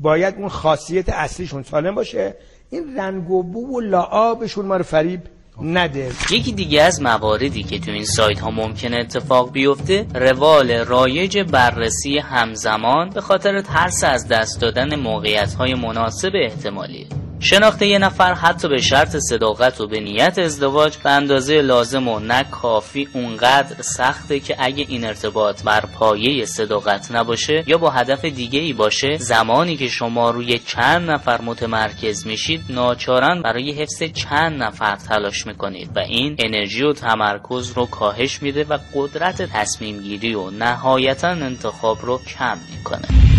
باید 0.00 0.34
اون 0.38 0.48
خاصیت 0.48 1.08
اصلیشون 1.08 1.62
سالم 1.62 1.94
باشه. 1.94 2.34
این 2.70 2.96
رنگ 2.96 3.30
و 3.30 3.42
بو 3.42 3.76
و 3.76 3.80
لعابشون 3.80 4.66
ما 4.66 4.76
رو 4.76 4.82
فریب 4.82 5.20
نده. 5.62 6.12
یکی 6.30 6.52
دیگه 6.52 6.82
از 6.82 7.02
مواردی 7.02 7.62
که 7.62 7.78
تو 7.78 7.90
این 7.90 8.04
سایت 8.04 8.40
ها 8.40 8.50
ممکنه 8.50 8.96
اتفاق 8.96 9.52
بیفته 9.52 10.06
روال 10.14 10.70
رایج 10.70 11.38
بررسی 11.38 12.18
همزمان 12.18 13.10
به 13.10 13.20
خاطر 13.20 13.60
ترس 13.60 14.04
از 14.04 14.28
دست 14.28 14.60
دادن 14.60 14.96
موقعیت 14.96 15.54
های 15.54 15.74
مناسب 15.74 16.30
احتمالیه 16.34 17.06
شناخت 17.42 17.82
یه 17.82 17.98
نفر 17.98 18.34
حتی 18.34 18.68
به 18.68 18.78
شرط 18.78 19.16
صداقت 19.16 19.80
و 19.80 19.86
به 19.86 20.00
نیت 20.00 20.38
ازدواج 20.38 20.96
به 20.96 21.10
اندازه 21.10 21.60
لازم 21.60 22.08
و 22.08 22.18
نه 22.18 22.44
کافی 22.44 23.08
اونقدر 23.12 23.82
سخته 23.82 24.40
که 24.40 24.56
اگه 24.58 24.86
این 24.88 25.04
ارتباط 25.04 25.62
بر 25.62 25.80
پایه 25.80 26.44
صداقت 26.44 27.12
نباشه 27.12 27.64
یا 27.66 27.78
با 27.78 27.90
هدف 27.90 28.24
دیگه 28.24 28.60
ای 28.60 28.72
باشه 28.72 29.16
زمانی 29.16 29.76
که 29.76 29.88
شما 29.88 30.30
روی 30.30 30.58
چند 30.58 31.10
نفر 31.10 31.40
متمرکز 31.40 32.26
میشید 32.26 32.60
ناچارن 32.68 33.42
برای 33.42 33.72
حفظ 33.72 34.02
چند 34.02 34.62
نفر 34.62 34.96
تلاش 34.96 35.46
می‌کنید 35.46 35.90
و 35.96 35.98
این 35.98 36.36
انرژی 36.38 36.82
و 36.82 36.92
تمرکز 36.92 37.72
رو 37.72 37.86
کاهش 37.86 38.42
میده 38.42 38.64
و 38.64 38.78
قدرت 38.94 39.42
تصمیم 39.42 40.00
گیری 40.00 40.34
و 40.34 40.50
نهایتا 40.50 41.28
انتخاب 41.28 41.98
رو 42.02 42.20
کم 42.38 42.58
می‌کنه. 42.76 43.29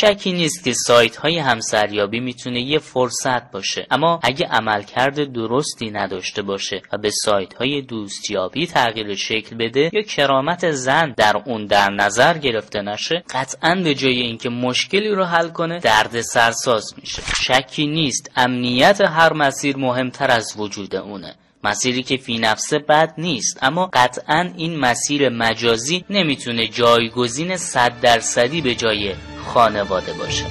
شکی 0.00 0.32
نیست 0.32 0.64
که 0.64 0.72
سایت 0.72 1.16
های 1.16 1.38
همسریابی 1.38 2.20
می‌تونه 2.20 2.60
یه 2.60 2.78
فرصت 2.78 3.50
باشه. 3.50 3.86
اما 3.90 4.20
اگه 4.22 4.46
عملکرد 4.46 5.32
درستی 5.32 5.90
نداشته 5.90 6.42
باشه 6.42 6.82
و 6.92 6.98
به 6.98 7.10
سایت 7.10 7.54
های 7.54 7.82
دوستیابی 7.82 8.66
تغییر 8.66 9.14
شکل 9.14 9.56
بده 9.56 9.90
یا 9.92 10.02
کرامت 10.02 10.70
زن 10.70 11.14
در 11.16 11.42
اون 11.46 11.66
در 11.66 11.90
نظر 11.90 12.38
گرفته 12.38 12.82
نشه 12.82 13.22
قطعا 13.30 13.74
به 13.74 13.94
جای 13.94 14.20
اینکه 14.20 14.48
مشکلی 14.48 15.08
رو 15.08 15.24
حل 15.24 15.48
کنه 15.48 15.78
درد 15.78 16.20
سرساز 16.20 16.94
میشه. 17.00 17.22
شکی 17.42 17.86
نیست 17.86 18.30
امنیت 18.36 19.00
هر 19.00 19.32
مسیر 19.32 19.76
مهمتر 19.76 20.30
از 20.30 20.54
وجود 20.56 20.96
اونه. 20.96 21.34
مسیری 21.64 22.02
که 22.02 22.16
فی 22.16 22.38
نفسه 22.38 22.78
بد 22.78 23.14
نیست 23.18 23.58
اما 23.62 23.90
قطعا 23.92 24.50
این 24.56 24.76
مسیر 24.76 25.28
مجازی 25.28 26.04
نمی‌تونه 26.10 26.68
جایگزین 26.68 27.56
صد 27.56 28.00
درصدی 28.00 28.60
به 28.60 28.74
جای 28.74 29.14
خانواده 29.54 30.12
باشه. 30.18 30.44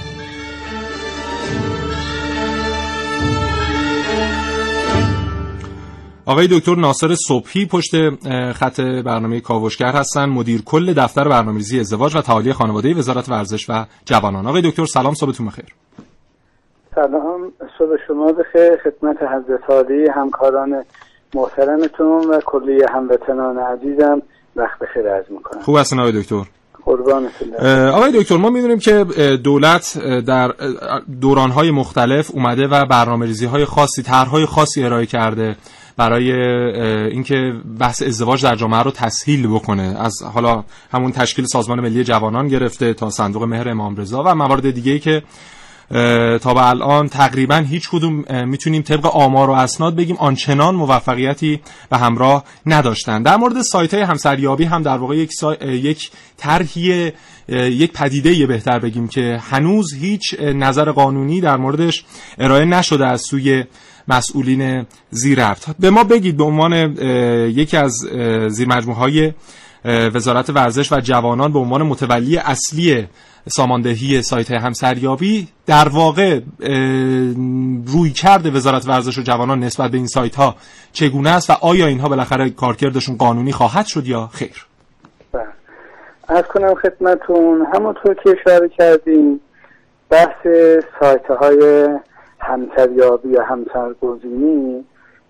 آقای 6.25 6.47
دکتر 6.51 6.75
ناصر 6.75 7.15
صبحی 7.27 7.65
پشت 7.65 7.91
خط 8.53 8.79
برنامه 8.79 9.39
کاوشگر 9.39 9.91
هستن. 9.91 10.25
مدیر 10.25 10.61
کل 10.61 10.93
دفتر 10.93 11.27
برنامه‌ریزی 11.27 11.79
ازدواج 11.79 12.15
و 12.15 12.21
تعالی 12.21 12.53
خانواده 12.53 12.93
وزارت 12.93 13.29
ورزش 13.29 13.69
و 13.69 13.85
جوانان. 14.05 14.47
آقای 14.47 14.61
دکتر 14.61 14.85
سلام 14.85 15.13
صبحتون 15.13 15.47
بخیر. 15.47 15.65
سلام 16.95 17.51
صبح 17.79 17.97
شما 18.07 18.31
بخیر. 18.31 18.77
خدمت 18.83 19.17
حضرت 19.21 19.69
عالی 19.69 20.07
همکاران 20.15 20.83
محترمتون 21.35 22.29
و 22.29 22.39
کلی 22.45 22.83
هموطنان 22.93 23.57
عزیزم. 23.57 24.21
وقت 24.55 24.79
بخیر 24.79 25.09
عرض 25.09 25.25
می‌کنم. 25.29 25.61
خوب 25.61 25.77
هستن 25.77 25.99
آقای 25.99 26.21
دکتر؟ 26.21 26.43
آقای 27.93 28.11
دکتر 28.11 28.37
ما 28.37 28.49
می‌دونیم 28.49 28.79
که 28.79 29.03
دولت 29.43 29.99
در 30.25 30.53
دورانهای 31.21 31.71
مختلف 31.71 32.31
اومده 32.33 32.67
و 32.67 32.85
برنامه 32.85 33.25
ریزی 33.25 33.45
های 33.45 33.65
خاصی 33.65 34.03
طرحهای 34.03 34.45
خاصی 34.45 34.83
ارائه 34.83 35.05
کرده 35.05 35.55
برای 35.97 36.31
اینکه 37.11 37.53
بحث 37.79 38.03
ازدواج 38.03 38.43
در 38.43 38.55
جامعه 38.55 38.83
رو 38.83 38.91
تسهیل 38.91 39.47
بکنه. 39.47 39.95
از 39.99 40.23
حالا 40.33 40.63
همون 40.91 41.11
تشکیل 41.11 41.45
سازمان 41.45 41.79
ملی 41.79 42.03
جوانان 42.03 42.47
گرفته 42.47 42.93
تا 42.93 43.09
صندوق 43.09 43.43
مهر 43.43 43.69
امام 43.69 43.95
رضا 43.95 44.23
و 44.23 44.35
موارد 44.35 44.71
دیگه 44.71 44.91
ای 44.91 44.99
که 44.99 45.23
تا 46.41 46.53
به 46.53 46.67
الان 46.69 47.09
تقریبا 47.09 47.55
هیچ 47.55 47.89
کدوم 47.89 48.25
می‌تونیم 48.45 48.81
طبق 48.81 49.05
آمار 49.05 49.49
و 49.49 49.53
اسناد 49.53 49.95
بگیم 49.95 50.15
آنچنان 50.15 50.75
موفقیتی 50.75 51.59
و 51.91 51.97
همراه 51.97 52.43
نداشتن 52.65 53.23
در 53.23 53.37
مورد 53.37 53.61
سایت 53.61 53.93
های 53.93 54.03
همسریابی 54.03 54.63
هم 54.63 54.81
در 54.81 54.97
واقع 54.97 55.17
یک, 55.17 55.33
سا... 55.33 55.53
یک 55.55 56.11
طرحی 56.37 57.11
یک 57.49 57.91
پدیده 57.91 58.47
بهتر 58.47 58.79
بگیم 58.79 59.07
که 59.07 59.39
هنوز 59.49 59.93
هیچ 59.93 60.39
نظر 60.39 60.91
قانونی 60.91 61.41
در 61.41 61.57
موردش 61.57 62.05
ارائه 62.37 62.65
نشده 62.65 63.07
از 63.07 63.21
سوی 63.21 63.63
مسئولین 64.07 64.85
زیرفت 65.09 65.77
به 65.79 65.89
ما 65.89 66.03
بگید 66.03 66.37
به 66.37 66.43
عنوان 66.43 66.73
یکی 67.49 67.77
از 67.77 67.93
زیر 68.47 68.71
های 68.71 69.33
وزارت 69.85 70.49
ورزش 70.49 70.91
و 70.91 70.99
جوانان 70.99 71.53
به 71.53 71.59
عنوان 71.59 71.83
متولی 71.83 72.37
اصلی 72.37 73.07
ساماندهی 73.47 74.21
سایت 74.21 74.51
همسریابی 74.51 75.47
در 75.65 75.89
واقع 75.89 76.39
روی 77.87 78.09
کرده 78.15 78.51
وزارت 78.51 78.87
ورزش 78.87 79.17
و 79.17 79.21
جوانان 79.21 79.59
نسبت 79.59 79.91
به 79.91 79.97
این 79.97 80.07
سایت 80.07 80.35
ها 80.35 80.55
چگونه 80.93 81.29
است 81.29 81.49
و 81.49 81.53
آیا 81.61 81.87
اینها 81.87 82.09
بالاخره 82.09 82.49
کارکردشون 82.49 83.17
قانونی 83.17 83.51
خواهد 83.51 83.85
شد 83.85 84.07
یا 84.07 84.29
خیر؟ 84.33 84.65
از 86.27 86.43
کنم 86.43 86.75
خدمتون 86.75 87.67
همونطور 87.73 88.15
که 88.23 88.35
اشاره 88.39 88.69
کردیم 88.69 89.39
بحث 90.09 90.47
سایت 90.99 91.25
های 91.41 91.89
همسریابی 92.39 93.29
یا 93.29 93.43
همسرگزینی 93.43 94.85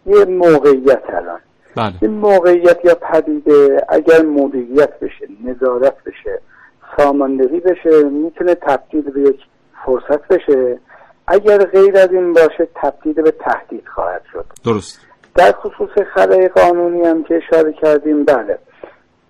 یه 0.05 0.25
موقعیت 0.25 1.03
الان. 1.13 1.39
بله. 1.77 1.93
این 2.01 2.11
موقعیت 2.11 2.85
یا 2.85 2.95
پدیده 2.95 3.85
اگر 3.89 4.21
مدیریت 4.21 4.99
بشه 4.99 5.27
نظارت 5.43 6.03
بشه 6.03 6.41
ساماندهی 6.97 7.59
بشه 7.59 8.03
می‌تونه 8.03 8.55
تبدیل 8.55 9.01
به 9.01 9.21
یک 9.21 9.39
فرصت 9.85 10.27
بشه. 10.27 10.79
اگر 11.27 11.57
غیر 11.57 11.97
از 11.97 12.11
این 12.11 12.33
باشه 12.33 12.67
تبدیل 12.75 13.13
به 13.13 13.31
تهدید 13.31 13.87
خواهد 13.95 14.21
شد. 14.33 14.45
درست. 14.65 15.01
در 15.35 15.51
خصوص 15.51 16.05
خلای 16.13 16.47
قانونی 16.47 17.05
هم 17.05 17.23
که 17.23 17.35
اشاره 17.37 17.73
کردیم 17.73 18.25
بله. 18.25 18.57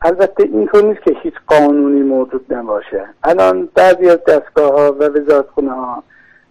البته 0.01 0.43
اینطور 0.43 0.83
نیست 0.83 1.01
که 1.01 1.15
هیچ 1.23 1.33
قانونی 1.47 2.01
موجود 2.01 2.53
نباشه. 2.53 3.05
الان 3.23 3.69
بعضی 3.75 4.09
از 4.09 4.19
دستگاه 4.27 4.71
ها 4.71 4.91
و 4.91 5.03
وزارت 5.03 5.47
خونه 5.55 5.71
ها 5.71 6.03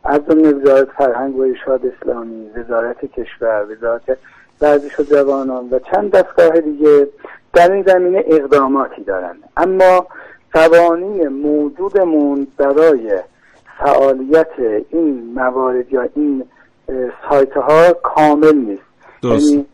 از 0.05 0.20
جمله 0.30 0.53
وزارت 0.53 0.88
فرهنگ 0.99 1.36
و 1.36 1.42
ارشاد 1.42 1.80
اسلامی 1.86 2.51
وزارت 2.57 3.05
کشور 3.05 3.66
وزارت 3.70 4.18
ورزش 4.61 5.01
و 5.01 5.03
جوانان 5.03 5.69
و 5.71 5.79
چند 5.79 6.11
دستگاه 6.11 6.61
دیگه 6.61 7.09
در 7.53 7.73
این 7.73 7.83
زمینه 7.83 8.25
اقداماتی 8.27 9.05
دارن 9.05 9.37
اما 9.57 10.07
قوانین 10.53 11.29
موجودمون 11.29 12.47
برای 12.57 13.19
فعالیت 13.79 14.51
این 14.91 15.33
موارد 15.35 15.93
یا 15.93 16.09
این 16.15 16.45
سایت 17.29 17.53
ها 17.53 17.93
کامل 17.93 18.55
نیست 18.55 18.83
درست. 19.23 19.51
یعنی 19.51 19.67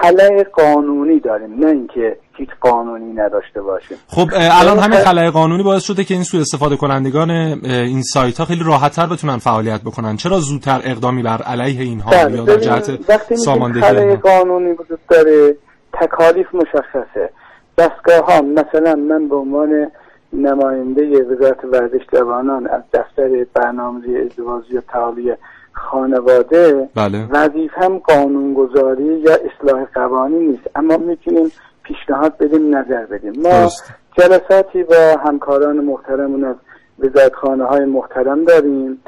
خلای 0.00 0.44
قانونی 0.44 1.20
داریم 1.20 1.60
نه 1.60 1.66
اینکه 1.66 2.16
هیچ 2.38 2.48
قانونی 2.60 3.12
نداشته 3.12 3.62
باشیم. 3.62 3.96
خب 4.08 4.28
الان 4.34 4.78
همین 4.78 4.98
خلای 4.98 5.30
قانونی 5.30 5.62
باعث 5.62 5.82
شده 5.82 6.04
که 6.04 6.14
این 6.14 6.22
سوء 6.22 6.40
استفاده 6.40 6.76
کنندگان 6.76 7.30
این 7.30 8.02
سایت 8.02 8.38
ها 8.38 8.44
خیلی 8.44 8.64
راحت 8.64 8.92
تر 8.92 9.06
بتونن 9.06 9.36
فعالیت 9.36 9.80
بکنن. 9.80 10.16
چرا 10.16 10.40
زودتر 10.40 10.80
اقدامی 10.84 11.22
بر 11.22 11.42
علیه 11.42 11.82
اینها 11.82 12.10
بله، 12.10 12.36
یا 12.36 12.44
در 12.44 12.56
جهت 12.56 13.34
ساماندهی 13.34 13.82
خلای؟ 13.82 14.16
قانونی 14.16 14.72
وجود 14.72 14.98
داره 15.10 15.56
تکالیف 15.92 16.46
مشخصه. 16.54 17.30
دستگاه 17.78 18.26
ها 18.26 18.42
مثلا 18.42 18.94
من 18.94 19.28
به 19.28 19.36
عنوان 19.36 19.90
نماینده 20.32 21.22
وزارت 21.22 21.64
ورزش 21.64 22.00
جوانان 22.12 22.66
از 22.66 22.82
دفتر 22.92 23.46
برنامه‌ریزی 23.54 24.18
ازدواجی 24.18 24.76
و 24.76 24.80
تعالی 24.80 25.34
خانواده 25.72 26.88
بله. 26.94 27.26
وظیفم 27.30 27.98
قانونگذاری 27.98 29.18
یا 29.18 29.32
اصلاح 29.32 29.84
قوانین 29.94 30.48
نیست. 30.48 30.70
اما 30.76 30.96
می‌تونیم 30.96 31.52
پیشنهاد 31.88 32.36
بدیم 32.38 32.76
نظر 32.76 33.06
بدیم. 33.06 33.32
ما 33.42 33.48
درست. 33.50 33.92
جلساتی 34.18 34.82
با 34.82 35.16
همکاران 35.26 35.76
محترمون 35.76 36.44
از 36.44 36.56
وزارتخانه 36.98 37.64
های 37.64 37.84
محترم 37.84 38.44
داریم. 38.44 39.02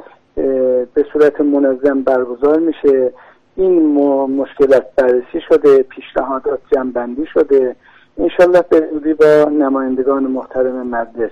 به 0.95 1.05
صورت 1.13 1.41
منظم 1.41 2.03
برگزار 2.03 2.59
میشه. 2.59 3.13
این 3.57 3.87
م- 3.87 4.31
مشکلات 4.31 4.87
بررسی 4.97 5.41
شده 5.49 5.83
پیشنهادات 5.83 6.59
جمعبندی 6.75 7.27
شده. 7.35 7.77
انشالله 8.19 8.63
به 8.71 8.89
زودی 8.93 9.15
با 9.15 9.51
نمایندگان 9.51 10.23
محترم 10.23 10.87
مجلس. 10.87 11.31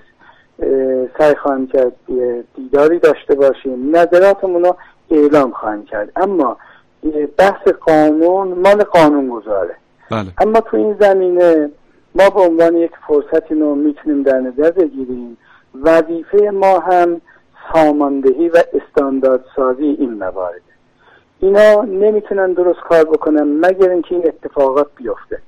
سعی 1.18 1.34
خواهیم 1.34 1.66
کرد 1.66 1.92
دیداری 2.56 2.98
داشته 2.98 3.34
باشیم. 3.34 3.96
نظراتمون 3.96 4.64
رو 4.64 4.76
اعلام 5.10 5.50
خواهیم 5.50 5.84
کرد. 5.84 6.12
اما 6.16 6.56
بحث 7.36 7.68
قانون 7.68 8.48
مال 8.48 8.84
قانون 8.84 9.28
گذاره 9.28 9.74
بله. 10.10 10.26
اما 10.38 10.60
تو 10.60 10.76
این 10.76 10.96
زمینه 11.00 11.70
ما 12.14 12.30
به 12.30 12.40
عنوان 12.40 12.76
یک 12.76 12.92
فرصتی 13.08 13.54
رو 13.54 13.74
می‌تونیم 13.74 14.22
در 14.22 14.40
نظر 14.40 14.70
بگیریم. 14.70 15.38
وظیفه 15.82 16.50
ما 16.50 16.78
هم 16.78 17.20
ساماندهی 17.72 18.48
و 18.48 18.62
استانداردسازی 18.72 19.84
این 19.84 20.14
موارد. 20.14 20.60
اینا 21.40 21.82
نمی‌تونن 21.82 22.52
درست 22.52 22.80
کار 22.80 23.04
بکنن 23.04 23.66
مگر 23.66 23.90
اینکه 23.90 24.14
این 24.14 24.26
اتفاقات 24.26 24.86
بیفته. 24.96 25.38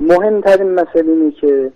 مهمترین 0.00 0.74
مسئله 0.74 1.12
اینه 1.12 1.30
که 1.30 1.72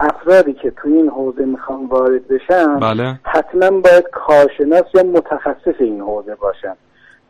افرادی 0.00 0.52
که 0.52 0.70
تو 0.70 0.88
این 0.88 1.08
حوزه 1.08 1.44
می‌خوان 1.44 1.86
وارد 1.86 2.28
بشن 2.28 2.78
بله. 2.78 3.20
حتما 3.22 3.70
باید 3.70 4.04
کارشناس 4.12 4.84
یا 4.94 5.02
متخصص 5.02 5.74
این 5.78 6.00
حوزه 6.00 6.34
باشن. 6.34 6.76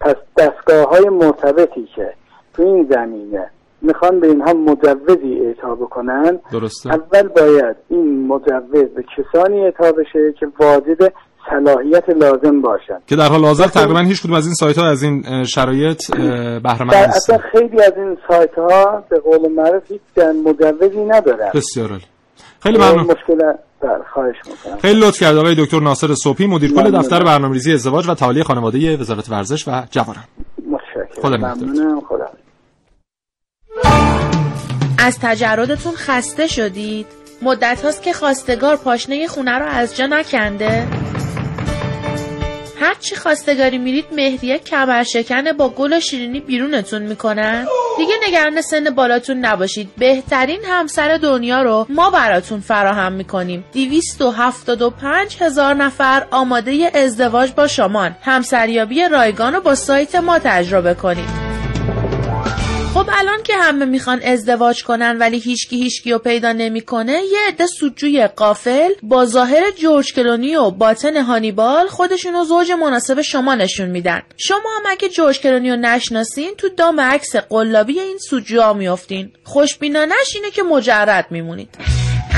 پس 0.01 0.15
دستگاه 0.37 0.89
های 0.89 1.09
مرتبطی 1.09 1.89
که 1.97 2.13
تو 2.55 2.63
این 2.63 2.89
زمینه 2.91 3.51
می‌خوان 3.85 4.21
به 4.21 4.27
اینها 4.27 4.53
مجوزی 4.53 5.41
اعطا 5.47 5.75
بکنن. 5.75 6.39
درسته. 6.53 6.91
اول 6.91 7.29
باید 7.29 7.77
این 7.89 8.27
مجوز 8.27 8.89
به 8.97 9.05
کسانی 9.17 9.65
اعطا 9.65 9.93
بشه 9.93 10.35
که 10.41 10.47
واجد 10.61 11.13
صلاحیت 11.51 12.09
لازم 12.09 12.61
باشن. 12.63 12.99
که 13.07 13.17
در 13.17 13.29
حال 13.29 13.45
حاضر 13.45 13.67
تقریبا 13.67 14.01
هیچ 14.01 14.23
کدوم 14.23 14.35
از 14.35 14.47
این 14.47 14.55
سایت 14.55 14.79
ها 14.79 14.87
از 14.87 15.03
این 15.03 15.45
شرایط 15.45 16.15
بهره 16.17 16.85
مند 16.85 16.95
نیستن. 16.95 17.35
اصلا 17.35 17.39
خیلی 17.53 17.83
از 17.83 17.93
این 17.97 18.17
سایت 18.29 18.55
ها 18.55 19.05
به 19.09 19.19
قول 19.19 19.53
معروف 19.53 19.83
هیچ 19.89 20.01
مجوزی 20.45 21.05
ندارن. 21.05 21.51
بسیار 21.55 21.89
عالی. 21.91 22.05
خیلی 22.61 22.79
ممنون. 22.79 23.01
مشکل 23.01 23.53
خواهش 24.15 24.37
می‌کنم. 24.47 24.79
خیلی 24.83 25.01
لطف 25.01 25.21
کرد 25.21 25.37
آقای 25.37 25.55
دکتر 25.59 25.81
ناصر 25.81 26.15
صبحی 26.15 26.47
مدیر 26.47 26.75
کل. 26.75 26.91
دفتر 26.91 27.25
برنامه‌ریزی 27.25 27.73
ازدواج 27.73 28.09
و 28.09 28.15
تعالی 28.15 28.43
خانواده 28.43 28.97
وزارت 28.97 29.31
ورزش 29.31 29.69
و 29.69 29.83
جوانان. 29.91 30.25
متشکرم. 30.71 31.23
خدا 31.23 31.37
نگهدار. 31.37 32.24
از 35.05 35.19
تجردتون 35.23 35.95
خسته 35.97 36.47
شدید؟ 36.47 37.07
مدت 37.43 37.85
هاست 37.85 38.03
که 38.03 38.13
خواستگار 38.13 38.77
پاشنه 38.77 39.27
خونه 39.27 39.59
رو 39.59 39.67
از 39.67 39.97
جا 39.97 40.07
نکنده؟ 40.07 40.87
هرچی 42.81 43.17
خواستگاری 43.17 43.79
میرید 43.79 44.05
مهریه 44.13 44.59
کمر 44.59 45.03
شکنه 45.03 45.53
با 45.53 45.69
گل 45.69 45.93
و 45.93 46.01
شیرینی 46.01 46.41
بیرونتون 46.41 47.03
می‌کنن 47.03 47.67
دیگه 47.97 48.15
نگران 48.29 48.61
سن 48.61 48.91
بالاتون 48.91 49.37
نباشید. 49.37 49.91
بهترین 49.99 50.61
همسر 50.65 51.17
دنیا 51.17 51.63
رو 51.63 51.87
ما 51.89 52.11
براتون 52.11 52.61
فراهم 52.61 53.13
می‌کنیم. 53.13 53.65
275 53.73 55.37
هزار 55.41 55.75
نفر 55.75 56.27
آماده 56.31 56.91
ازدواج 56.95 57.53
با 57.53 57.67
شمان 57.67 58.17
همسریابی 58.23 59.09
رایگان 59.09 59.55
رو 59.55 59.61
با 59.61 59.75
سایت 59.75 60.15
ما 60.15 60.39
تجربه 60.39 60.95
کنید. 60.95 61.44
خب 62.95 63.11
الان 63.13 63.43
که 63.43 63.57
همه 63.57 63.85
می‌خوان 63.85 64.23
ازدواج 64.23 64.85
کنن 64.85 65.19
ولی 65.19 65.39
هیچکی 65.39 65.77
هیچکی 65.77 66.13
رو 66.13 66.19
پیدا 66.19 66.53
نمی‌کنه 66.53 67.13
یه 67.13 67.39
عده 67.49 67.67
سودجوی 67.67 68.27
قافل 68.27 68.91
با 69.03 69.27
ظاهر 69.27 69.71
جورج 69.71 70.13
کلونی 70.13 70.57
و 70.57 70.71
باطن 70.71 71.17
هانیبال 71.17 71.87
خودشونو 71.87 72.45
زوج 72.45 72.73
مناسب 72.73 73.23
شما 73.23 73.55
نشون 73.55 73.89
میدن. 73.89 74.23
شما 74.37 74.59
هم 74.77 74.83
اگه 74.87 75.09
جورج 75.09 75.41
کلونی 75.41 75.71
رو 75.71 75.77
نشناسین 75.77 76.55
تو 76.59 76.69
دام 76.69 77.01
عکس 77.01 77.37
قلابی 77.37 78.01
این 78.01 78.19
سودجوها 78.19 78.73
میافتین. 78.73 79.33
خوشبینانش 79.45 80.35
اینه 80.35 80.51
که 80.51 80.63
مجرد 80.63 81.27
میمونید. 81.31 81.79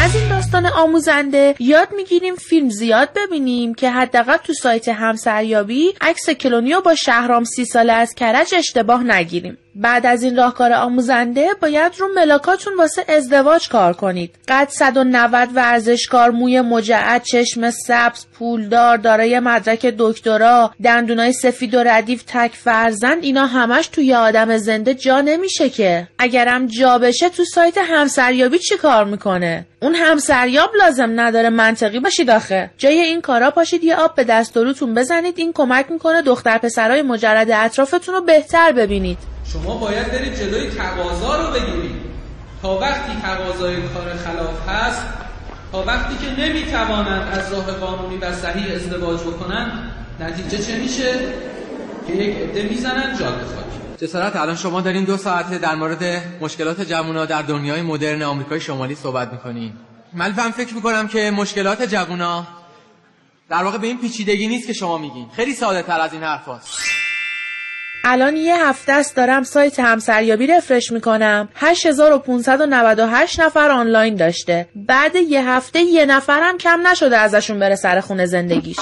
از 0.04 0.16
این 0.16 0.28
داستان 0.28 0.66
آموزنده 0.66 1.54
یاد 1.58 1.88
می‌گیریم 1.96 2.36
فیلم 2.36 2.68
زیاد 2.68 3.08
ببینیم 3.16 3.74
که 3.74 3.90
حداقل 3.90 4.36
تو 4.36 4.52
سایت 4.52 4.88
همسریابی 4.88 5.94
عکس 6.00 6.30
کلونیو 6.30 6.80
با 6.80 6.94
شهرام 6.94 7.44
سی 7.44 7.64
ساله 7.64 7.92
از 7.92 8.14
کرج 8.14 8.54
اشتباه 8.54 9.04
نگیریم. 9.04 9.58
بعد 9.78 10.06
از 10.06 10.22
این 10.22 10.36
راهکار 10.36 10.72
آموزنده 10.72 11.48
باید 11.62 11.92
رو 11.98 12.08
ملاکاتون 12.16 12.76
واسه 12.78 13.04
ازدواج 13.08 13.68
کار 13.68 13.92
کنید. 13.92 14.34
قد 14.48 14.68
190 14.68 15.48
ورزشکار 15.54 16.30
موی 16.30 16.60
مجعد 16.60 17.22
چشم 17.22 17.70
سبز 17.70 18.26
پولدار 18.38 18.96
دارای 18.96 19.40
مدرک 19.40 19.94
دکترا 19.98 20.74
دندونای 20.84 21.32
سفید 21.32 21.74
و 21.74 21.82
ردیف 21.82 22.22
تک 22.26 22.52
فرزند 22.52 23.24
اینا 23.24 23.46
همش 23.46 23.86
توی 23.86 24.14
آدم 24.14 24.56
زنده 24.56 24.94
جا 24.94 25.20
نمیشه 25.20 25.70
که. 25.70 26.08
اگرم 26.18 26.66
جا 26.66 26.98
بشه 26.98 27.28
تو 27.28 27.44
سایت 27.44 27.78
همسریابی 27.78 28.58
چی 28.58 28.76
کار 28.76 29.04
می‌کنه؟ 29.04 29.66
اون 29.82 29.94
همسریاب 29.94 30.70
لازم 30.78 31.20
نداره 31.20 31.50
منطقی 31.50 32.00
باشید 32.00 32.30
آخه. 32.30 32.70
جای 32.78 33.00
این 33.00 33.20
کارا 33.20 33.50
پاشید 33.50 33.84
یه 33.84 33.96
آب 33.96 34.14
به 34.14 34.24
دست 34.24 34.58
بزنید 34.58 35.34
این 35.38 35.52
کمک 35.52 35.90
می‌کنه 35.90 36.22
دختر 36.22 36.58
پسرای 36.58 37.02
مجرد 37.02 37.50
اطرافتون 37.50 38.14
رو 38.14 38.20
بهتر 38.20 38.72
ببینید. 38.72 39.35
شما 39.52 39.76
باید 39.76 40.12
برید 40.12 40.34
جلوی 40.38 40.70
تقاضا 40.70 41.36
رو 41.36 41.52
بگیرید. 41.52 41.96
تا 42.62 42.78
وقتی 42.78 43.12
تقاضای 43.22 43.76
کار 43.76 44.14
خلاف 44.14 44.68
هست 44.68 45.02
تا 45.72 45.82
وقتی 45.82 46.26
که 46.26 46.40
نمی‌توانند 46.40 47.38
از 47.38 47.52
راه 47.52 47.72
قانونی 47.72 48.16
و 48.16 48.32
صحیح 48.32 48.74
ازدواج 48.74 49.20
بکنن 49.20 49.90
نتیجه 50.20 50.58
چه 50.58 50.76
میشه؟ 50.76 51.18
که 52.06 52.12
یک 52.12 52.36
عده 52.36 52.62
می‌زنن 52.62 53.16
جاده 53.18 53.44
خاک. 53.44 53.98
جسارت 53.98 54.36
الان 54.36 54.56
شما 54.56 54.80
دارین 54.80 55.04
دو 55.04 55.16
ساعته 55.16 55.58
در 55.58 55.74
مورد 55.74 56.22
مشکلات 56.40 56.80
جوونا 56.80 57.24
در 57.24 57.42
دنیای 57.42 57.82
مدرن 57.82 58.22
آمریکای 58.22 58.60
شمالی 58.60 58.94
صحبت 58.94 59.32
می‌کنین. 59.32 59.72
من 60.12 60.32
فکر 60.32 60.74
می‌کنم 60.74 61.08
که 61.08 61.30
مشکلات 61.30 61.82
جوونا 61.82 62.46
در 63.48 63.64
واقع 63.64 63.78
به 63.78 63.86
این 63.86 63.98
پیچیدگی 63.98 64.48
نیست 64.48 64.66
که 64.66 64.72
شما 64.72 64.98
میگین. 64.98 65.26
خیلی 65.36 65.54
ساده 65.54 65.82
تر 65.82 66.00
از 66.00 66.12
این 66.12 66.22
حرف 66.22 66.48
هست. 66.48 66.95
الان 68.08 68.36
یه 68.36 68.66
هفته 68.66 68.92
است 68.92 69.16
دارم 69.16 69.42
سایت 69.42 69.80
همسریابی 69.80 70.46
رفرش 70.46 70.92
می‌کنم. 70.92 71.48
8598 71.54 73.40
نفر 73.40 73.70
آنلاین 73.70 74.14
داشته. 74.14 74.68
بعد 74.74 75.16
یه 75.16 75.48
هفته 75.48 75.80
یه 75.80 76.06
نفرم 76.06 76.58
کم 76.58 76.86
نشده 76.86 77.16
ازشون 77.16 77.58
بره 77.58 77.74
سر 77.74 78.00
خونه 78.00 78.26
زندگیش. 78.26 78.78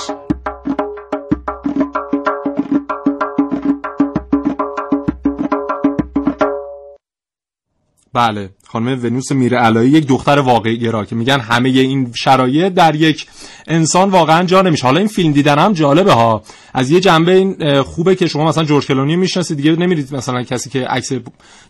بله. 8.13 8.51
خانم 8.75 9.05
ونوس 9.05 9.33
میره 9.33 9.59
علایی 9.59 9.91
یک 9.91 10.07
دختر 10.07 10.39
واقعی 10.39 10.79
گرا 10.79 11.05
که 11.05 11.17
میگن 11.17 11.41
همه 11.41 11.69
این 11.69 12.13
شرایط 12.15 12.75
در 12.75 12.95
یک 12.95 13.27
انسان 13.67 14.11
واقعا 14.11 14.43
جا 14.43 14.63
نمیشه. 14.63 14.87
حالا 14.87 14.99
این 14.99 15.09
فیلم 15.09 15.33
دیدن 15.33 15.59
هم 15.59 15.73
جالبه 15.73 16.13
ها. 16.13 16.43
از 16.75 16.91
یه 16.91 17.01
جنبه 17.01 17.35
این 17.35 17.83
خوبه 17.83 18.15
که 18.15 18.27
شما 18.27 18.45
مثلا 18.45 18.65
جورج 18.65 18.87
کلونی 18.87 19.17
می‌شناسید. 19.17 19.57
دیگه 19.57 19.77
نمیرید 19.77 20.15
مثلا 20.15 20.43
کسی 20.43 20.71
که 20.71 20.87
عکس 20.87 21.13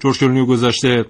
جورج 0.00 0.18
کلونی 0.18 0.46
گذاشته 0.46 1.04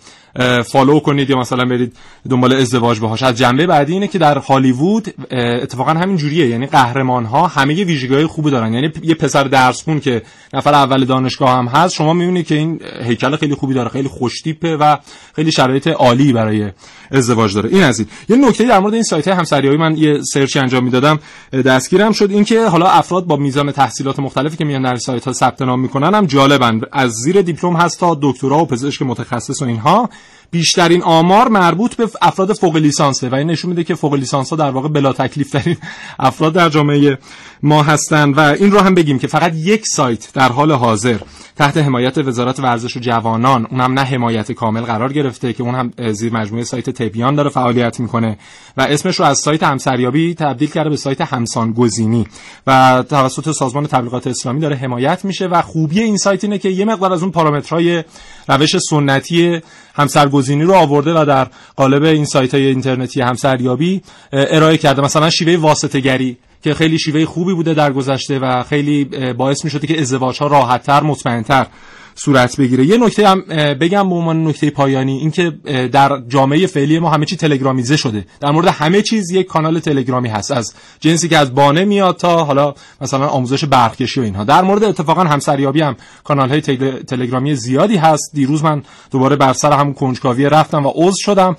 فالو 0.65 1.01
کنید 1.01 1.31
یا 1.31 1.39
مثلا 1.39 1.65
برید 1.65 1.97
دنبال 2.31 2.53
ازدواج 2.53 3.01
باهاش. 3.01 3.23
از 3.23 3.39
جنبه 3.39 3.67
بعدی 3.67 3.93
اینه 3.93 4.09
که 4.09 4.19
در 4.19 4.39
هالیوود 4.39 5.15
اتفاقا 5.31 5.91
همین 5.91 6.17
جوریه. 6.17 6.49
یعنی 6.49 6.67
قهرمان 6.67 7.25
ها 7.25 7.47
همه 7.47 7.75
یه 7.75 7.85
ویژگی‌های 7.85 8.27
خوبی 8.27 8.51
دارن. 8.51 8.75
یعنی 8.75 8.91
یه 9.03 9.15
پسر 9.15 9.45
درسخون 9.45 10.01
که 10.01 10.23
نفر 10.55 10.75
اول 10.75 11.05
دانشگاه 11.05 11.51
هم 11.51 11.67
هست 11.67 11.95
شما 11.95 12.13
می‌بینید 12.13 12.47
که 12.47 12.55
این 12.55 12.81
هیکل 13.05 13.37
خیلی 13.37 13.55
خوبی 13.55 13.75
داره. 13.75 13.89
خیلی 13.89 14.09
خوشتیپه 14.09 14.77
و 14.77 14.97
خیلی 15.37 15.53
شرایط 15.53 15.84
عالی 15.93 16.33
برای 16.33 16.71
ازدواج 17.11 17.55
داره. 17.55 17.71
این 17.71 17.83
از 17.83 17.99
این. 17.99 18.09
یه 18.29 18.49
نکته 18.49 18.65
در 18.65 18.81
مورد 18.81 18.95
این 18.95 19.03
سایت 19.03 19.29
همسریابی 19.29 19.77
من 19.77 19.97
یه 19.97 20.21
سرچ 20.33 20.57
انجام 20.57 20.85
می‌دادم. 20.85 21.19
دستگیرم 21.53 22.13
شد 22.13 22.31
اینکه 22.31 22.67
حالا 22.67 22.87
افراد 22.87 23.25
با 23.25 23.37
میزان 23.37 23.73
تحصیلات 23.73 24.19
مختلفی 24.19 24.57
که 24.57 24.65
میان 24.65 24.83
در 24.83 24.97
سایت 24.97 25.25
ها 25.25 25.33
ثبت 25.33 25.63
نام 25.63 25.81
می‌کنن 25.81 26.15
هم 26.15 26.27
جالبن. 26.27 26.81
از 26.93 27.11
زیر 27.13 27.43
دیپلم 27.43 27.77
هست 27.77 28.01
تا 28.01 28.19
دکترا 28.23 28.59
و 28.59 28.67
پزشک 28.67 29.03
متخصص 29.03 29.63
و 29.63 29.65
اینها. 29.65 30.11
بیشترین 30.51 31.03
آمار 31.03 31.49
مربوط 31.49 31.95
به 31.95 32.09
افراد 32.23 32.53
فوق 32.53 32.77
لیسانسه 32.77 33.29
و 33.29 33.35
این 33.35 33.51
نشون 33.51 33.69
میده 33.69 33.85
که 33.85 33.95
فوق 33.95 34.15
لیسانس 34.15 34.51
ها 34.51 34.57
در 34.57 34.71
واقع 34.71 34.89
بلا 34.89 35.13
تکلیف 35.13 35.51
ترین 35.51 35.77
افراد 36.19 36.53
در 36.53 36.69
جامعه 36.69 37.19
ما 37.65 37.83
هستند 37.83 38.39
و 38.39 38.41
این 38.41 38.71
رو 38.71 38.81
هم 38.81 38.95
بگیم 38.95 39.19
که 39.19 39.27
فقط 39.27 39.53
یک 39.55 39.85
سایت 39.87 40.33
در 40.33 40.53
حال 40.53 40.73
حاضر 40.73 41.19
تحت 41.57 41.77
حمایت 41.77 42.19
وزارت 42.19 42.61
ورزش 42.61 42.97
و 42.97 43.01
جوانان 43.01 43.67
اونم 43.71 43.93
نه 43.93 44.01
حمایت 44.01 44.53
کامل 44.53 44.81
قرار 44.81 45.13
گرفته 45.13 45.53
که 45.53 45.63
اون 45.63 45.75
هم 45.75 46.13
زیر 46.13 46.33
مجموعه 46.33 46.65
سایت 46.65 46.91
تبیان 46.91 47.35
داره 47.35 47.51
فعالیت 47.51 48.01
می‌کنه 48.01 48.39
و 48.77 48.83
اسمش 48.83 49.21
رو 49.21 49.25
از 49.25 49.39
سایت 49.39 49.63
همسریابی 49.63 50.35
تبدیل 50.35 50.71
کرده 50.71 50.91
به 50.91 50.97
سایت 50.97 51.21
همسان 51.21 51.73
گزینی 51.73 52.27
و 52.67 53.05
توسط 53.11 53.51
سازمان 53.51 53.87
تبلیغات 53.87 54.27
اسلامی 54.27 54.61
داره 54.61 54.77
حمایت 54.77 55.25
میشه 55.25 55.47
و 55.47 55.63
خوبی 55.63 56.01
این 56.01 56.17
سایت 56.17 56.45
اینه 56.45 56.59
که 56.59 56.69
یه 56.69 56.85
مقدار 56.85 57.13
از 57.13 57.23
اون 57.23 57.31
پارامترهای 57.31 58.05
روش 58.49 58.79
سنتی 58.79 59.61
همسرگزینی 59.95 60.63
رو 60.63 60.75
آورده 60.75 61.21
و 61.21 61.25
در 61.25 61.49
قالب 61.77 62.03
این 62.03 62.25
سایت 62.25 62.55
های 62.55 62.67
اینترنتی 62.67 63.21
همسریابی 63.21 64.03
ارائه 64.33 64.77
کرده. 64.77 65.03
مثلا 65.03 65.31
شیوه 65.31 65.57
واسطه 65.57 66.01
گری 66.01 66.39
که 66.65 66.75
خیلی 66.75 66.99
شیوه 66.99 67.25
خوبی 67.25 67.55
بوده 67.55 67.75
در 67.75 67.93
گذشته 67.93 68.39
و 68.39 68.63
خیلی 68.63 69.05
باعث 69.33 69.65
می 69.65 69.71
شده 69.71 69.87
که 69.87 70.01
ازدواج 70.01 70.39
ها 70.39 70.47
راحتتر 70.47 71.03
مطمئنتر 71.03 71.67
صورت 72.15 72.57
بگیره. 72.57 72.87
یه 72.87 72.99
نکته 72.99 73.29
هم 73.29 73.41
بگم 73.81 74.09
به 74.09 74.15
عنوان 74.15 74.49
نکته 74.49 74.71
پایانی 74.71 75.19
اینکه 75.19 75.51
در 75.93 76.23
جامعه 76.29 76.67
فعلی 76.67 76.99
ما 76.99 77.11
همه 77.11 77.27
چی 77.27 77.37
تلگرامیزه 77.37 77.97
شده. 77.97 78.27
در 78.41 78.51
مورد 78.51 78.67
همه 78.69 79.03
چیز 79.03 79.31
یک 79.31 79.47
کانال 79.47 79.81
تلگرامی 79.81 80.29
هست. 80.29 80.51
از 80.51 80.75
جنسی 81.01 81.29
که 81.29 81.39
از 81.39 81.55
بانه 81.55 81.85
میاد 81.85 82.17
تا 82.17 82.45
حالا 82.45 82.75
مثلا 83.01 83.27
آموزش 83.27 83.65
برقکشی 83.65 84.21
و 84.21 84.23
اینها. 84.23 84.45
در 84.45 84.63
مورد 84.63 84.85
اتفاقا 84.85 85.25
همسریابی 85.25 85.81
هم 85.81 85.97
کانال 86.25 86.49
های 86.49 86.61
تلگرامی 86.61 87.55
زیادی 87.55 87.97
هست. 87.97 88.31
دیروز 88.35 88.65
من 88.65 88.83
دوباره 89.11 89.37
بر 89.37 89.53
سر 89.53 89.73
هم 89.73 89.95
کنجکاوی 89.95 90.49
رفتم 90.49 90.87
و 90.87 90.93
عضو 90.95 91.17
شدم. 91.19 91.57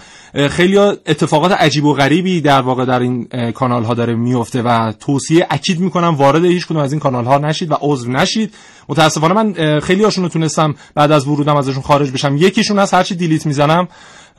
خیلی 0.49 0.78
اتفاقات 0.78 1.51
عجیب 1.51 1.86
و 1.86 1.93
غریبی 1.93 2.41
در 2.41 2.62
واقع 2.62 2.86
در 2.86 2.99
این 2.99 3.28
کانال 3.51 3.84
ها 3.84 3.93
داره 3.93 4.16
میفته 4.16 4.62
و 4.62 4.91
توصیه 4.99 5.47
اکید 5.49 5.80
می‌کنم 5.80 6.16
وارد 6.16 6.45
هیچ 6.45 6.66
کدوم 6.66 6.78
از 6.78 6.93
این 6.93 6.99
کانال 6.99 7.26
ها 7.26 7.38
نشید 7.38 7.72
و 7.72 7.78
عضو 7.82 8.12
نشید. 8.12 8.53
متاسفانه 8.89 9.33
من 9.33 9.79
خیلی 9.79 10.03
هاشون 10.03 10.23
رو 10.23 10.29
تونستم 10.29 10.75
بعد 10.95 11.11
از 11.11 11.27
ورودم 11.27 11.55
ازشون 11.55 11.81
خارج 11.81 12.11
بشم. 12.11 12.38
یکیشون 12.38 12.79
از 12.79 12.93
هرچی 12.93 13.15
دیلیت 13.15 13.45
می‌زنم 13.45 13.88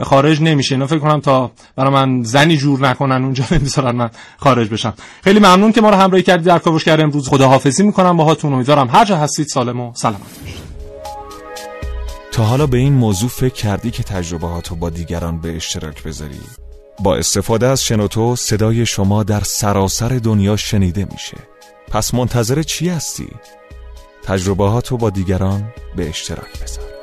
خارج 0.03 0.43
نمیشه. 0.43 0.75
اینا 0.75 0.87
فکر 0.87 0.99
کنم 0.99 1.21
تا 1.21 1.51
برای 1.77 1.93
من 1.93 2.23
زنی 2.23 2.57
جور 2.57 2.89
نکنن 2.89 3.25
اونجا 3.25 3.45
نمی‌ذارن 3.57 3.97
من 3.97 4.11
خارج 4.37 4.69
بشم. 4.69 4.95
خیلی 5.25 5.39
ممنون 5.39 5.73
که 5.73 5.81
ما 5.81 5.91
رو 5.91 5.97
همراهی 5.97 6.23
کردید 6.23 6.47
در 6.47 6.59
کاوشگر 6.59 7.01
امروز 7.01 7.29
خداحافظی 7.29 7.83
می‌کنم 7.83 8.17
باهاتون. 8.17 8.53
امیدوارم 8.53 8.89
هر 8.93 9.05
جا 9.05 9.17
هستید 9.17 9.47
سالم 9.47 9.81
و 9.81 9.93
سلامت 9.95 10.21
تا 12.33 12.45
حالا 12.45 12.67
به 12.67 12.79
این 12.79 12.93
موضوع 12.93 13.29
فکر 13.29 13.55
کردی 13.55 13.91
که 13.91 14.03
تجربهاتو 14.03 14.77
با 14.77 14.91
دیگران 14.91 15.41
به 15.41 15.57
اشتراک 15.57 16.03
بذاری؟ 16.03 16.41
با 17.03 17.17
استفاده 17.17 17.67
از 17.67 17.85
شنوتو 17.85 18.37
صدای 18.37 18.87
شما 18.87 19.23
در 19.23 19.41
سراسر 19.41 20.09
دنیا 20.09 20.57
شنیده 20.57 21.07
میشه. 21.13 21.37
پس 21.89 22.15
منتظر 22.15 22.63
چی 22.63 22.89
هستی؟ 22.89 23.29
تجربهاتو 24.27 24.97
با 24.97 25.11
دیگران 25.11 25.73
به 25.97 26.09
اشتراک 26.09 26.63
بذار. 26.63 26.96